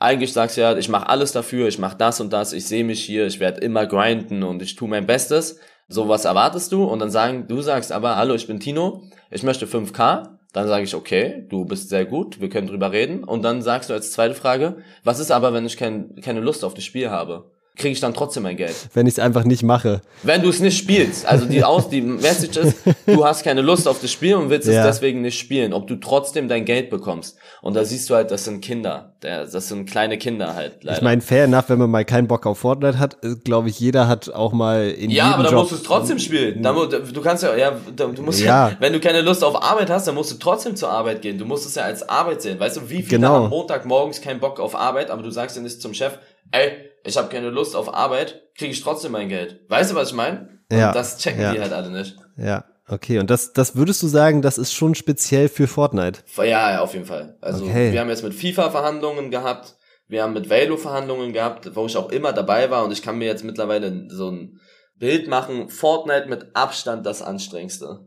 eigentlich 0.00 0.32
sagst 0.32 0.56
du 0.56 0.62
ja, 0.62 0.76
ich 0.76 0.88
mache 0.88 1.08
alles 1.08 1.32
dafür, 1.32 1.68
ich 1.68 1.78
mache 1.78 1.96
das 1.96 2.20
und 2.20 2.32
das, 2.32 2.52
ich 2.52 2.66
sehe 2.66 2.82
mich 2.82 3.04
hier, 3.04 3.26
ich 3.26 3.38
werde 3.38 3.60
immer 3.60 3.86
grinden 3.86 4.42
und 4.42 4.60
ich 4.60 4.74
tue 4.74 4.88
mein 4.88 5.06
Bestes. 5.06 5.60
So 5.88 6.08
was 6.08 6.24
erwartest 6.24 6.72
du 6.72 6.84
und 6.84 6.98
dann 6.98 7.10
sagen, 7.10 7.46
du 7.46 7.60
sagst 7.60 7.92
aber, 7.92 8.16
hallo, 8.16 8.34
ich 8.34 8.46
bin 8.46 8.58
Tino, 8.58 9.04
ich 9.30 9.42
möchte 9.42 9.66
5k. 9.66 10.38
Dann 10.52 10.68
sage 10.68 10.84
ich, 10.84 10.94
okay, 10.94 11.46
du 11.48 11.64
bist 11.64 11.88
sehr 11.88 12.04
gut, 12.04 12.40
wir 12.40 12.48
können 12.50 12.66
drüber 12.66 12.92
reden. 12.92 13.24
Und 13.24 13.42
dann 13.42 13.62
sagst 13.62 13.88
du 13.88 13.94
als 13.94 14.12
zweite 14.12 14.34
Frage, 14.34 14.78
was 15.02 15.18
ist 15.18 15.30
aber, 15.30 15.54
wenn 15.54 15.64
ich 15.64 15.76
kein, 15.76 16.16
keine 16.20 16.40
Lust 16.40 16.64
auf 16.64 16.74
das 16.74 16.84
Spiel 16.84 17.08
habe? 17.08 17.50
Kriege 17.76 17.92
ich 17.92 18.00
dann 18.00 18.12
trotzdem 18.12 18.42
mein 18.42 18.56
Geld. 18.56 18.74
Wenn 18.92 19.06
ich 19.06 19.14
es 19.14 19.18
einfach 19.18 19.44
nicht 19.44 19.62
mache. 19.62 20.02
Wenn 20.22 20.42
du 20.42 20.50
es 20.50 20.60
nicht 20.60 20.76
spielst. 20.76 21.24
Also 21.26 21.46
die 21.46 21.64
aus 21.64 21.88
die 21.88 22.02
Message 22.02 22.58
ist, 22.58 22.76
du 23.06 23.24
hast 23.24 23.44
keine 23.44 23.62
Lust 23.62 23.88
auf 23.88 24.00
das 24.00 24.12
Spiel 24.12 24.34
und 24.34 24.50
willst 24.50 24.68
ja. 24.68 24.80
es 24.80 24.86
deswegen 24.86 25.22
nicht 25.22 25.38
spielen, 25.38 25.72
ob 25.72 25.86
du 25.86 25.96
trotzdem 25.96 26.48
dein 26.48 26.66
Geld 26.66 26.90
bekommst. 26.90 27.38
Und 27.62 27.74
da 27.74 27.84
siehst 27.84 28.10
du 28.10 28.14
halt, 28.14 28.30
das 28.30 28.44
sind 28.44 28.60
Kinder. 28.60 29.14
Das 29.20 29.68
sind 29.68 29.88
kleine 29.88 30.18
Kinder 30.18 30.54
halt. 30.54 30.84
Leider. 30.84 30.98
Ich 30.98 31.02
meine, 31.02 31.22
fair 31.22 31.44
enough, 31.44 31.68
wenn 31.68 31.78
man 31.78 31.90
mal 31.90 32.04
keinen 32.04 32.28
Bock 32.28 32.44
auf 32.44 32.58
Fortnite 32.58 32.98
hat, 32.98 33.16
glaube 33.44 33.70
ich, 33.70 33.80
jeder 33.80 34.06
hat 34.06 34.28
auch 34.34 34.52
mal 34.52 34.90
in 34.90 35.10
Ja, 35.10 35.34
aber 35.34 35.44
dann 35.44 35.54
musst 35.54 35.70
du 35.70 35.76
es 35.76 35.82
trotzdem 35.82 36.18
spielen. 36.18 36.62
Da, 36.62 36.72
du 36.72 37.20
kannst 37.22 37.42
ja, 37.42 37.56
ja, 37.56 37.72
du 37.96 38.22
musst 38.22 38.40
ja. 38.40 38.68
ja. 38.68 38.76
wenn 38.80 38.92
du 38.92 39.00
keine 39.00 39.22
Lust 39.22 39.42
auf 39.44 39.62
Arbeit 39.62 39.88
hast, 39.88 40.06
dann 40.08 40.14
musst 40.14 40.30
du 40.30 40.36
trotzdem 40.36 40.76
zur 40.76 40.90
Arbeit 40.90 41.22
gehen. 41.22 41.38
Du 41.38 41.46
musst 41.46 41.64
es 41.64 41.74
ja 41.74 41.84
als 41.84 42.06
Arbeit 42.06 42.42
sehen. 42.42 42.60
Weißt 42.60 42.76
du, 42.76 42.82
wie 42.90 42.96
viele 42.96 43.20
genau. 43.20 43.44
haben 43.44 43.48
Montag 43.48 43.86
morgens 43.86 44.20
keinen 44.20 44.40
Bock 44.40 44.60
auf 44.60 44.74
Arbeit, 44.74 45.10
aber 45.10 45.22
du 45.22 45.30
sagst 45.30 45.56
ja 45.56 45.62
nicht 45.62 45.80
zum 45.80 45.94
Chef, 45.94 46.18
ey, 46.50 46.91
ich 47.04 47.16
habe 47.16 47.28
keine 47.28 47.50
Lust 47.50 47.76
auf 47.76 47.92
Arbeit, 47.92 48.42
kriege 48.56 48.72
ich 48.72 48.82
trotzdem 48.82 49.12
mein 49.12 49.28
Geld. 49.28 49.60
Weißt 49.68 49.90
du, 49.90 49.94
was 49.94 50.08
ich 50.08 50.14
meine? 50.14 50.60
Ja. 50.70 50.92
das 50.92 51.18
checken 51.18 51.42
ja. 51.42 51.52
die 51.52 51.60
halt 51.60 51.72
alle 51.72 51.90
nicht. 51.90 52.16
Ja. 52.36 52.64
Okay, 52.88 53.18
und 53.18 53.30
das, 53.30 53.52
das 53.52 53.76
würdest 53.76 54.02
du 54.02 54.06
sagen, 54.06 54.42
das 54.42 54.58
ist 54.58 54.72
schon 54.72 54.94
speziell 54.94 55.48
für 55.48 55.66
Fortnite? 55.66 56.20
Ja, 56.36 56.44
ja 56.44 56.80
auf 56.80 56.92
jeden 56.94 57.06
Fall. 57.06 57.36
Also 57.40 57.64
okay. 57.64 57.92
wir 57.92 58.00
haben 58.00 58.08
jetzt 58.08 58.24
mit 58.24 58.34
FIFA 58.34 58.70
Verhandlungen 58.70 59.30
gehabt, 59.30 59.76
wir 60.08 60.22
haben 60.22 60.32
mit 60.34 60.50
Velo 60.50 60.76
Verhandlungen 60.76 61.32
gehabt, 61.32 61.74
wo 61.74 61.86
ich 61.86 61.96
auch 61.96 62.10
immer 62.10 62.32
dabei 62.32 62.70
war 62.70 62.84
und 62.84 62.92
ich 62.92 63.02
kann 63.02 63.18
mir 63.18 63.26
jetzt 63.26 63.44
mittlerweile 63.44 64.08
so 64.10 64.30
ein 64.30 64.60
Bild 64.96 65.28
machen, 65.28 65.70
Fortnite 65.70 66.28
mit 66.28 66.54
Abstand 66.54 67.06
das 67.06 67.22
anstrengendste. 67.22 68.06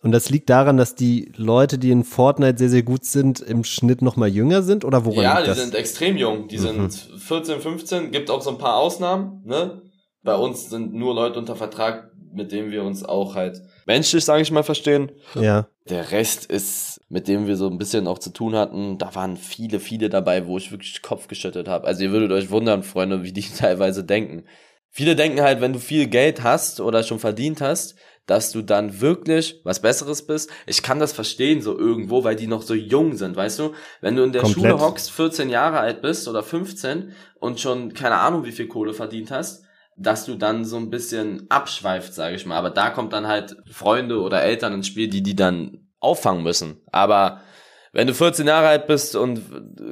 Und 0.00 0.12
das 0.12 0.30
liegt 0.30 0.48
daran, 0.48 0.76
dass 0.76 0.94
die 0.94 1.32
Leute, 1.36 1.76
die 1.76 1.90
in 1.90 2.04
Fortnite 2.04 2.58
sehr, 2.58 2.68
sehr 2.68 2.82
gut 2.82 3.04
sind, 3.04 3.40
im 3.40 3.64
Schnitt 3.64 4.00
noch 4.00 4.16
mal 4.16 4.28
jünger 4.28 4.62
sind 4.62 4.84
oder 4.84 5.04
woran 5.04 5.24
Ja, 5.24 5.40
die 5.40 5.48
das? 5.48 5.58
sind 5.58 5.74
extrem 5.74 6.16
jung. 6.16 6.46
Die 6.48 6.58
mhm. 6.58 6.88
sind 6.90 6.94
14, 7.18 7.60
15, 7.60 8.10
gibt 8.12 8.30
auch 8.30 8.40
so 8.40 8.50
ein 8.50 8.58
paar 8.58 8.76
Ausnahmen, 8.76 9.42
ne? 9.44 9.82
Bei 10.22 10.36
uns 10.36 10.70
sind 10.70 10.94
nur 10.94 11.14
Leute 11.14 11.38
unter 11.38 11.56
Vertrag, 11.56 12.12
mit 12.32 12.52
denen 12.52 12.70
wir 12.70 12.84
uns 12.84 13.04
auch 13.04 13.34
halt 13.34 13.62
menschlich, 13.86 14.24
sage 14.24 14.42
ich 14.42 14.50
mal, 14.50 14.62
verstehen. 14.62 15.10
Ja. 15.34 15.66
Der 15.88 16.12
Rest 16.12 16.46
ist, 16.46 17.00
mit 17.08 17.26
dem 17.26 17.46
wir 17.46 17.56
so 17.56 17.68
ein 17.68 17.78
bisschen 17.78 18.06
auch 18.06 18.18
zu 18.18 18.30
tun 18.30 18.54
hatten, 18.54 18.98
da 18.98 19.14
waren 19.14 19.36
viele, 19.36 19.80
viele 19.80 20.10
dabei, 20.10 20.46
wo 20.46 20.58
ich 20.58 20.70
wirklich 20.70 21.02
Kopf 21.02 21.26
geschüttet 21.28 21.66
habe. 21.66 21.86
Also 21.86 22.04
ihr 22.04 22.12
würdet 22.12 22.30
euch 22.32 22.50
wundern, 22.50 22.82
Freunde, 22.82 23.24
wie 23.24 23.32
die 23.32 23.42
teilweise 23.58 24.04
denken. 24.04 24.44
Viele 24.90 25.16
denken 25.16 25.40
halt, 25.40 25.60
wenn 25.60 25.72
du 25.72 25.78
viel 25.78 26.06
Geld 26.06 26.42
hast 26.42 26.80
oder 26.80 27.02
schon 27.02 27.18
verdient 27.18 27.60
hast, 27.60 27.96
dass 28.28 28.52
du 28.52 28.62
dann 28.62 29.00
wirklich 29.00 29.60
was 29.64 29.80
Besseres 29.80 30.26
bist. 30.26 30.50
Ich 30.66 30.82
kann 30.82 31.00
das 31.00 31.12
verstehen 31.12 31.62
so 31.62 31.76
irgendwo, 31.76 32.24
weil 32.24 32.36
die 32.36 32.46
noch 32.46 32.60
so 32.60 32.74
jung 32.74 33.16
sind, 33.16 33.34
weißt 33.34 33.58
du? 33.58 33.72
Wenn 34.02 34.16
du 34.16 34.22
in 34.22 34.32
der 34.32 34.42
Komplett. 34.42 34.70
Schule 34.70 34.80
hockst, 34.80 35.10
14 35.10 35.48
Jahre 35.48 35.80
alt 35.80 36.02
bist 36.02 36.28
oder 36.28 36.42
15 36.42 37.12
und 37.40 37.58
schon 37.58 37.94
keine 37.94 38.18
Ahnung, 38.18 38.44
wie 38.44 38.52
viel 38.52 38.68
Kohle 38.68 38.92
verdient 38.92 39.30
hast, 39.30 39.64
dass 39.96 40.26
du 40.26 40.34
dann 40.34 40.66
so 40.66 40.76
ein 40.76 40.90
bisschen 40.90 41.46
abschweift, 41.48 42.12
sage 42.12 42.36
ich 42.36 42.44
mal. 42.44 42.58
Aber 42.58 42.68
da 42.68 42.90
kommt 42.90 43.14
dann 43.14 43.26
halt 43.26 43.56
Freunde 43.70 44.20
oder 44.20 44.42
Eltern 44.42 44.74
ins 44.74 44.88
Spiel, 44.88 45.08
die 45.08 45.22
die 45.22 45.34
dann 45.34 45.88
auffangen 45.98 46.42
müssen. 46.42 46.82
Aber 46.92 47.40
wenn 47.92 48.06
du 48.06 48.14
14 48.14 48.46
Jahre 48.46 48.68
alt 48.68 48.86
bist 48.86 49.16
und 49.16 49.40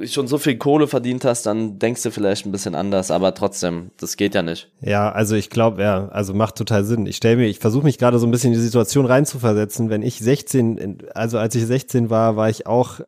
schon 0.05 0.27
so 0.27 0.37
viel 0.37 0.57
Kohle 0.57 0.87
verdient 0.87 1.25
hast, 1.25 1.45
dann 1.45 1.79
denkst 1.79 2.03
du 2.03 2.11
vielleicht 2.11 2.45
ein 2.45 2.51
bisschen 2.51 2.75
anders, 2.75 3.11
aber 3.11 3.33
trotzdem, 3.33 3.91
das 3.97 4.17
geht 4.17 4.35
ja 4.35 4.43
nicht. 4.43 4.69
Ja, 4.81 5.11
also 5.11 5.35
ich 5.35 5.49
glaube, 5.49 5.81
ja, 5.81 6.07
also 6.09 6.33
macht 6.33 6.55
total 6.55 6.83
Sinn. 6.83 7.05
Ich 7.07 7.17
stelle 7.17 7.37
mir, 7.37 7.47
ich 7.47 7.59
versuche 7.59 7.83
mich 7.83 7.97
gerade 7.97 8.19
so 8.19 8.27
ein 8.27 8.31
bisschen 8.31 8.53
in 8.53 8.59
die 8.59 8.65
Situation 8.65 9.05
reinzuversetzen. 9.05 9.89
Wenn 9.89 10.03
ich 10.03 10.19
16, 10.19 10.99
also 11.13 11.37
als 11.37 11.55
ich 11.55 11.65
16 11.65 12.09
war, 12.09 12.35
war 12.35 12.49
ich 12.49 12.67
auch 12.67 12.99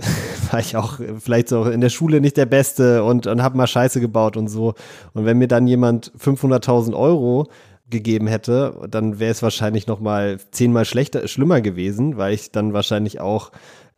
war 0.52 0.60
ich 0.60 0.76
auch 0.76 1.00
vielleicht 1.18 1.48
so 1.48 1.64
in 1.64 1.80
der 1.80 1.88
Schule 1.88 2.20
nicht 2.20 2.36
der 2.36 2.46
Beste 2.46 3.02
und, 3.02 3.26
und 3.26 3.42
habe 3.42 3.56
mal 3.56 3.66
Scheiße 3.66 4.00
gebaut 4.00 4.36
und 4.36 4.48
so. 4.48 4.74
Und 5.12 5.24
wenn 5.24 5.38
mir 5.38 5.48
dann 5.48 5.66
jemand 5.66 6.12
500.000 6.18 6.96
Euro 6.96 7.48
gegeben 7.90 8.26
hätte, 8.26 8.86
dann 8.88 9.18
wäre 9.18 9.32
es 9.32 9.42
wahrscheinlich 9.42 9.86
noch 9.86 10.00
mal 10.00 10.38
zehnmal 10.50 10.84
schlechter, 10.84 11.26
schlimmer 11.26 11.60
gewesen, 11.60 12.16
weil 12.16 12.34
ich 12.34 12.52
dann 12.52 12.72
wahrscheinlich 12.72 13.20
auch 13.20 13.50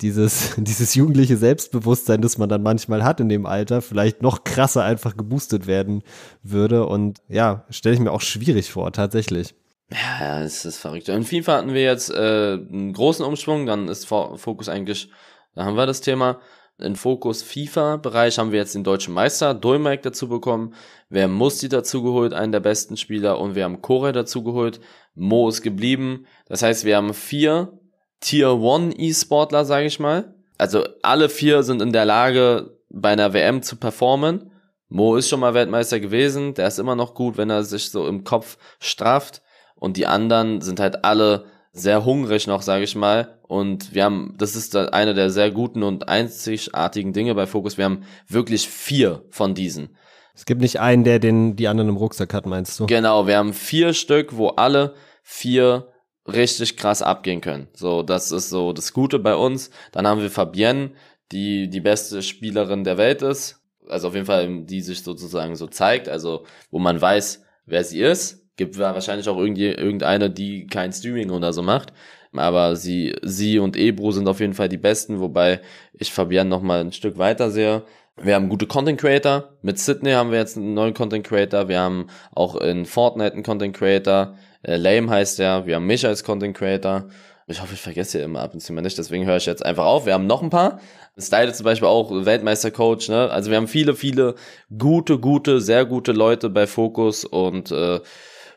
dieses, 0.03 0.55
dieses 0.59 0.95
jugendliche 0.95 1.37
Selbstbewusstsein, 1.37 2.21
das 2.21 2.39
man 2.39 2.49
dann 2.49 2.63
manchmal 2.63 3.05
hat 3.05 3.21
in 3.21 3.29
dem 3.29 3.47
Alter, 3.47 3.83
vielleicht 3.83 4.23
noch 4.23 4.45
krasser 4.45 4.85
einfach 4.85 5.17
geboostet 5.17 5.67
werden 5.67 6.03
würde. 6.43 6.87
Und 6.87 7.21
ja, 7.29 7.65
stelle 7.71 7.95
ich 7.95 8.01
mir 8.01 8.13
auch 8.13 8.21
schwierig 8.21 8.71
vor, 8.71 8.93
tatsächlich. 8.93 9.55
Ja, 9.93 10.41
es 10.43 10.65
ist 10.65 10.79
verrückt. 10.79 11.09
In 11.09 11.25
FIFA 11.25 11.59
hatten 11.59 11.75
wir 11.75 11.83
jetzt 11.83 12.11
äh, 12.11 12.55
einen 12.55 12.93
großen 12.93 13.25
Umschwung, 13.25 13.67
dann 13.67 13.89
ist 13.89 14.07
Fokus 14.07 14.69
eigentlich, 14.69 15.11
da 15.55 15.65
haben 15.65 15.77
wir 15.77 15.87
das 15.87 16.01
Thema. 16.01 16.41
In 16.79 16.97
Fokus 16.97 17.43
FIFA-Bereich 17.43 18.39
haben 18.39 18.53
wir 18.53 18.61
jetzt 18.61 18.75
den 18.75 18.85
deutschen 18.85 19.13
Meister 19.13 19.53
Dolmeik 19.53 20.03
dazu 20.03 20.29
bekommen. 20.29 20.75
Wir 21.11 21.25
haben 21.25 21.35
Musti 21.35 21.69
dazu 21.69 22.03
geholt, 22.03 22.33
einen 22.33 22.53
der 22.53 22.61
besten 22.61 22.97
Spieler, 22.97 23.39
und 23.39 23.55
wir 23.55 23.65
haben 23.65 23.83
Kore 23.83 24.13
dazu 24.13 24.43
geholt. 24.43 24.81
Mo 25.15 25.49
ist 25.49 25.61
geblieben. 25.61 26.27
Das 26.47 26.63
heißt, 26.63 26.85
wir 26.85 26.97
haben 26.97 27.13
vier 27.13 27.80
Tier 28.21 28.51
1 28.51 28.95
E-Sportler, 28.99 29.65
sage 29.65 29.87
ich 29.87 29.99
mal. 29.99 30.35
Also 30.59 30.85
alle 31.03 31.29
vier 31.29 31.63
sind 31.63 31.81
in 31.81 31.93
der 31.93 32.05
Lage, 32.05 32.77
bei 32.91 33.11
einer 33.11 33.33
WM 33.33 33.63
zu 33.63 33.77
performen. 33.77 34.51
Mo 34.89 35.17
ist 35.17 35.29
schon 35.29 35.41
mal 35.41 35.55
Weltmeister 35.55 36.01
gewesen, 36.01 36.55
der 36.55 36.67
ist 36.67 36.79
immer 36.79 36.97
noch 36.97 37.15
gut, 37.15 37.39
wenn 37.39 37.49
er 37.49 37.63
sich 37.63 37.91
so 37.91 38.07
im 38.07 38.25
Kopf 38.25 38.59
strafft. 38.81 39.43
und 39.77 39.97
die 39.97 40.07
anderen 40.07 40.61
sind 40.61 40.79
halt 40.79 41.05
alle 41.05 41.47
sehr 41.73 42.05
hungrig 42.05 42.47
noch, 42.47 42.61
sage 42.61 42.85
ich 42.85 42.95
mal. 42.95 43.39
Und 43.49 43.95
wir 43.95 44.05
haben, 44.05 44.35
das 44.37 44.55
ist 44.55 44.77
eine 44.77 45.15
der 45.15 45.31
sehr 45.31 45.51
guten 45.51 45.83
und 45.83 46.09
einzigartigen 46.09 47.13
Dinge 47.13 47.35
bei 47.35 47.47
Focus. 47.47 47.79
Wir 47.79 47.87
haben 47.87 48.03
wirklich 48.29 48.69
vier 48.69 49.25
von 49.31 49.55
diesen. 49.55 49.97
Es 50.35 50.45
gibt 50.45 50.61
nicht 50.61 50.81
einen, 50.81 51.05
der 51.05 51.19
den 51.19 51.57
die 51.57 51.69
anderen 51.69 51.89
im 51.89 51.97
Rucksack 51.97 52.35
hat, 52.35 52.47
meinst 52.47 52.79
du? 52.79 52.87
Genau, 52.87 53.27
wir 53.27 53.39
haben 53.39 53.55
vier 53.55 53.93
Stück, 53.93 54.37
wo 54.37 54.49
alle 54.49 54.95
vier 55.23 55.89
richtig 56.31 56.77
krass 56.77 57.03
abgehen 57.03 57.41
können. 57.41 57.69
So, 57.75 58.03
das 58.03 58.33
ist 58.33 58.51
so 58.51 58.73
das 58.73 58.93
Gute 58.93 59.19
bei 59.19 59.35
uns. 59.35 59.71
Dann 59.93 60.07
haben 60.07 60.21
wir 60.21 60.31
Fabienne, 60.31 60.93
die 61.33 61.69
die 61.69 61.81
beste 61.81 62.23
Spielerin 62.23 62.85
der 62.85 62.99
Welt 62.99 63.23
ist. 63.23 63.61
Also 63.89 64.09
auf 64.09 64.15
jeden 64.15 64.27
Fall, 64.27 64.63
die 64.65 64.81
sich 64.81 65.03
sozusagen 65.03 65.57
so 65.57 65.67
zeigt, 65.67 66.09
also 66.09 66.45
wo 66.71 66.79
man 66.79 67.01
weiß, 67.01 67.43
wer 67.67 67.85
sie 67.85 68.01
ist. 68.01 68.47
Gibt 68.57 68.79
wahrscheinlich 68.79 69.29
auch 69.29 69.39
irgendeine, 69.39 70.31
die 70.31 70.67
kein 70.67 70.93
Streaming 70.93 71.31
oder 71.31 71.53
so 71.53 71.63
macht. 71.63 71.93
Aber 72.33 72.77
sie, 72.77 73.17
sie 73.23 73.59
und 73.59 73.77
Ebro 73.77 74.13
sind 74.13 74.29
auf 74.29 74.41
jeden 74.41 74.55
Fall 74.55 74.69
die 74.69 74.77
besten, 74.77 75.21
wobei 75.21 75.61
ich 75.93 76.13
Fabian 76.13 76.49
noch 76.49 76.63
mal 76.63 76.81
ein 76.81 76.93
Stück 76.93 77.19
weiter 77.19 77.51
sehe. 77.51 77.83
Wir 78.23 78.35
haben 78.35 78.51
gute 78.51 78.67
Content 78.67 79.01
Creator. 79.01 79.57
Mit 79.63 79.79
Sydney 79.79 80.13
haben 80.13 80.31
wir 80.31 80.39
jetzt 80.39 80.57
einen 80.57 80.75
neuen 80.75 80.95
Content 80.95 81.27
Creator. 81.27 81.69
Wir 81.69 81.81
haben 81.81 82.09
auch 82.33 82.57
in 82.57 82.85
Fortnite 82.85 83.33
einen 83.33 83.43
Content 83.43 83.75
Creator. 83.75 84.37
Äh, 84.63 84.77
Lame 84.77 85.11
heißt 85.11 85.39
der. 85.39 85.67
Wir 85.67 85.77
haben 85.77 85.87
mich 85.87 86.07
als 86.07 86.25
Content 86.25 86.57
Creator. 86.57 87.09
Ich 87.47 87.61
hoffe, 87.61 87.75
ich 87.75 87.81
vergesse 87.81 88.19
hier 88.19 88.25
immer 88.25 88.41
ab 88.41 88.55
und 88.55 88.61
zu 88.61 88.73
mal 88.73 88.81
nicht, 88.81 88.97
deswegen 88.97 89.27
höre 89.27 89.37
ich 89.37 89.47
jetzt 89.47 89.65
einfach 89.65 89.85
auf. 89.85 90.07
Wir 90.07 90.15
haben 90.15 90.29
noch 90.29 90.41
ein 90.43 90.51
paar. 90.51 90.79
Style 91.19 91.53
zum 91.53 91.65
Beispiel 91.65 91.89
auch 91.89 92.11
Weltmeistercoach, 92.11 93.09
ne? 93.09 93.29
Also 93.29 93.51
wir 93.51 93.57
haben 93.57 93.67
viele, 93.67 93.95
viele 93.97 94.37
gute, 94.79 95.19
gute, 95.19 95.61
sehr 95.61 95.85
gute 95.85 96.13
Leute 96.13 96.49
bei 96.49 96.69
Focus 96.69 97.25
und 97.25 97.73
äh, 97.73 98.01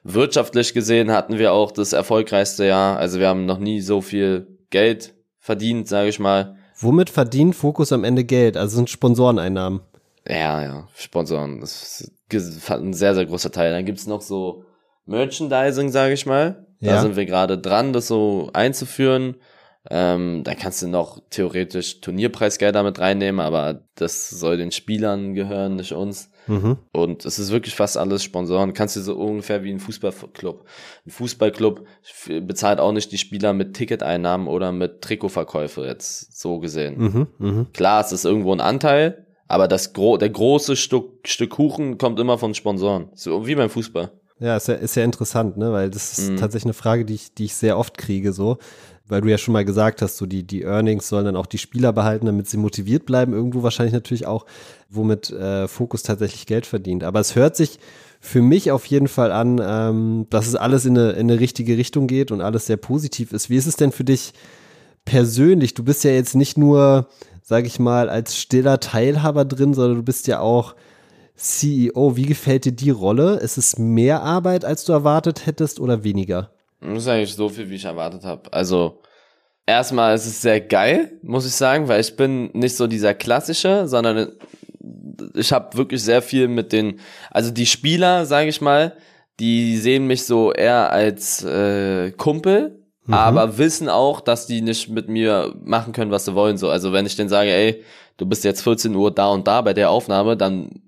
wirtschaftlich 0.03 0.73
gesehen 0.73 1.11
hatten 1.11 1.39
wir 1.39 1.53
auch 1.53 1.71
das 1.71 1.93
erfolgreichste 1.93 2.65
Jahr. 2.65 2.97
Also 2.97 3.19
wir 3.19 3.27
haben 3.27 3.47
noch 3.47 3.57
nie 3.57 3.81
so 3.81 4.01
viel 4.01 4.59
Geld 4.69 5.15
verdient, 5.39 5.87
sage 5.87 6.09
ich 6.09 6.19
mal. 6.19 6.55
Womit 6.77 7.09
verdient 7.09 7.55
Focus 7.55 7.91
am 7.91 8.03
Ende 8.03 8.23
Geld? 8.23 8.57
Also 8.57 8.75
sind 8.75 8.89
Sponsoreneinnahmen? 8.89 9.81
Ja, 10.27 10.61
ja, 10.61 10.87
Sponsoren. 10.95 11.59
Das 11.61 12.11
ist 12.31 12.69
ein 12.69 12.93
sehr, 12.93 13.15
sehr 13.15 13.25
großer 13.25 13.51
Teil. 13.51 13.71
Dann 13.71 13.85
gibt's 13.85 14.07
noch 14.07 14.21
so 14.21 14.65
Merchandising, 15.05 15.89
sage 15.89 16.13
ich 16.13 16.25
mal. 16.25 16.65
Da 16.79 16.95
ja. 16.95 17.01
sind 17.01 17.15
wir 17.15 17.25
gerade 17.25 17.57
dran, 17.57 17.93
das 17.93 18.07
so 18.07 18.49
einzuführen. 18.53 19.35
Ähm, 19.89 20.43
dann 20.45 20.55
kannst 20.57 20.81
du 20.81 20.87
noch 20.87 21.21
theoretisch 21.29 21.99
Turnierpreisgelder 21.99 22.83
mit 22.83 22.99
reinnehmen, 22.99 23.41
aber 23.41 23.81
das 23.95 24.29
soll 24.29 24.55
den 24.55 24.71
Spielern 24.71 25.33
gehören, 25.33 25.75
nicht 25.75 25.91
uns. 25.91 26.29
Mhm. 26.47 26.77
Und 26.93 27.25
es 27.25 27.37
ist 27.37 27.51
wirklich 27.51 27.75
fast 27.75 27.97
alles 27.97 28.23
Sponsoren. 28.23 28.73
Kannst 28.73 28.95
du 28.95 29.01
so 29.01 29.15
ungefähr 29.15 29.63
wie 29.63 29.71
ein 29.71 29.79
Fußballclub. 29.79 30.65
Ein 31.05 31.09
Fußballclub 31.11 31.85
bezahlt 32.43 32.79
auch 32.79 32.93
nicht 32.93 33.11
die 33.11 33.17
Spieler 33.17 33.51
mit 33.51 33.73
Ticketeinnahmen 33.73 34.47
oder 34.47 34.71
mit 34.71 35.01
Trikotverkäufe, 35.01 35.85
jetzt 35.85 36.39
so 36.39 36.59
gesehen. 36.59 36.97
Mhm, 36.97 37.27
mh. 37.37 37.65
Klar, 37.73 38.01
es 38.01 38.13
ist 38.13 38.23
irgendwo 38.23 38.53
ein 38.53 38.61
Anteil, 38.61 39.25
aber 39.49 39.67
das 39.67 39.91
gro 39.91 40.15
der 40.15 40.29
große 40.29 40.77
Stück, 40.77 41.27
Stück 41.27 41.51
Kuchen 41.51 41.97
kommt 41.97 42.19
immer 42.19 42.37
von 42.37 42.53
Sponsoren. 42.53 43.09
So 43.15 43.47
wie 43.47 43.55
beim 43.55 43.69
Fußball. 43.69 44.11
Ja, 44.39 44.57
ist 44.57 44.67
ja, 44.67 44.75
ist 44.75 44.95
ja 44.95 45.03
interessant, 45.03 45.57
ne? 45.57 45.71
Weil 45.71 45.89
das 45.89 46.17
ist 46.17 46.31
mhm. 46.31 46.37
tatsächlich 46.37 46.65
eine 46.65 46.73
Frage, 46.73 47.05
die 47.05 47.15
ich, 47.15 47.33
die 47.33 47.45
ich 47.45 47.55
sehr 47.55 47.77
oft 47.77 47.97
kriege, 47.97 48.33
so. 48.33 48.57
Weil 49.07 49.21
du 49.21 49.29
ja 49.29 49.37
schon 49.37 49.53
mal 49.53 49.65
gesagt 49.65 50.01
hast, 50.01 50.17
so 50.17 50.25
die, 50.25 50.43
die 50.43 50.63
Earnings 50.63 51.09
sollen 51.09 51.25
dann 51.25 51.35
auch 51.35 51.45
die 51.45 51.57
Spieler 51.57 51.91
behalten, 51.91 52.25
damit 52.25 52.47
sie 52.47 52.57
motiviert 52.57 53.05
bleiben. 53.05 53.33
Irgendwo 53.33 53.61
wahrscheinlich 53.61 53.93
natürlich 53.93 54.25
auch, 54.27 54.45
womit 54.89 55.29
äh, 55.29 55.67
Fokus 55.67 56.03
tatsächlich 56.03 56.45
Geld 56.45 56.65
verdient. 56.65 57.03
Aber 57.03 57.19
es 57.19 57.35
hört 57.35 57.55
sich 57.55 57.79
für 58.21 58.41
mich 58.41 58.71
auf 58.71 58.85
jeden 58.85 59.09
Fall 59.09 59.33
an, 59.33 59.61
ähm, 59.61 60.27
dass 60.29 60.47
es 60.47 60.55
alles 60.55 60.85
in 60.85 60.97
eine, 60.97 61.11
in 61.11 61.29
eine 61.29 61.41
richtige 61.41 61.77
Richtung 61.77 62.07
geht 62.07 62.31
und 62.31 62.39
alles 62.39 62.65
sehr 62.65 62.77
positiv 62.77 63.33
ist. 63.33 63.49
Wie 63.49 63.57
ist 63.57 63.67
es 63.67 63.75
denn 63.75 63.91
für 63.91 64.05
dich 64.05 64.33
persönlich? 65.03 65.73
Du 65.73 65.83
bist 65.83 66.05
ja 66.05 66.11
jetzt 66.11 66.33
nicht 66.33 66.57
nur, 66.57 67.07
sag 67.41 67.65
ich 67.65 67.79
mal, 67.79 68.09
als 68.09 68.37
stiller 68.37 68.79
Teilhaber 68.79 69.43
drin, 69.43 69.73
sondern 69.73 69.97
du 69.97 70.03
bist 70.03 70.27
ja 70.27 70.39
auch 70.39 70.75
CEO. 71.43 72.15
Wie 72.15 72.25
gefällt 72.25 72.65
dir 72.65 72.71
die 72.71 72.89
Rolle? 72.89 73.35
Ist 73.35 73.57
es 73.57 73.77
mehr 73.77 74.23
Arbeit, 74.23 74.63
als 74.63 74.85
du 74.85 74.93
erwartet 74.93 75.45
hättest 75.45 75.79
oder 75.79 76.03
weniger? 76.03 76.51
Das 76.79 76.99
ist 76.99 77.07
eigentlich 77.07 77.35
so 77.35 77.49
viel, 77.49 77.69
wie 77.69 77.75
ich 77.75 77.85
erwartet 77.85 78.23
habe. 78.23 78.51
Also 78.51 79.01
erstmal 79.65 80.15
ist 80.15 80.25
es 80.25 80.41
sehr 80.41 80.61
geil, 80.61 81.11
muss 81.21 81.45
ich 81.45 81.53
sagen, 81.53 81.87
weil 81.87 82.01
ich 82.01 82.15
bin 82.15 82.49
nicht 82.53 82.75
so 82.75 82.87
dieser 82.87 83.13
klassische, 83.13 83.87
sondern 83.87 84.31
ich 85.35 85.51
habe 85.51 85.77
wirklich 85.77 86.03
sehr 86.03 86.21
viel 86.21 86.47
mit 86.47 86.71
den, 86.71 86.99
also 87.31 87.51
die 87.51 87.65
Spieler, 87.65 88.25
sage 88.25 88.49
ich 88.49 88.61
mal, 88.61 88.95
die 89.39 89.77
sehen 89.77 90.07
mich 90.07 90.25
so 90.25 90.51
eher 90.51 90.91
als 90.91 91.43
äh, 91.43 92.11
Kumpel, 92.11 92.83
mhm. 93.05 93.13
aber 93.13 93.57
wissen 93.57 93.89
auch, 93.89 94.21
dass 94.21 94.47
die 94.47 94.61
nicht 94.61 94.89
mit 94.89 95.09
mir 95.09 95.53
machen 95.63 95.93
können, 95.93 96.11
was 96.11 96.25
sie 96.25 96.35
wollen. 96.35 96.57
So, 96.57 96.69
also 96.69 96.93
wenn 96.93 97.05
ich 97.05 97.15
denen 97.15 97.29
sage, 97.29 97.49
ey, 97.49 97.83
du 98.17 98.25
bist 98.25 98.43
jetzt 98.43 98.61
14 98.61 98.95
Uhr 98.95 99.11
da 99.11 99.29
und 99.29 99.47
da 99.47 99.61
bei 99.61 99.73
der 99.73 99.89
Aufnahme, 99.89 100.37
dann 100.37 100.81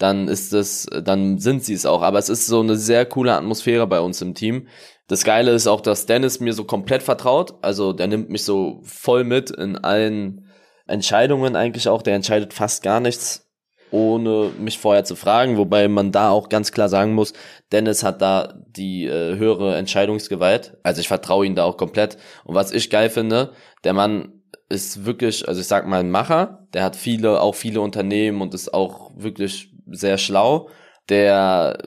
dann 0.00 0.28
ist 0.28 0.54
es, 0.54 0.86
dann 1.04 1.38
sind 1.38 1.62
sie 1.62 1.74
es 1.74 1.84
auch. 1.84 2.00
Aber 2.00 2.18
es 2.18 2.30
ist 2.30 2.46
so 2.46 2.60
eine 2.60 2.76
sehr 2.76 3.04
coole 3.04 3.34
Atmosphäre 3.34 3.86
bei 3.86 4.00
uns 4.00 4.22
im 4.22 4.34
Team. 4.34 4.66
Das 5.08 5.24
Geile 5.24 5.50
ist 5.50 5.66
auch, 5.66 5.82
dass 5.82 6.06
Dennis 6.06 6.40
mir 6.40 6.54
so 6.54 6.64
komplett 6.64 7.02
vertraut. 7.02 7.54
Also 7.60 7.92
der 7.92 8.06
nimmt 8.06 8.30
mich 8.30 8.44
so 8.44 8.80
voll 8.82 9.24
mit 9.24 9.50
in 9.50 9.76
allen 9.76 10.46
Entscheidungen 10.86 11.54
eigentlich 11.54 11.86
auch. 11.86 12.00
Der 12.00 12.14
entscheidet 12.14 12.54
fast 12.54 12.82
gar 12.82 13.00
nichts, 13.00 13.50
ohne 13.90 14.52
mich 14.58 14.78
vorher 14.78 15.04
zu 15.04 15.16
fragen. 15.16 15.58
Wobei 15.58 15.86
man 15.86 16.12
da 16.12 16.30
auch 16.30 16.48
ganz 16.48 16.72
klar 16.72 16.88
sagen 16.88 17.12
muss, 17.12 17.34
Dennis 17.70 18.02
hat 18.02 18.22
da 18.22 18.54
die 18.68 19.04
äh, 19.04 19.36
höhere 19.36 19.76
Entscheidungsgewalt. 19.76 20.78
Also 20.82 21.02
ich 21.02 21.08
vertraue 21.08 21.44
ihm 21.44 21.56
da 21.56 21.64
auch 21.64 21.76
komplett. 21.76 22.16
Und 22.44 22.54
was 22.54 22.72
ich 22.72 22.88
geil 22.88 23.10
finde, 23.10 23.52
der 23.84 23.92
Mann 23.92 24.40
ist 24.70 25.04
wirklich, 25.04 25.46
also 25.46 25.60
ich 25.60 25.66
sag 25.66 25.86
mal, 25.86 26.00
ein 26.00 26.10
Macher. 26.10 26.66
Der 26.72 26.84
hat 26.84 26.96
viele, 26.96 27.40
auch 27.40 27.56
viele 27.56 27.82
Unternehmen 27.82 28.40
und 28.40 28.54
ist 28.54 28.72
auch 28.72 29.10
wirklich 29.16 29.69
sehr 29.90 30.18
schlau. 30.18 30.68
Der 31.08 31.78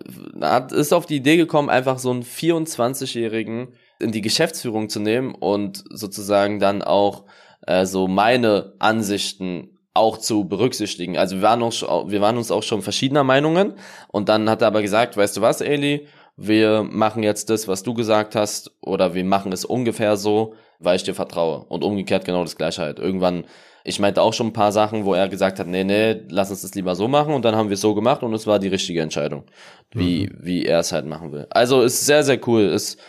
hat, 0.42 0.72
ist 0.72 0.94
auf 0.94 1.06
die 1.06 1.16
Idee 1.16 1.38
gekommen, 1.38 1.70
einfach 1.70 1.98
so 1.98 2.12
einen 2.12 2.24
24-Jährigen 2.24 3.74
in 4.00 4.12
die 4.12 4.22
Geschäftsführung 4.22 4.90
zu 4.90 5.00
nehmen 5.00 5.34
und 5.34 5.84
sozusagen 5.90 6.60
dann 6.60 6.82
auch 6.82 7.26
äh, 7.66 7.86
so 7.86 8.08
meine 8.08 8.74
Ansichten 8.80 9.80
auch 9.94 10.18
zu 10.18 10.46
berücksichtigen. 10.46 11.18
Also 11.18 11.38
wir 11.38 11.44
waren, 11.44 11.62
uns, 11.62 11.82
wir 11.82 12.22
waren 12.22 12.38
uns 12.38 12.52
auch 12.52 12.64
schon 12.64 12.82
verschiedener 12.82 13.24
Meinungen 13.24 13.74
und 14.10 14.28
dann 14.28 14.50
hat 14.50 14.62
er 14.62 14.68
aber 14.68 14.82
gesagt, 14.82 15.16
weißt 15.16 15.38
du 15.38 15.42
was, 15.42 15.62
Eli, 15.62 16.08
wir 16.36 16.84
machen 16.84 17.22
jetzt 17.22 17.50
das, 17.52 17.68
was 17.68 17.84
du 17.84 17.94
gesagt 17.94 18.36
hast 18.36 18.72
oder 18.82 19.14
wir 19.14 19.24
machen 19.24 19.52
es 19.52 19.66
ungefähr 19.66 20.18
so, 20.18 20.56
weil 20.80 20.96
ich 20.96 21.04
dir 21.04 21.14
vertraue 21.14 21.66
und 21.70 21.84
umgekehrt 21.84 22.26
genau 22.26 22.44
das 22.44 22.58
gleiche 22.58 22.82
halt. 22.82 22.98
Irgendwann 22.98 23.46
ich 23.84 24.00
meinte 24.00 24.22
auch 24.22 24.34
schon 24.34 24.48
ein 24.48 24.54
paar 24.54 24.72
Sachen, 24.72 25.06
wo 25.06 25.14
er 25.14 25.28
gesagt 25.28 25.60
hat, 25.60 25.68
nee, 25.68 25.84
nee, 25.84 26.22
lass 26.30 26.50
uns 26.50 26.62
das 26.62 26.74
lieber 26.74 26.96
so 26.96 27.08
machen 27.08 27.34
und 27.34 27.44
dann 27.44 27.56
haben 27.56 27.70
wir 27.70 27.74
es 27.74 27.82
so 27.82 27.94
gemacht 27.94 28.24
und 28.24 28.34
es 28.34 28.48
war 28.48 28.60
die 28.60 28.70
richtige 28.70 29.02
Entscheidung, 29.02 29.44
wie, 29.92 30.28
mhm. 30.28 30.38
wie 30.42 30.66
er 30.66 30.80
es 30.80 30.92
halt 30.92 31.06
machen 31.06 31.32
will. 31.32 31.48
Also 31.50 31.82
ist 31.82 32.06
sehr, 32.06 32.24
sehr 32.24 32.40
cool. 32.48 32.64
Ist, 32.64 33.00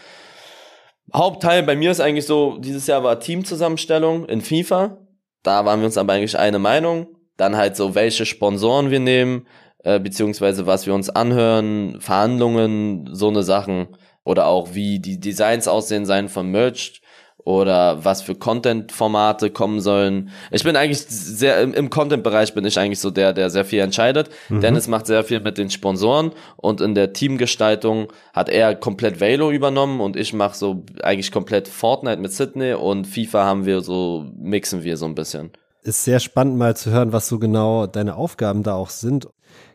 Hauptteil 1.15 1.63
bei 1.63 1.77
mir 1.77 1.93
ist 1.93 2.01
eigentlich 2.01 2.27
so, 2.27 2.59
dieses 2.59 2.87
Jahr 2.89 3.05
war 3.05 3.21
Teamzusammenstellung 3.21 4.27
in 4.27 4.41
FIFA. 4.41 4.99
Da 5.45 5.65
waren 5.65 5.81
wir 5.81 5.87
uns 5.87 5.97
aber 5.97 6.15
eigentlich 6.15 6.39
eine 6.39 6.59
Meinung. 6.59 7.07
Dann 7.37 7.57
halt 7.57 7.77
so, 7.77 7.95
welche 7.95 8.27
Sponsoren 8.27 8.91
wir 8.91 9.01
nehmen, 9.01 9.47
äh, 9.85 10.01
beziehungsweise 10.01 10.67
was 10.67 10.87
wir 10.87 10.95
uns 10.95 11.11
anhören, 11.11 12.01
Verhandlungen, 12.01 13.11
so 13.13 13.29
eine 13.29 13.43
Sachen. 13.43 13.89
Oder 14.25 14.47
auch 14.47 14.75
wie 14.75 14.99
die 14.99 15.21
Designs 15.21 15.69
aussehen 15.69 16.07
sein 16.07 16.29
von 16.29 16.51
Merch 16.51 17.03
oder 17.45 18.05
was 18.05 18.23
für 18.23 18.35
Content-Formate 18.35 19.51
kommen 19.51 19.81
sollen. 19.81 20.31
Ich 20.51 20.65
bin 20.65 20.77
eigentlich 20.77 21.03
sehr, 21.03 21.61
im, 21.61 21.75
im 21.75 21.91
Content-Bereich 21.91 22.55
bin 22.55 22.65
ich 22.65 22.79
eigentlich 22.79 23.01
so 23.01 23.11
der, 23.11 23.33
der 23.35 23.51
sehr 23.51 23.67
viel 23.67 23.81
entscheidet. 23.81 24.31
Mhm. 24.49 24.61
Dennis 24.61 24.89
macht 24.89 25.07
sehr 25.07 25.25
viel 25.25 25.41
mit 25.41 25.59
den 25.59 25.69
Sponsoren 25.69 26.33
und 26.57 26.81
in 26.81 26.95
der 26.95 27.13
Teamgestaltung 27.13 28.09
hat 28.33 28.49
er 28.49 28.75
komplett 28.75 29.21
Velo 29.21 29.51
übernommen 29.51 30.01
und 30.01 30.17
ich 30.17 30.33
mache 30.33 30.57
so 30.57 30.85
eigentlich 31.03 31.33
komplett 31.33 31.69
Fortnite 31.69 32.21
mit 32.21 32.33
Sydney 32.33 32.73
und 32.73 33.07
FIFA 33.07 33.45
haben 33.45 33.67
wir 33.67 33.83
so, 33.83 34.25
mixen 34.39 34.83
wir 34.83 34.97
so 34.97 35.05
ein 35.05 35.15
bisschen. 35.15 35.51
Ist 35.83 36.05
sehr 36.05 36.21
spannend 36.21 36.57
mal 36.57 36.75
zu 36.75 36.91
hören, 36.91 37.13
was 37.13 37.29
so 37.29 37.39
genau 37.39 37.87
deine 37.87 38.17
Aufgaben 38.17 38.63
da 38.63 38.75
auch 38.75 38.89
sind. 38.89 39.29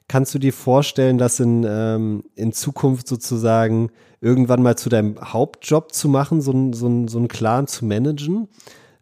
Kannst 0.07 0.33
du 0.33 0.39
dir 0.39 0.53
vorstellen, 0.53 1.19
dass 1.19 1.39
in, 1.39 1.63
ähm, 1.69 2.23
in 2.33 2.51
Zukunft 2.51 3.07
sozusagen 3.07 3.91
irgendwann 4.21 4.61
mal 4.61 4.77
zu 4.77 4.89
deinem 4.89 5.19
Hauptjob 5.21 5.93
zu 5.93 6.09
machen, 6.09 6.41
so, 6.41 6.51
ein, 6.51 6.73
so, 6.73 6.87
ein, 6.87 7.07
so 7.07 7.17
einen 7.17 7.27
Clan 7.27 7.67
zu 7.67 7.85
managen? 7.85 8.47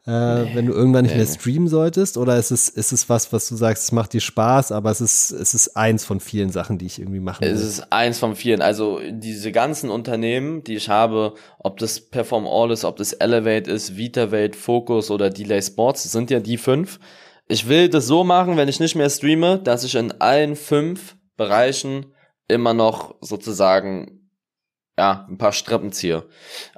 Äh, 0.06 0.44
nee, 0.44 0.52
wenn 0.54 0.66
du 0.68 0.74
irgendwann 0.74 1.04
nicht 1.04 1.12
nee, 1.12 1.18
mehr 1.18 1.28
streamen 1.28 1.68
solltest? 1.68 2.18
Oder 2.18 2.38
ist 2.38 2.52
es, 2.52 2.70
ist 2.70 2.94
es 2.94 3.10
was, 3.10 3.34
was 3.34 3.50
du 3.50 3.56
sagst, 3.56 3.84
es 3.84 3.92
macht 3.92 4.14
dir 4.14 4.22
Spaß, 4.22 4.72
aber 4.72 4.90
es 4.90 5.02
ist, 5.02 5.32
es 5.32 5.54
ist 5.54 5.76
eins 5.76 6.06
von 6.06 6.22
vielen 6.22 6.50
Sachen, 6.50 6.78
die 6.78 6.86
ich 6.86 7.00
irgendwie 7.00 7.20
machen 7.20 7.42
will? 7.44 7.52
Es 7.52 7.62
ist 7.62 7.92
eins 7.92 8.20
von 8.20 8.36
vielen. 8.36 8.62
Also 8.62 9.02
diese 9.10 9.52
ganzen 9.52 9.90
Unternehmen, 9.90 10.64
die 10.64 10.76
ich 10.76 10.88
habe, 10.88 11.34
ob 11.60 11.78
das 11.78 12.00
Perform 12.00 12.48
All 12.48 12.72
ist, 12.72 12.86
ob 12.86 12.96
das 12.98 13.12
Elevate 13.14 13.70
ist, 13.70 13.98
VitaVate, 13.98 14.56
Focus 14.56 15.12
oder 15.12 15.30
Delay 15.30 15.62
Sports, 15.62 16.10
sind 16.10 16.30
ja 16.30 16.40
die 16.40 16.58
fünf 16.58 17.00
ich 17.48 17.68
will 17.68 17.90
das 17.90 18.08
so 18.08 18.24
machen, 18.24 18.58
wenn 18.58 18.68
ich 18.68 18.80
nicht 18.80 18.96
mehr 18.96 19.10
streame, 19.10 19.60
dass 19.60 19.84
ich 19.84 19.96
in 19.96 20.12
allen 20.20 20.56
fünf 20.56 21.16
Bereichen 21.38 22.08
immer 22.48 22.74
noch 22.74 23.16
sozusagen 23.22 24.17
ja, 24.98 25.28
ein 25.30 25.38
paar 25.38 25.52
Strippenzieher. 25.52 26.26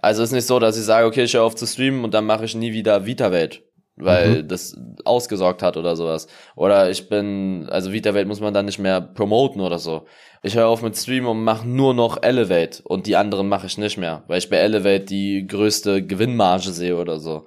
Also 0.02 0.24
ist 0.24 0.32
nicht 0.32 0.48
so, 0.48 0.60
dass 0.60 0.78
ich 0.78 0.84
sage, 0.84 1.08
okay, 1.08 1.24
ich 1.24 1.34
höre 1.34 1.44
auf 1.44 1.56
zu 1.56 1.66
streamen 1.66 2.04
und 2.04 2.14
dann 2.14 2.26
mache 2.26 2.46
ich 2.46 2.56
nie 2.56 2.74
wieder 2.74 3.06
Vita-Welt, 3.06 3.64
weil 3.96 4.44
mhm. 4.44 4.48
das 4.48 4.78
ausgesorgt 5.06 5.64
hat 5.64 5.78
oder 5.78 5.96
sowas. 5.96 6.28
Oder 6.56 6.90
ich 6.90 7.08
bin, 7.08 7.68
also 7.70 7.94
Vita-Welt 7.94 8.28
muss 8.28 8.42
man 8.42 8.54
dann 8.54 8.66
nicht 8.66 8.80
mehr 8.80 9.00
promoten 9.00 9.62
oder 9.62 9.80
so. 9.80 10.06
Ich 10.44 10.56
höre 10.56 10.68
auf 10.68 10.82
mit 10.82 10.98
Streamen 10.98 11.30
und 11.30 11.44
mache 11.44 11.68
nur 11.68 11.94
noch 11.94 12.22
Elevate 12.22 12.82
und 12.84 13.08
die 13.08 13.16
anderen 13.16 13.48
mache 13.48 13.68
ich 13.68 13.78
nicht 13.78 13.98
mehr, 13.98 14.24
weil 14.28 14.40
ich 14.40 14.50
bei 14.50 14.58
Elevate 14.58 15.06
die 15.06 15.46
größte 15.48 16.06
Gewinnmarge 16.06 16.72
sehe 16.72 16.98
oder 16.98 17.20
so. 17.20 17.46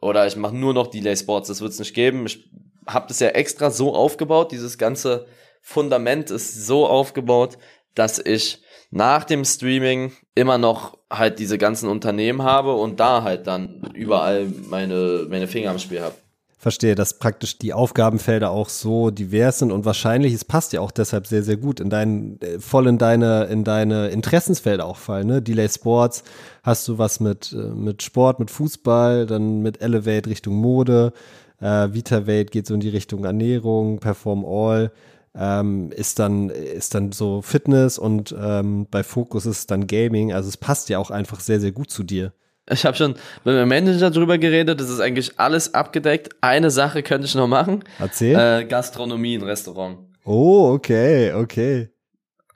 Oder 0.00 0.26
ich 0.26 0.36
mache 0.36 0.54
nur 0.54 0.74
noch 0.74 0.88
Delay 0.88 1.16
Sports, 1.16 1.48
das 1.48 1.60
wird's 1.60 1.78
nicht 1.78 1.94
geben. 1.94 2.26
Ich 2.26 2.50
habe 2.86 3.06
das 3.08 3.20
ja 3.20 3.28
extra 3.28 3.70
so 3.70 3.94
aufgebaut, 3.94 4.52
dieses 4.52 4.78
ganze 4.78 5.26
Fundament 5.60 6.30
ist 6.30 6.66
so 6.66 6.86
aufgebaut, 6.86 7.56
dass 7.94 8.18
ich 8.18 8.63
nach 8.94 9.24
dem 9.24 9.44
Streaming 9.44 10.12
immer 10.36 10.56
noch 10.56 10.96
halt 11.10 11.40
diese 11.40 11.58
ganzen 11.58 11.88
Unternehmen 11.88 12.42
habe 12.42 12.74
und 12.74 13.00
da 13.00 13.24
halt 13.24 13.46
dann 13.46 13.82
überall 13.92 14.46
meine, 14.68 15.26
meine 15.28 15.48
Finger 15.48 15.70
am 15.70 15.78
Spiel 15.80 16.00
habe. 16.00 16.14
Verstehe, 16.56 16.94
dass 16.94 17.18
praktisch 17.18 17.58
die 17.58 17.74
Aufgabenfelder 17.74 18.50
auch 18.50 18.68
so 18.70 19.10
divers 19.10 19.58
sind 19.58 19.72
und 19.72 19.84
wahrscheinlich, 19.84 20.32
es 20.32 20.44
passt 20.44 20.72
ja 20.72 20.80
auch 20.80 20.92
deshalb 20.92 21.26
sehr, 21.26 21.42
sehr 21.42 21.56
gut 21.56 21.80
in 21.80 21.90
deinen, 21.90 22.40
äh, 22.40 22.58
voll 22.58 22.86
in 22.86 22.96
deine, 22.96 23.44
in 23.44 23.64
deine 23.64 24.08
Interessensfelder 24.08 24.86
auch 24.86 24.96
fallen, 24.96 25.26
ne? 25.26 25.42
Delay 25.42 25.68
Sports, 25.68 26.22
hast 26.62 26.88
du 26.88 26.96
was 26.96 27.20
mit, 27.20 27.52
äh, 27.52 27.56
mit 27.56 28.02
Sport, 28.02 28.38
mit 28.38 28.50
Fußball, 28.50 29.26
dann 29.26 29.60
mit 29.60 29.82
Elevate 29.82 30.30
Richtung 30.30 30.54
Mode, 30.54 31.12
äh, 31.60 31.88
VitaVate 31.92 32.50
geht 32.50 32.66
so 32.66 32.74
in 32.74 32.80
die 32.80 32.88
Richtung 32.88 33.24
Ernährung, 33.24 33.98
Perform 33.98 34.44
All 34.46 34.90
ähm, 35.36 35.90
ist 35.92 36.18
dann 36.18 36.50
ist 36.50 36.94
dann 36.94 37.12
so 37.12 37.42
Fitness 37.42 37.98
und 37.98 38.34
ähm, 38.38 38.86
bei 38.90 39.02
Focus 39.02 39.46
ist 39.46 39.70
dann 39.70 39.86
Gaming. 39.86 40.32
Also 40.32 40.48
es 40.48 40.56
passt 40.56 40.88
ja 40.88 40.98
auch 40.98 41.10
einfach 41.10 41.40
sehr 41.40 41.60
sehr 41.60 41.72
gut 41.72 41.90
zu 41.90 42.02
dir. 42.02 42.32
Ich 42.70 42.86
habe 42.86 42.96
schon 42.96 43.12
mit 43.44 43.54
meinem 43.54 43.68
Manager 43.68 44.10
drüber 44.10 44.38
geredet. 44.38 44.80
Das 44.80 44.88
ist 44.88 45.00
eigentlich 45.00 45.38
alles 45.38 45.74
abgedeckt. 45.74 46.30
Eine 46.40 46.70
Sache 46.70 47.02
könnte 47.02 47.26
ich 47.26 47.34
noch 47.34 47.46
machen. 47.46 47.84
Erzähl. 47.98 48.36
Äh, 48.36 48.64
Gastronomie, 48.64 49.36
ein 49.36 49.42
Restaurant. 49.42 49.98
Oh, 50.24 50.70
okay, 50.72 51.34
okay. 51.34 51.90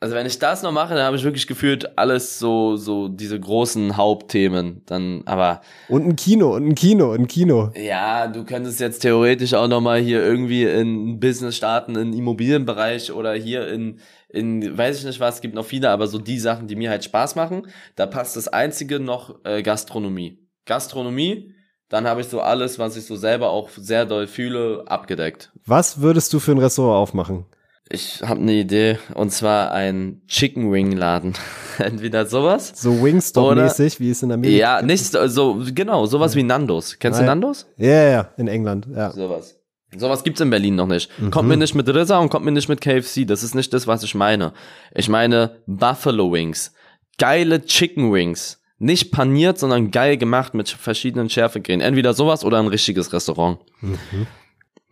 Also 0.00 0.14
wenn 0.14 0.26
ich 0.26 0.38
das 0.38 0.62
noch 0.62 0.70
mache, 0.70 0.94
dann 0.94 1.04
habe 1.04 1.16
ich 1.16 1.24
wirklich 1.24 1.48
gefühlt 1.48 1.98
alles 1.98 2.38
so, 2.38 2.76
so 2.76 3.08
diese 3.08 3.38
großen 3.38 3.96
Hauptthemen. 3.96 4.82
Dann, 4.86 5.22
aber. 5.26 5.60
Und 5.88 6.06
ein 6.06 6.14
Kino, 6.16 6.54
und 6.54 6.68
ein 6.68 6.74
Kino, 6.76 7.12
ein 7.12 7.26
Kino. 7.26 7.72
Ja, 7.74 8.28
du 8.28 8.44
könntest 8.44 8.78
jetzt 8.78 9.00
theoretisch 9.00 9.54
auch 9.54 9.66
nochmal 9.66 9.98
hier 10.00 10.22
irgendwie 10.22 10.64
in 10.64 11.18
Business 11.18 11.56
starten, 11.56 11.96
in 11.96 12.12
Immobilienbereich 12.12 13.10
oder 13.10 13.34
hier 13.34 13.66
in, 13.66 13.98
in, 14.28 14.78
weiß 14.78 15.00
ich 15.00 15.04
nicht 15.04 15.18
was, 15.18 15.40
gibt 15.40 15.56
noch 15.56 15.66
viele, 15.66 15.90
aber 15.90 16.06
so 16.06 16.18
die 16.18 16.38
Sachen, 16.38 16.68
die 16.68 16.76
mir 16.76 16.90
halt 16.90 17.02
Spaß 17.02 17.34
machen, 17.34 17.66
da 17.96 18.06
passt 18.06 18.36
das 18.36 18.46
einzige 18.46 19.00
noch 19.00 19.44
äh, 19.44 19.62
Gastronomie. 19.62 20.46
Gastronomie, 20.64 21.54
dann 21.88 22.06
habe 22.06 22.20
ich 22.20 22.28
so 22.28 22.40
alles, 22.40 22.78
was 22.78 22.96
ich 22.96 23.04
so 23.04 23.16
selber 23.16 23.50
auch 23.50 23.70
sehr 23.70 24.04
doll 24.04 24.28
fühle, 24.28 24.84
abgedeckt. 24.86 25.50
Was 25.66 26.00
würdest 26.00 26.32
du 26.32 26.38
für 26.38 26.52
ein 26.52 26.58
Restaurant 26.58 26.96
aufmachen? 26.96 27.46
Ich 27.90 28.22
habe 28.22 28.40
eine 28.40 28.52
Idee 28.52 28.98
und 29.14 29.30
zwar 29.30 29.72
ein 29.72 30.20
Chicken 30.28 30.70
Wing 30.70 30.92
Laden. 30.92 31.34
Entweder 31.78 32.26
sowas. 32.26 32.72
So 32.74 32.92
Wingstop-mäßig, 33.02 33.98
wie 34.00 34.10
es 34.10 34.22
in 34.22 34.32
Amerika 34.32 34.58
Ja, 34.58 34.82
nicht 34.82 35.04
so, 35.04 35.62
genau, 35.74 36.04
sowas 36.06 36.34
wie 36.36 36.42
Nandos. 36.42 36.98
Kennst 36.98 37.18
Nein. 37.20 37.26
du 37.26 37.30
Nandos? 37.30 37.66
Ja, 37.76 37.88
ja, 37.88 38.10
ja, 38.10 38.28
in 38.36 38.48
England, 38.48 38.86
ja. 38.94 39.10
Sowas. 39.12 39.58
Sowas 39.96 40.22
gibt's 40.22 40.40
in 40.40 40.50
Berlin 40.50 40.74
noch 40.74 40.86
nicht. 40.86 41.10
Mhm. 41.18 41.30
Kommt 41.30 41.48
mir 41.48 41.56
nicht 41.56 41.74
mit 41.74 41.88
Rizza 41.88 42.18
und 42.18 42.28
kommt 42.28 42.44
mir 42.44 42.52
nicht 42.52 42.68
mit 42.68 42.82
KFC. 42.82 43.26
Das 43.26 43.42
ist 43.42 43.54
nicht 43.54 43.72
das, 43.72 43.86
was 43.86 44.02
ich 44.02 44.14
meine. 44.14 44.52
Ich 44.94 45.08
meine 45.08 45.56
Buffalo 45.66 46.30
Wings. 46.30 46.74
Geile 47.16 47.64
Chicken 47.64 48.12
Wings. 48.12 48.60
Nicht 48.78 49.10
paniert, 49.10 49.58
sondern 49.58 49.90
geil 49.90 50.18
gemacht 50.18 50.52
mit 50.52 50.68
verschiedenen 50.68 51.30
Schärfegränen. 51.30 51.80
Entweder 51.80 52.12
sowas 52.12 52.44
oder 52.44 52.58
ein 52.58 52.68
richtiges 52.68 53.12
Restaurant. 53.12 53.60
Mhm. 53.80 54.26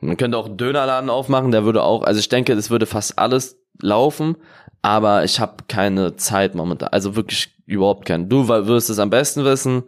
Man 0.00 0.16
könnte 0.16 0.36
auch 0.36 0.46
einen 0.46 0.56
Dönerladen 0.56 1.10
aufmachen, 1.10 1.50
der 1.50 1.64
würde 1.64 1.82
auch, 1.82 2.02
also 2.02 2.20
ich 2.20 2.28
denke, 2.28 2.52
es 2.52 2.70
würde 2.70 2.86
fast 2.86 3.18
alles 3.18 3.58
laufen, 3.80 4.36
aber 4.82 5.24
ich 5.24 5.40
habe 5.40 5.64
keine 5.68 6.16
Zeit 6.16 6.54
momentan, 6.54 6.90
also 6.90 7.16
wirklich 7.16 7.56
überhaupt 7.66 8.06
keine. 8.06 8.26
Du 8.26 8.48
wirst 8.48 8.90
es 8.90 8.98
am 8.98 9.10
besten 9.10 9.44
wissen. 9.44 9.84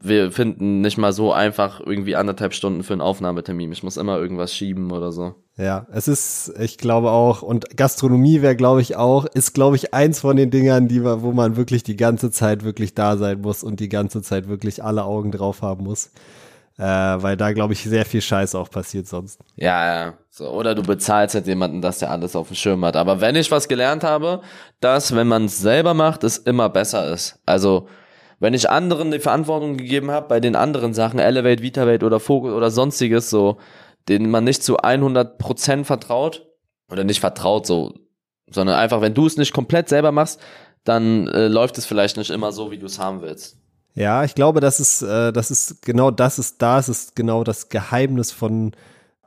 Wir 0.00 0.32
finden 0.32 0.80
nicht 0.80 0.98
mal 0.98 1.12
so 1.12 1.32
einfach 1.32 1.80
irgendwie 1.80 2.16
anderthalb 2.16 2.54
Stunden 2.54 2.82
für 2.82 2.92
einen 2.92 3.02
Aufnahmetermin. 3.02 3.70
Ich 3.70 3.84
muss 3.84 3.96
immer 3.96 4.18
irgendwas 4.18 4.52
schieben 4.52 4.90
oder 4.90 5.12
so. 5.12 5.36
Ja, 5.56 5.86
es 5.92 6.08
ist, 6.08 6.52
ich 6.58 6.76
glaube 6.76 7.10
auch, 7.10 7.42
und 7.42 7.76
Gastronomie 7.76 8.42
wäre, 8.42 8.56
glaube 8.56 8.80
ich, 8.80 8.96
auch, 8.96 9.26
ist, 9.26 9.52
glaube 9.52 9.76
ich, 9.76 9.94
eins 9.94 10.18
von 10.18 10.36
den 10.36 10.50
Dingern, 10.50 10.88
die, 10.88 11.04
wo 11.04 11.30
man 11.30 11.56
wirklich 11.56 11.84
die 11.84 11.96
ganze 11.96 12.32
Zeit 12.32 12.64
wirklich 12.64 12.94
da 12.94 13.16
sein 13.16 13.42
muss 13.42 13.62
und 13.62 13.78
die 13.78 13.88
ganze 13.88 14.22
Zeit 14.22 14.48
wirklich 14.48 14.82
alle 14.82 15.04
Augen 15.04 15.30
drauf 15.30 15.62
haben 15.62 15.84
muss. 15.84 16.10
Äh, 16.78 16.84
weil 16.84 17.36
da, 17.36 17.52
glaube 17.52 17.74
ich, 17.74 17.82
sehr 17.82 18.04
viel 18.04 18.22
Scheiß 18.22 18.54
auch 18.54 18.70
passiert 18.70 19.06
sonst. 19.06 19.40
Ja, 19.56 20.04
ja. 20.06 20.14
So, 20.30 20.48
oder 20.48 20.74
du 20.74 20.82
bezahlst 20.82 21.34
halt 21.34 21.46
jemanden, 21.46 21.82
dass 21.82 21.98
der 21.98 22.10
alles 22.10 22.34
auf 22.34 22.48
dem 22.48 22.56
Schirm 22.56 22.84
hat. 22.84 22.96
Aber 22.96 23.20
wenn 23.20 23.36
ich 23.36 23.50
was 23.50 23.68
gelernt 23.68 24.04
habe, 24.04 24.40
dass, 24.80 25.14
wenn 25.14 25.28
man 25.28 25.44
es 25.44 25.58
selber 25.58 25.92
macht, 25.94 26.24
es 26.24 26.38
immer 26.38 26.70
besser 26.70 27.12
ist. 27.12 27.38
Also, 27.44 27.88
wenn 28.40 28.54
ich 28.54 28.70
anderen 28.70 29.10
die 29.10 29.20
Verantwortung 29.20 29.76
gegeben 29.76 30.10
habe, 30.10 30.28
bei 30.28 30.40
den 30.40 30.56
anderen 30.56 30.94
Sachen, 30.94 31.20
Elevate, 31.20 31.62
VitaVate 31.62 32.04
oder 32.04 32.18
Focus 32.18 32.52
oder 32.52 32.70
sonstiges, 32.70 33.30
so, 33.30 33.58
denen 34.08 34.30
man 34.30 34.44
nicht 34.44 34.64
zu 34.64 34.78
100% 34.78 35.84
vertraut, 35.84 36.46
oder 36.90 37.04
nicht 37.04 37.20
vertraut, 37.20 37.66
so, 37.66 37.94
sondern 38.48 38.76
einfach, 38.76 39.00
wenn 39.00 39.14
du 39.14 39.26
es 39.26 39.36
nicht 39.36 39.52
komplett 39.52 39.88
selber 39.88 40.12
machst, 40.12 40.40
dann 40.84 41.28
äh, 41.28 41.48
läuft 41.48 41.78
es 41.78 41.86
vielleicht 41.86 42.16
nicht 42.16 42.30
immer 42.30 42.52
so, 42.52 42.70
wie 42.70 42.78
du 42.78 42.86
es 42.86 42.98
haben 42.98 43.22
willst. 43.22 43.61
Ja, 43.94 44.24
ich 44.24 44.34
glaube, 44.34 44.60
das 44.60 44.80
ist, 44.80 45.02
äh, 45.02 45.32
das 45.32 45.50
ist 45.50 45.82
genau 45.82 46.10
das 46.10 46.38
ist 46.38 46.62
da, 46.62 46.78
es 46.78 46.88
ist 46.88 47.14
genau 47.14 47.44
das 47.44 47.68
Geheimnis 47.68 48.32
von 48.32 48.72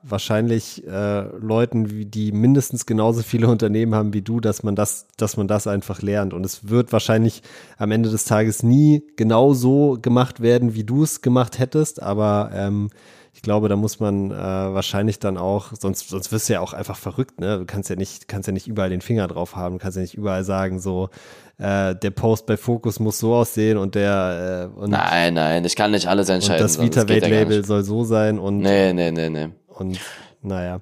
wahrscheinlich 0.02 0.86
äh, 0.88 1.22
Leuten, 1.38 2.10
die 2.12 2.32
mindestens 2.32 2.86
genauso 2.86 3.24
viele 3.24 3.48
Unternehmen 3.50 3.96
haben 3.96 4.14
wie 4.14 4.22
du, 4.22 4.40
dass 4.40 4.64
man 4.64 4.76
das, 4.76 5.08
dass 5.18 5.38
man 5.38 5.48
das 5.48 5.68
einfach 5.68 6.02
lernt. 6.02 6.34
Und 6.34 6.46
es 6.46 6.70
wird 6.70 6.92
wahrscheinlich 6.94 7.44
am 7.78 7.92
Ende 7.92 8.10
des 8.10 8.26
Tages 8.26 8.64
nie 8.64 9.04
genau 9.18 9.54
so 9.54 9.98
gemacht 10.02 10.42
werden, 10.42 10.76
wie 10.76 10.84
du 10.84 11.04
es 11.04 11.22
gemacht 11.22 11.60
hättest, 11.60 12.02
aber 12.02 12.52
ähm, 12.54 12.90
ich 13.34 13.42
glaube, 13.42 13.68
da 13.68 13.76
muss 13.76 14.00
man 14.00 14.32
äh, 14.32 14.36
wahrscheinlich 14.36 15.20
dann 15.20 15.38
auch, 15.38 15.74
sonst, 15.78 16.08
sonst 16.08 16.32
wirst 16.32 16.48
du 16.48 16.54
ja 16.54 16.62
auch 16.62 16.72
einfach 16.72 16.96
verrückt, 16.96 17.42
ne? 17.42 17.60
Du 17.60 17.66
kannst 17.66 17.90
ja 17.90 17.98
nicht, 17.98 18.30
kannst 18.30 18.48
ja 18.48 18.54
nicht 18.54 18.68
überall 18.68 18.90
den 18.90 19.02
Finger 19.02 19.28
drauf 19.28 19.58
haben, 19.58 19.78
kannst 19.78 19.98
ja 19.98 20.02
nicht 20.02 20.16
überall 20.16 20.46
sagen, 20.46 20.80
so, 20.80 21.10
äh, 21.58 21.96
der 21.96 22.12
Post 22.12 22.46
bei 22.46 22.58
Focus 22.58 23.00
muss 23.00 23.20
so 23.20 23.34
aussehen 23.34 23.78
und 23.78 23.96
der 23.96 24.72
äh, 24.76 24.80
und, 24.80 24.92
Nein, 24.92 25.34
nein, 25.34 25.64
ich 25.64 25.76
kann 25.76 25.92
nicht 25.92 26.08
alles 26.08 26.30
entscheiden. 26.30 26.62
Und 26.62 26.64
das 26.64 26.82
Vita-Welt-Label 26.82 27.64
soll 27.64 27.84
so 27.84 28.04
sein 28.04 28.40
und. 28.40 28.60
Nee, 28.60 28.94
nee, 28.94 29.12
nee, 29.12 29.30
nee. 29.30 29.50
Und 29.68 30.00
naja. 30.42 30.82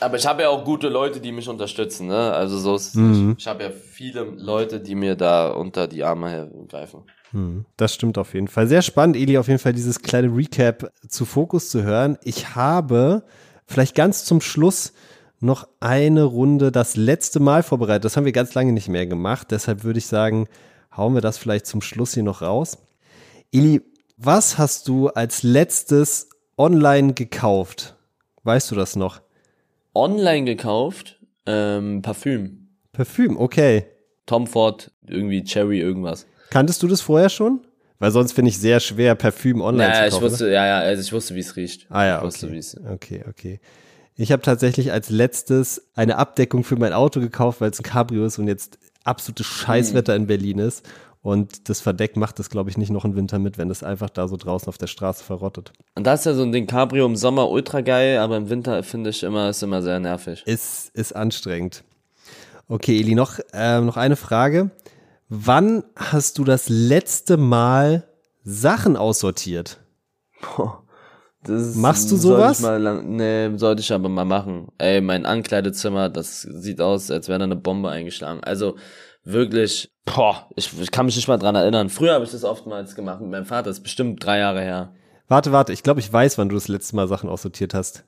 Aber 0.00 0.16
ich 0.16 0.26
habe 0.26 0.42
ja 0.42 0.48
auch 0.48 0.64
gute 0.64 0.88
Leute, 0.88 1.20
die 1.20 1.30
mich 1.30 1.48
unterstützen, 1.48 2.08
ne? 2.08 2.32
Also 2.32 2.58
so 2.58 2.74
ist 2.74 2.96
mhm. 2.96 3.36
Ich 3.38 3.46
habe 3.46 3.62
ja 3.62 3.70
viele 3.70 4.22
Leute, 4.22 4.80
die 4.80 4.96
mir 4.96 5.14
da 5.14 5.50
unter 5.50 5.86
die 5.86 6.02
Arme 6.02 6.50
greifen. 6.68 7.04
Hm, 7.30 7.64
das 7.76 7.94
stimmt 7.94 8.18
auf 8.18 8.34
jeden 8.34 8.48
Fall. 8.48 8.66
Sehr 8.66 8.82
spannend, 8.82 9.16
Eli, 9.16 9.38
auf 9.38 9.46
jeden 9.46 9.60
Fall 9.60 9.72
dieses 9.72 10.02
kleine 10.02 10.34
Recap 10.36 10.90
zu 11.08 11.24
Fokus 11.24 11.70
zu 11.70 11.84
hören. 11.84 12.18
Ich 12.24 12.56
habe 12.56 13.22
vielleicht 13.66 13.94
ganz 13.94 14.24
zum 14.24 14.40
Schluss 14.40 14.92
noch 15.42 15.68
eine 15.80 16.22
Runde 16.22 16.70
das 16.70 16.96
letzte 16.96 17.40
Mal 17.40 17.62
vorbereitet. 17.62 18.04
Das 18.04 18.16
haben 18.16 18.24
wir 18.24 18.32
ganz 18.32 18.54
lange 18.54 18.72
nicht 18.72 18.88
mehr 18.88 19.06
gemacht. 19.06 19.48
Deshalb 19.50 19.82
würde 19.82 19.98
ich 19.98 20.06
sagen, 20.06 20.46
hauen 20.96 21.14
wir 21.14 21.20
das 21.20 21.36
vielleicht 21.36 21.66
zum 21.66 21.82
Schluss 21.82 22.14
hier 22.14 22.22
noch 22.22 22.42
raus. 22.42 22.78
Eli, 23.50 23.82
was 24.16 24.56
hast 24.56 24.86
du 24.86 25.08
als 25.08 25.42
letztes 25.42 26.28
online 26.56 27.14
gekauft? 27.14 27.96
Weißt 28.44 28.70
du 28.70 28.76
das 28.76 28.94
noch? 28.94 29.20
Online 29.94 30.44
gekauft? 30.44 31.18
Ähm, 31.44 32.02
Parfüm. 32.02 32.68
Parfüm, 32.92 33.36
okay. 33.36 33.86
Tom 34.26 34.46
Ford, 34.46 34.92
irgendwie 35.06 35.42
Cherry, 35.42 35.80
irgendwas. 35.80 36.26
Kanntest 36.50 36.82
du 36.82 36.86
das 36.86 37.00
vorher 37.00 37.28
schon? 37.28 37.66
Weil 37.98 38.12
sonst 38.12 38.32
finde 38.32 38.50
ich 38.50 38.58
sehr 38.58 38.78
schwer, 38.80 39.14
Parfüm 39.16 39.60
online 39.60 39.88
ja, 39.88 39.94
zu 39.94 40.00
kaufen. 40.12 40.26
Ich 40.26 40.32
wusste, 40.32 40.52
ja, 40.52 40.66
ja, 40.66 40.78
also 40.78 41.02
ich 41.02 41.12
wusste, 41.12 41.34
wie 41.34 41.40
es 41.40 41.56
riecht. 41.56 41.86
Ah 41.88 42.04
ja, 42.04 42.18
ich 42.18 42.34
okay. 42.34 42.56
Wusste, 42.56 42.80
okay, 42.92 43.24
okay. 43.28 43.60
Ich 44.16 44.30
habe 44.32 44.42
tatsächlich 44.42 44.92
als 44.92 45.10
letztes 45.10 45.88
eine 45.94 46.18
Abdeckung 46.18 46.64
für 46.64 46.76
mein 46.76 46.92
Auto 46.92 47.20
gekauft, 47.20 47.60
weil 47.60 47.70
es 47.70 47.80
ein 47.80 47.84
Cabrio 47.84 48.24
ist 48.24 48.38
und 48.38 48.48
jetzt 48.48 48.78
absolutes 49.04 49.46
Scheißwetter 49.46 50.14
in 50.14 50.26
Berlin 50.26 50.58
ist. 50.58 50.84
Und 51.22 51.68
das 51.68 51.80
Verdeck 51.80 52.16
macht 52.16 52.40
das, 52.40 52.50
glaube 52.50 52.68
ich, 52.68 52.76
nicht 52.76 52.90
noch 52.90 53.04
im 53.04 53.14
Winter 53.14 53.38
mit, 53.38 53.56
wenn 53.56 53.68
das 53.68 53.84
einfach 53.84 54.10
da 54.10 54.26
so 54.26 54.36
draußen 54.36 54.68
auf 54.68 54.76
der 54.76 54.88
Straße 54.88 55.22
verrottet. 55.22 55.72
Und 55.94 56.04
das 56.04 56.20
ist 56.20 56.26
ja 56.26 56.34
so 56.34 56.42
ein 56.42 56.50
Ding, 56.50 56.66
Cabrio 56.66 57.06
im 57.06 57.14
Sommer 57.14 57.48
ultra 57.48 57.80
geil, 57.80 58.18
aber 58.18 58.36
im 58.36 58.50
Winter 58.50 58.82
finde 58.82 59.10
ich 59.10 59.22
immer, 59.22 59.48
ist 59.48 59.62
immer 59.62 59.82
sehr 59.82 60.00
nervig. 60.00 60.42
Ist, 60.46 60.90
ist 60.94 61.14
anstrengend. 61.14 61.84
Okay, 62.66 62.98
Eli, 62.98 63.14
noch, 63.14 63.38
äh, 63.52 63.80
noch 63.80 63.96
eine 63.96 64.16
Frage. 64.16 64.70
Wann 65.28 65.84
hast 65.94 66.38
du 66.38 66.44
das 66.44 66.68
letzte 66.68 67.36
Mal 67.36 68.08
Sachen 68.42 68.96
aussortiert? 68.96 69.78
Boah, 70.40 70.81
Das 71.44 71.74
Machst 71.74 72.10
du 72.10 72.16
sollte 72.16 72.38
sowas? 72.38 72.58
Ich 72.58 72.64
mal 72.64 72.80
lang, 72.80 73.16
nee, 73.16 73.56
sollte 73.56 73.80
ich 73.80 73.92
aber 73.92 74.08
mal 74.08 74.24
machen. 74.24 74.68
Ey, 74.78 75.00
mein 75.00 75.26
Ankleidezimmer, 75.26 76.08
das 76.08 76.42
sieht 76.42 76.80
aus, 76.80 77.10
als 77.10 77.28
wäre 77.28 77.40
da 77.40 77.44
eine 77.44 77.56
Bombe 77.56 77.90
eingeschlagen. 77.90 78.44
Also 78.44 78.76
wirklich, 79.24 79.90
boah, 80.04 80.48
ich, 80.54 80.78
ich 80.80 80.90
kann 80.90 81.06
mich 81.06 81.16
nicht 81.16 81.28
mal 81.28 81.38
dran 81.38 81.56
erinnern. 81.56 81.88
Früher 81.88 82.14
habe 82.14 82.24
ich 82.24 82.30
das 82.30 82.44
oftmals 82.44 82.94
gemacht 82.94 83.20
mit 83.20 83.30
meinem 83.30 83.46
Vater, 83.46 83.70
das 83.70 83.78
ist 83.78 83.82
bestimmt 83.82 84.24
drei 84.24 84.38
Jahre 84.38 84.60
her. 84.60 84.92
Warte, 85.26 85.50
warte, 85.50 85.72
ich 85.72 85.82
glaube, 85.82 86.00
ich 86.00 86.12
weiß, 86.12 86.38
wann 86.38 86.48
du 86.48 86.54
das 86.54 86.68
letzte 86.68 86.94
Mal 86.94 87.08
Sachen 87.08 87.28
aussortiert 87.28 87.74
hast. 87.74 88.04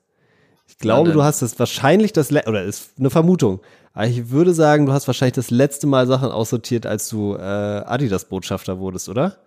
Ich 0.67 0.77
glaube, 0.77 1.11
du 1.11 1.23
hast 1.23 1.41
das 1.41 1.59
wahrscheinlich 1.59 2.13
das, 2.13 2.31
le 2.31 2.43
oder 2.47 2.63
ist 2.63 2.93
eine 2.97 3.09
Vermutung. 3.09 3.61
Aber 3.93 4.07
ich 4.07 4.29
würde 4.29 4.53
sagen, 4.53 4.85
du 4.85 4.93
hast 4.93 5.07
wahrscheinlich 5.07 5.35
das 5.35 5.51
letzte 5.51 5.87
Mal 5.87 6.07
Sachen 6.07 6.29
aussortiert, 6.29 6.85
als 6.85 7.07
du 7.09 7.35
äh, 7.35 7.39
Adidas-Botschafter 7.39 8.79
wurdest, 8.79 9.09
oder? 9.09 9.37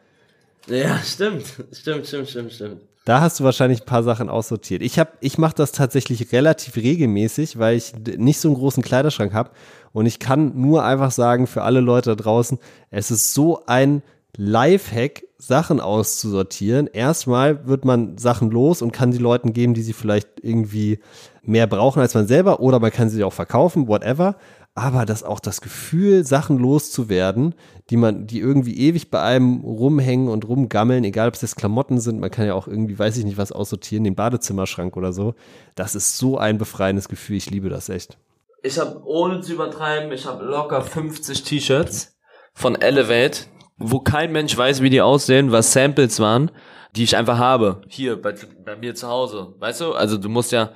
Ja, 0.67 0.99
stimmt, 1.03 1.45
stimmt, 1.73 2.07
stimmt, 2.07 2.29
stimmt, 2.29 2.53
stimmt. 2.53 2.81
Da 3.09 3.23
hast 3.23 3.41
du 3.41 3.45
wahrscheinlich 3.45 3.81
ein 3.81 3.87
paar 3.87 4.03
Sachen 4.03 4.29
aussortiert. 4.29 4.83
Ich 4.83 4.99
hab, 4.99 5.17
ich 5.21 5.39
mache 5.39 5.55
das 5.55 5.73
tatsächlich 5.73 6.31
relativ 6.31 6.77
regelmäßig, 6.77 7.59
weil 7.59 7.75
ich 7.75 7.95
nicht 8.19 8.39
so 8.39 8.49
einen 8.49 8.59
großen 8.59 8.83
Kleiderschrank 8.83 9.33
habe. 9.33 9.49
Und 9.95 10.05
ich 10.05 10.19
kann 10.19 10.61
nur 10.61 10.85
einfach 10.85 11.11
sagen, 11.11 11.47
für 11.47 11.63
alle 11.63 11.81
Leute 11.81 12.11
da 12.11 12.23
draußen, 12.23 12.59
es 12.91 13.11
ist 13.11 13.33
so 13.33 13.65
ein 13.65 14.03
Lifehack, 14.37 15.25
Sachen 15.39 15.81
auszusortieren. 15.81 16.87
Erstmal 16.87 17.67
wird 17.67 17.87
man 17.87 18.19
Sachen 18.19 18.51
los 18.51 18.83
und 18.83 18.93
kann 18.93 19.11
die 19.11 19.17
Leuten 19.17 19.55
geben, 19.55 19.73
die 19.73 19.81
sie 19.81 19.95
vielleicht 19.95 20.29
irgendwie 20.43 20.99
mehr 21.41 21.67
brauchen 21.67 22.03
als 22.03 22.13
man 22.13 22.27
selber, 22.27 22.61
oder 22.61 22.79
man 22.79 22.93
kann 22.93 23.09
sie 23.09 23.25
auch 23.25 23.33
verkaufen, 23.33 23.89
whatever. 23.89 24.37
Aber 24.79 25.07
das 25.07 25.25
auch 25.25 25.41
das 25.41 25.61
Gefühl, 25.61 26.25
Sachen 26.25 26.57
loszuwerden, 26.57 27.57
die 27.91 27.97
man, 27.97 28.29
die 28.29 28.39
irgendwie 28.39 28.79
ewig 28.79 29.11
bei 29.11 29.21
einem 29.21 29.63
rumhängen 29.63 30.29
und 30.29 30.47
rumgammeln, 30.47 31.03
egal 31.03 31.27
ob 31.27 31.35
es 31.35 31.43
jetzt 31.43 31.57
Klamotten 31.57 31.99
sind, 31.99 32.21
man 32.21 32.31
kann 32.31 32.47
ja 32.47 32.55
auch 32.55 32.69
irgendwie, 32.69 32.97
weiß 32.97 33.17
ich 33.17 33.25
nicht, 33.25 33.39
was 33.39 33.51
aussortieren, 33.51 34.05
den 34.05 34.15
Badezimmerschrank 34.15 34.97
oder 34.97 35.13
so. 35.13 35.35
Das 35.75 35.97
ist 35.97 36.17
so 36.17 36.39
ein 36.39 36.59
befreiendes 36.59 37.09
Gefühl. 37.09 37.39
Ich 37.39 37.51
liebe 37.51 37.69
das 37.69 37.89
echt. 37.89 38.19
Ich 38.63 38.79
habe 38.79 39.03
ohne 39.05 39.41
zu 39.41 39.55
übertreiben, 39.55 40.13
ich 40.13 40.27
habe 40.27 40.45
locker 40.45 40.81
50 40.81 41.43
T-Shirts 41.43 42.17
von 42.55 42.81
Elevate, 42.81 43.47
wo 43.79 43.99
kein 43.99 44.31
Mensch 44.31 44.57
weiß, 44.57 44.81
wie 44.81 44.91
die 44.91 45.01
aussehen, 45.01 45.51
was 45.51 45.73
Samples 45.73 46.21
waren, 46.21 46.53
die 46.95 47.03
ich 47.03 47.17
einfach 47.17 47.39
habe. 47.39 47.81
Hier 47.89 48.23
bei, 48.23 48.37
bei 48.65 48.77
mir 48.77 48.95
zu 48.95 49.09
Hause. 49.09 49.57
Weißt 49.59 49.81
du? 49.81 49.95
Also 49.95 50.19
du 50.19 50.29
musst 50.29 50.53
ja, 50.53 50.71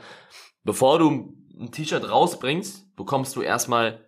bevor 0.65 0.99
du 0.99 1.37
ein 1.57 1.71
T-Shirt 1.71 2.11
rausbringst, 2.11 2.82
bekommst 2.97 3.37
du 3.37 3.43
erstmal 3.43 3.99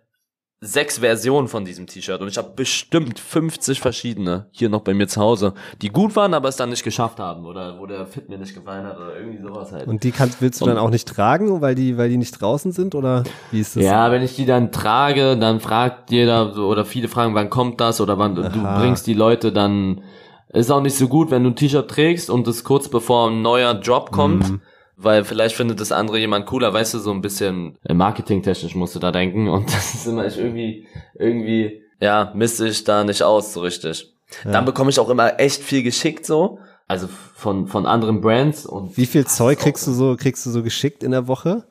sechs 0.61 0.99
Versionen 0.99 1.47
von 1.47 1.65
diesem 1.65 1.85
T-Shirt 1.85 2.21
und 2.21 2.27
ich 2.27 2.37
habe 2.37 2.53
bestimmt 2.55 3.19
50 3.19 3.79
verschiedene 3.81 4.47
hier 4.51 4.69
noch 4.69 4.81
bei 4.81 4.93
mir 4.93 5.07
zu 5.07 5.21
Hause, 5.21 5.53
die 5.81 5.89
gut 5.89 6.15
waren, 6.15 6.33
aber 6.33 6.49
es 6.49 6.55
dann 6.55 6.69
nicht 6.69 6.83
geschafft 6.83 7.19
haben 7.19 7.45
oder 7.45 7.79
wo 7.79 7.85
der 7.85 8.07
Fit 8.07 8.29
mir 8.29 8.37
nicht 8.37 8.55
gefallen 8.55 8.85
hat 8.85 8.97
oder 8.97 9.17
irgendwie 9.17 9.41
sowas 9.41 9.71
halt. 9.71 9.87
Und 9.87 10.03
die 10.03 10.11
kannst, 10.11 10.41
willst 10.41 10.61
du 10.61 10.65
dann 10.65 10.77
auch 10.77 10.89
nicht 10.89 11.07
tragen, 11.07 11.61
weil 11.61 11.75
die, 11.75 11.97
weil 11.97 12.09
die 12.09 12.17
nicht 12.17 12.41
draußen 12.41 12.71
sind 12.71 12.95
oder 12.95 13.23
wie 13.51 13.59
ist 13.59 13.75
das? 13.75 13.83
Ja, 13.83 14.11
wenn 14.11 14.23
ich 14.23 14.35
die 14.35 14.45
dann 14.45 14.71
trage, 14.71 15.37
dann 15.37 15.59
fragt 15.59 16.09
jeder 16.09 16.53
so, 16.53 16.67
oder 16.67 16.85
viele 16.85 17.09
fragen, 17.09 17.35
wann 17.35 17.49
kommt 17.49 17.79
das 17.81 18.01
oder 18.01 18.17
wann 18.17 18.37
Aha. 18.37 18.49
du 18.49 18.81
bringst 18.81 19.05
die 19.07 19.13
Leute 19.13 19.51
dann. 19.51 20.01
Ist 20.49 20.71
auch 20.71 20.81
nicht 20.81 20.95
so 20.95 21.09
gut, 21.09 21.31
wenn 21.31 21.43
du 21.43 21.49
ein 21.49 21.55
T-Shirt 21.57 21.91
trägst 21.91 22.29
und 22.29 22.47
es 22.47 22.63
kurz 22.63 22.87
bevor 22.87 23.29
ein 23.29 23.41
neuer 23.41 23.73
Drop 23.73 24.11
kommt, 24.11 24.49
Mhm. 24.49 24.61
Weil 24.97 25.23
vielleicht 25.23 25.55
findet 25.55 25.79
das 25.79 25.91
andere 25.91 26.19
jemand 26.19 26.45
cooler, 26.45 26.73
weißt 26.73 26.93
du, 26.93 26.99
so 26.99 27.11
ein 27.11 27.21
bisschen 27.21 27.77
äh, 27.83 27.93
marketingtechnisch 27.93 28.75
musst 28.75 28.95
du 28.95 28.99
da 28.99 29.11
denken 29.11 29.49
und 29.49 29.73
das 29.73 29.95
ist 29.95 30.07
immer 30.07 30.25
ich 30.25 30.37
irgendwie 30.37 30.87
irgendwie 31.17 31.81
ja 31.99 32.31
misste 32.35 32.67
ich 32.67 32.83
da 32.83 33.03
nicht 33.03 33.23
aus 33.23 33.53
so 33.53 33.61
richtig. 33.61 34.11
Dann 34.43 34.65
bekomme 34.65 34.89
ich 34.89 34.99
auch 34.99 35.09
immer 35.09 35.39
echt 35.39 35.61
viel 35.61 35.83
geschickt 35.83 36.25
so, 36.25 36.59
also 36.87 37.07
von 37.35 37.67
von 37.67 37.85
anderen 37.85 38.21
Brands 38.21 38.65
und 38.65 38.97
Wie 38.97 39.05
viel 39.05 39.25
Zeug 39.25 39.59
kriegst 39.59 39.85
du 39.87 39.91
so, 39.91 40.15
kriegst 40.17 40.45
du 40.45 40.49
so 40.49 40.63
geschickt 40.63 41.03
in 41.03 41.11
der 41.11 41.27
Woche? 41.27 41.65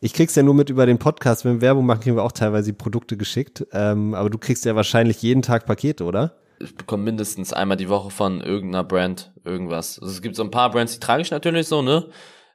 Ich 0.00 0.14
krieg's 0.14 0.34
ja 0.34 0.42
nur 0.42 0.54
mit 0.54 0.70
über 0.70 0.86
den 0.86 0.98
Podcast. 0.98 1.44
Wenn 1.44 1.56
wir 1.56 1.60
Werbung 1.60 1.84
machen, 1.84 2.00
kriegen 2.00 2.16
wir 2.16 2.22
auch 2.22 2.32
teilweise 2.32 2.72
die 2.72 2.76
Produkte 2.76 3.18
geschickt. 3.18 3.66
Ähm, 3.72 4.14
aber 4.14 4.30
du 4.30 4.38
kriegst 4.38 4.64
ja 4.64 4.74
wahrscheinlich 4.74 5.20
jeden 5.20 5.42
Tag 5.42 5.66
Pakete, 5.66 6.04
oder? 6.04 6.40
ich 6.60 6.76
bekomme 6.76 7.04
mindestens 7.04 7.52
einmal 7.52 7.76
die 7.76 7.88
Woche 7.88 8.10
von 8.10 8.40
irgendeiner 8.40 8.84
Brand 8.84 9.32
irgendwas. 9.44 9.98
Also 9.98 10.12
es 10.12 10.22
gibt 10.22 10.36
so 10.36 10.44
ein 10.44 10.50
paar 10.50 10.70
Brands, 10.70 10.92
die 10.92 11.00
trage 11.00 11.22
ich 11.22 11.30
natürlich 11.30 11.66
so, 11.66 11.82
ne? 11.82 12.06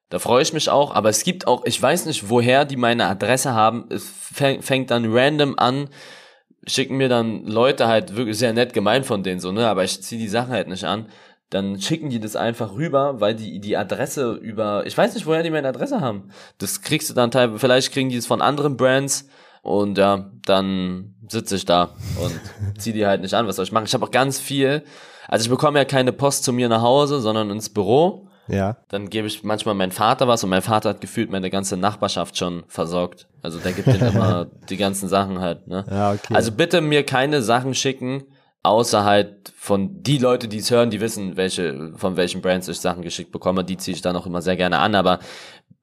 Da 0.09 0.19
freue 0.19 0.43
ich 0.43 0.53
mich 0.53 0.69
auch, 0.69 0.93
aber 0.93 1.09
es 1.09 1.23
gibt 1.23 1.47
auch, 1.47 1.65
ich 1.65 1.81
weiß 1.81 2.05
nicht, 2.05 2.29
woher 2.29 2.63
die 2.65 2.77
meine 2.77 3.07
Adresse 3.07 3.53
haben. 3.53 3.85
Es 3.89 4.05
fäng- 4.07 4.61
fängt 4.61 4.91
dann 4.91 5.05
random 5.11 5.55
an, 5.57 5.89
schicken 6.67 6.97
mir 6.97 7.09
dann 7.09 7.45
Leute 7.45 7.87
halt 7.87 8.15
wirklich 8.15 8.37
sehr 8.37 8.53
nett 8.53 8.73
gemeint 8.73 9.05
von 9.05 9.23
denen 9.23 9.39
so, 9.39 9.51
ne? 9.51 9.67
Aber 9.67 9.83
ich 9.83 10.01
ziehe 10.03 10.21
die 10.21 10.27
Sachen 10.27 10.51
halt 10.51 10.67
nicht 10.67 10.83
an. 10.85 11.07
Dann 11.49 11.79
schicken 11.79 12.09
die 12.09 12.19
das 12.19 12.35
einfach 12.35 12.73
rüber, 12.73 13.19
weil 13.21 13.35
die 13.35 13.59
die 13.59 13.77
Adresse 13.77 14.33
über, 14.33 14.85
ich 14.85 14.97
weiß 14.97 15.13
nicht, 15.13 15.25
woher 15.27 15.43
die 15.43 15.51
meine 15.51 15.67
Adresse 15.67 16.01
haben. 16.01 16.29
Das 16.57 16.81
kriegst 16.81 17.09
du 17.09 17.13
dann 17.13 17.29
teilweise, 17.31 17.59
vielleicht 17.59 17.91
kriegen 17.91 18.09
die 18.09 18.17
es 18.17 18.25
von 18.25 18.41
anderen 18.41 18.77
Brands 18.77 19.27
und 19.61 19.97
ja, 19.97 20.31
dann 20.45 21.15
sitze 21.27 21.55
ich 21.55 21.65
da 21.65 21.95
und 22.21 22.39
zieh 22.79 22.93
die 22.93 23.05
halt 23.05 23.21
nicht 23.21 23.33
an. 23.35 23.47
Was 23.47 23.55
soll 23.57 23.65
ich 23.65 23.71
machen? 23.71 23.85
Ich 23.85 23.93
habe 23.93 24.05
auch 24.05 24.11
ganz 24.11 24.39
viel. 24.39 24.83
Also 25.27 25.43
ich 25.45 25.49
bekomme 25.49 25.79
ja 25.79 25.85
keine 25.85 26.11
Post 26.13 26.43
zu 26.43 26.53
mir 26.53 26.67
nach 26.69 26.81
Hause, 26.81 27.19
sondern 27.21 27.49
ins 27.51 27.69
Büro. 27.69 28.24
Ja. 28.47 28.77
Dann 28.89 29.09
gebe 29.09 29.27
ich 29.27 29.43
manchmal 29.43 29.75
meinem 29.75 29.91
Vater 29.91 30.27
was 30.27 30.43
und 30.43 30.49
mein 30.49 30.61
Vater 30.61 30.89
hat 30.89 31.01
gefühlt 31.01 31.31
meine 31.31 31.49
ganze 31.49 31.77
Nachbarschaft 31.77 32.37
schon 32.37 32.63
versorgt. 32.67 33.27
Also 33.41 33.59
der 33.59 33.73
gibt 33.73 33.87
denen 33.87 34.09
immer 34.15 34.47
die 34.69 34.77
ganzen 34.77 35.09
Sachen 35.09 35.39
halt. 35.39 35.67
Ne? 35.67 35.83
Ja, 35.89 36.13
okay. 36.13 36.33
Also 36.33 36.51
bitte 36.51 36.81
mir 36.81 37.03
keine 37.03 37.41
Sachen 37.41 37.73
schicken, 37.73 38.23
außer 38.63 39.03
halt 39.03 39.53
von 39.57 40.03
die 40.03 40.17
Leute, 40.17 40.47
die 40.47 40.57
es 40.57 40.71
hören, 40.71 40.89
die 40.89 41.01
wissen, 41.01 41.37
welche 41.37 41.93
von 41.95 42.17
welchen 42.17 42.41
Brands 42.41 42.67
ich 42.67 42.79
Sachen 42.79 43.01
geschickt 43.01 43.31
bekomme. 43.31 43.63
Die 43.63 43.77
ziehe 43.77 43.95
ich 43.95 44.01
dann 44.01 44.15
auch 44.15 44.25
immer 44.25 44.41
sehr 44.41 44.55
gerne 44.55 44.79
an. 44.79 44.95
Aber 44.95 45.19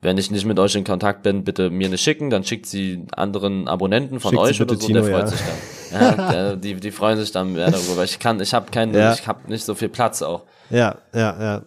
wenn 0.01 0.19
ich 0.19 0.31
nicht 0.33 0.45
mit 0.45 0.59
euch 0.59 0.75
in 0.75 0.83
Kontakt 0.85 1.23
bin, 1.23 1.45
bitte 1.45 1.71
mir 1.71 1.87
eine 1.87 1.97
schicken, 1.97 2.29
dann 2.29 2.43
schickt 2.43 2.67
sie 2.67 3.07
anderen 3.17 3.69
Abonnenten 3.69 4.19
von 4.19 4.31
Schickt 4.33 4.43
euch 4.43 4.61
oder 4.61 4.75
so, 4.75 4.79
der 4.81 4.87
Tino, 4.87 5.03
freut 5.05 5.13
ja. 5.13 5.27
sich 5.29 5.41
dann. 5.41 6.17
Ja, 6.19 6.33
der, 6.33 6.57
die, 6.57 6.75
die 6.75 6.91
freuen 6.91 7.19
sich 7.19 7.31
dann 7.31 7.53
mehr 7.53 7.71
darüber. 7.71 8.03
Ich 8.03 8.19
kann, 8.19 8.41
ich 8.41 8.53
habe 8.53 8.71
keinen, 8.71 8.95
Ja. 8.95 9.13
ich 9.13 9.27
habe 9.29 9.49
nicht 9.49 9.65
so 9.65 9.75
viel 9.75 9.89
Platz 9.89 10.23
auch. 10.23 10.43
Ja, 10.71 10.97
ja, 11.15 11.37
ja. 11.41 11.63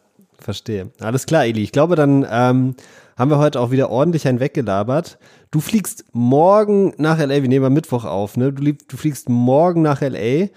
Verstehe. 0.46 0.92
Alles 1.00 1.26
klar, 1.26 1.46
Eli. 1.46 1.64
Ich 1.64 1.72
glaube, 1.72 1.96
dann 1.96 2.24
ähm, 2.30 2.76
haben 3.18 3.32
wir 3.32 3.40
heute 3.40 3.60
auch 3.60 3.72
wieder 3.72 3.90
ordentlich 3.90 4.28
einen 4.28 4.40
weggelabert. 4.40 5.18
Du 5.50 5.60
fliegst 5.60 6.06
morgen 6.14 6.94
nach 6.98 7.18
LA. 7.18 7.42
Wir 7.42 7.50
nehmen 7.50 7.66
am 7.66 7.74
Mittwoch 7.74 8.06
auf, 8.06 8.38
ne? 8.38 8.54
Du, 8.54 8.62
du 8.72 8.96
fliegst 8.96 9.28
morgen 9.28 9.82
nach 9.82 10.02
LA. 10.02 10.50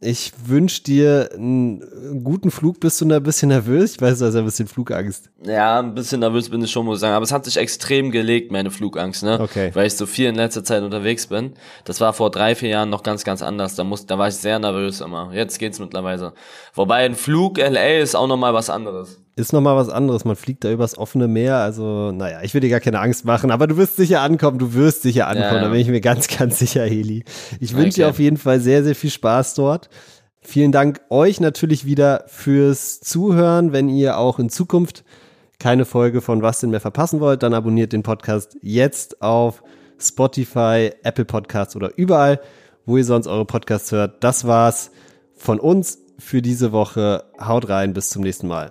Ich 0.00 0.32
wünsche 0.44 0.82
dir 0.82 1.30
einen 1.32 2.24
guten 2.24 2.50
Flug. 2.50 2.80
Bist 2.80 3.00
du 3.00 3.04
da 3.04 3.18
ein 3.18 3.22
bisschen 3.22 3.50
nervös? 3.50 3.92
Ich 3.92 4.00
weiß, 4.00 4.18
du 4.18 4.26
hast 4.26 4.34
ja 4.34 4.40
ein 4.40 4.46
bisschen 4.46 4.66
Flugangst. 4.66 5.30
Ja, 5.44 5.78
ein 5.78 5.94
bisschen 5.94 6.18
nervös 6.18 6.50
bin 6.50 6.60
ich 6.64 6.72
schon, 6.72 6.84
muss 6.84 6.96
ich 6.96 7.00
sagen. 7.02 7.14
Aber 7.14 7.22
es 7.22 7.32
hat 7.32 7.44
sich 7.44 7.56
extrem 7.56 8.10
gelegt, 8.10 8.50
meine 8.50 8.72
Flugangst, 8.72 9.22
ne? 9.22 9.38
Okay. 9.40 9.70
Weil 9.74 9.86
ich 9.86 9.94
so 9.94 10.06
viel 10.06 10.28
in 10.28 10.34
letzter 10.34 10.64
Zeit 10.64 10.82
unterwegs 10.82 11.28
bin. 11.28 11.54
Das 11.84 12.00
war 12.00 12.12
vor 12.12 12.32
drei, 12.32 12.56
vier 12.56 12.70
Jahren 12.70 12.90
noch 12.90 13.04
ganz, 13.04 13.22
ganz 13.22 13.42
anders. 13.42 13.76
Da, 13.76 13.84
muss, 13.84 14.06
da 14.06 14.18
war 14.18 14.26
ich 14.26 14.34
sehr 14.34 14.58
nervös 14.58 15.00
immer. 15.00 15.30
Jetzt 15.32 15.60
geht's 15.60 15.78
mittlerweile. 15.78 16.32
Wobei 16.74 17.04
ein 17.04 17.14
Flug 17.14 17.58
LA 17.58 17.98
ist 18.00 18.16
auch 18.16 18.26
nochmal 18.26 18.52
was 18.52 18.70
anderes. 18.70 19.20
Ist 19.38 19.52
nochmal 19.52 19.76
was 19.76 19.90
anderes. 19.90 20.24
Man 20.24 20.34
fliegt 20.34 20.64
da 20.64 20.70
übers 20.72 20.96
offene 20.96 21.28
Meer. 21.28 21.56
Also, 21.56 22.10
naja, 22.10 22.40
ich 22.42 22.54
will 22.54 22.62
dir 22.62 22.70
gar 22.70 22.80
keine 22.80 23.00
Angst 23.00 23.26
machen, 23.26 23.50
aber 23.50 23.66
du 23.66 23.76
wirst 23.76 23.96
sicher 23.96 24.22
ankommen. 24.22 24.58
Du 24.58 24.72
wirst 24.72 25.02
sicher 25.02 25.26
ankommen. 25.28 25.46
Ja, 25.48 25.56
ja. 25.56 25.60
Da 25.64 25.68
bin 25.68 25.80
ich 25.80 25.88
mir 25.88 26.00
ganz, 26.00 26.26
ganz 26.38 26.58
sicher, 26.58 26.84
Heli. 26.84 27.22
Ich 27.60 27.76
wünsche 27.76 27.96
dir 27.96 28.04
Okay. 28.06 28.10
auf 28.10 28.18
jeden 28.18 28.38
Fall 28.38 28.60
sehr, 28.60 28.82
sehr 28.82 28.94
viel 28.94 29.10
Spaß 29.10 29.52
dort. 29.54 29.90
Vielen 30.40 30.72
Dank 30.72 31.02
euch 31.10 31.38
natürlich 31.40 31.84
wieder 31.84 32.24
fürs 32.28 33.00
Zuhören. 33.00 33.72
Wenn 33.72 33.90
ihr 33.90 34.16
auch 34.16 34.38
in 34.38 34.48
Zukunft 34.48 35.04
keine 35.58 35.84
Folge 35.84 36.22
von 36.22 36.40
Was 36.40 36.60
denn 36.60 36.70
mehr 36.70 36.80
verpassen 36.80 37.20
wollt, 37.20 37.42
dann 37.42 37.52
abonniert 37.52 37.92
den 37.92 38.02
Podcast 38.02 38.56
jetzt 38.62 39.20
auf 39.20 39.62
Spotify, 39.98 40.92
Apple 41.02 41.24
Podcasts 41.26 41.76
oder 41.76 41.90
überall, 41.98 42.40
wo 42.86 42.96
ihr 42.96 43.04
sonst 43.04 43.26
eure 43.26 43.44
Podcasts 43.44 43.92
hört. 43.92 44.24
Das 44.24 44.46
war's 44.46 44.90
von 45.34 45.60
uns 45.60 45.98
für 46.18 46.40
diese 46.40 46.72
Woche. 46.72 47.24
Haut 47.38 47.68
rein, 47.68 47.92
bis 47.92 48.08
zum 48.08 48.22
nächsten 48.22 48.48
Mal. 48.48 48.70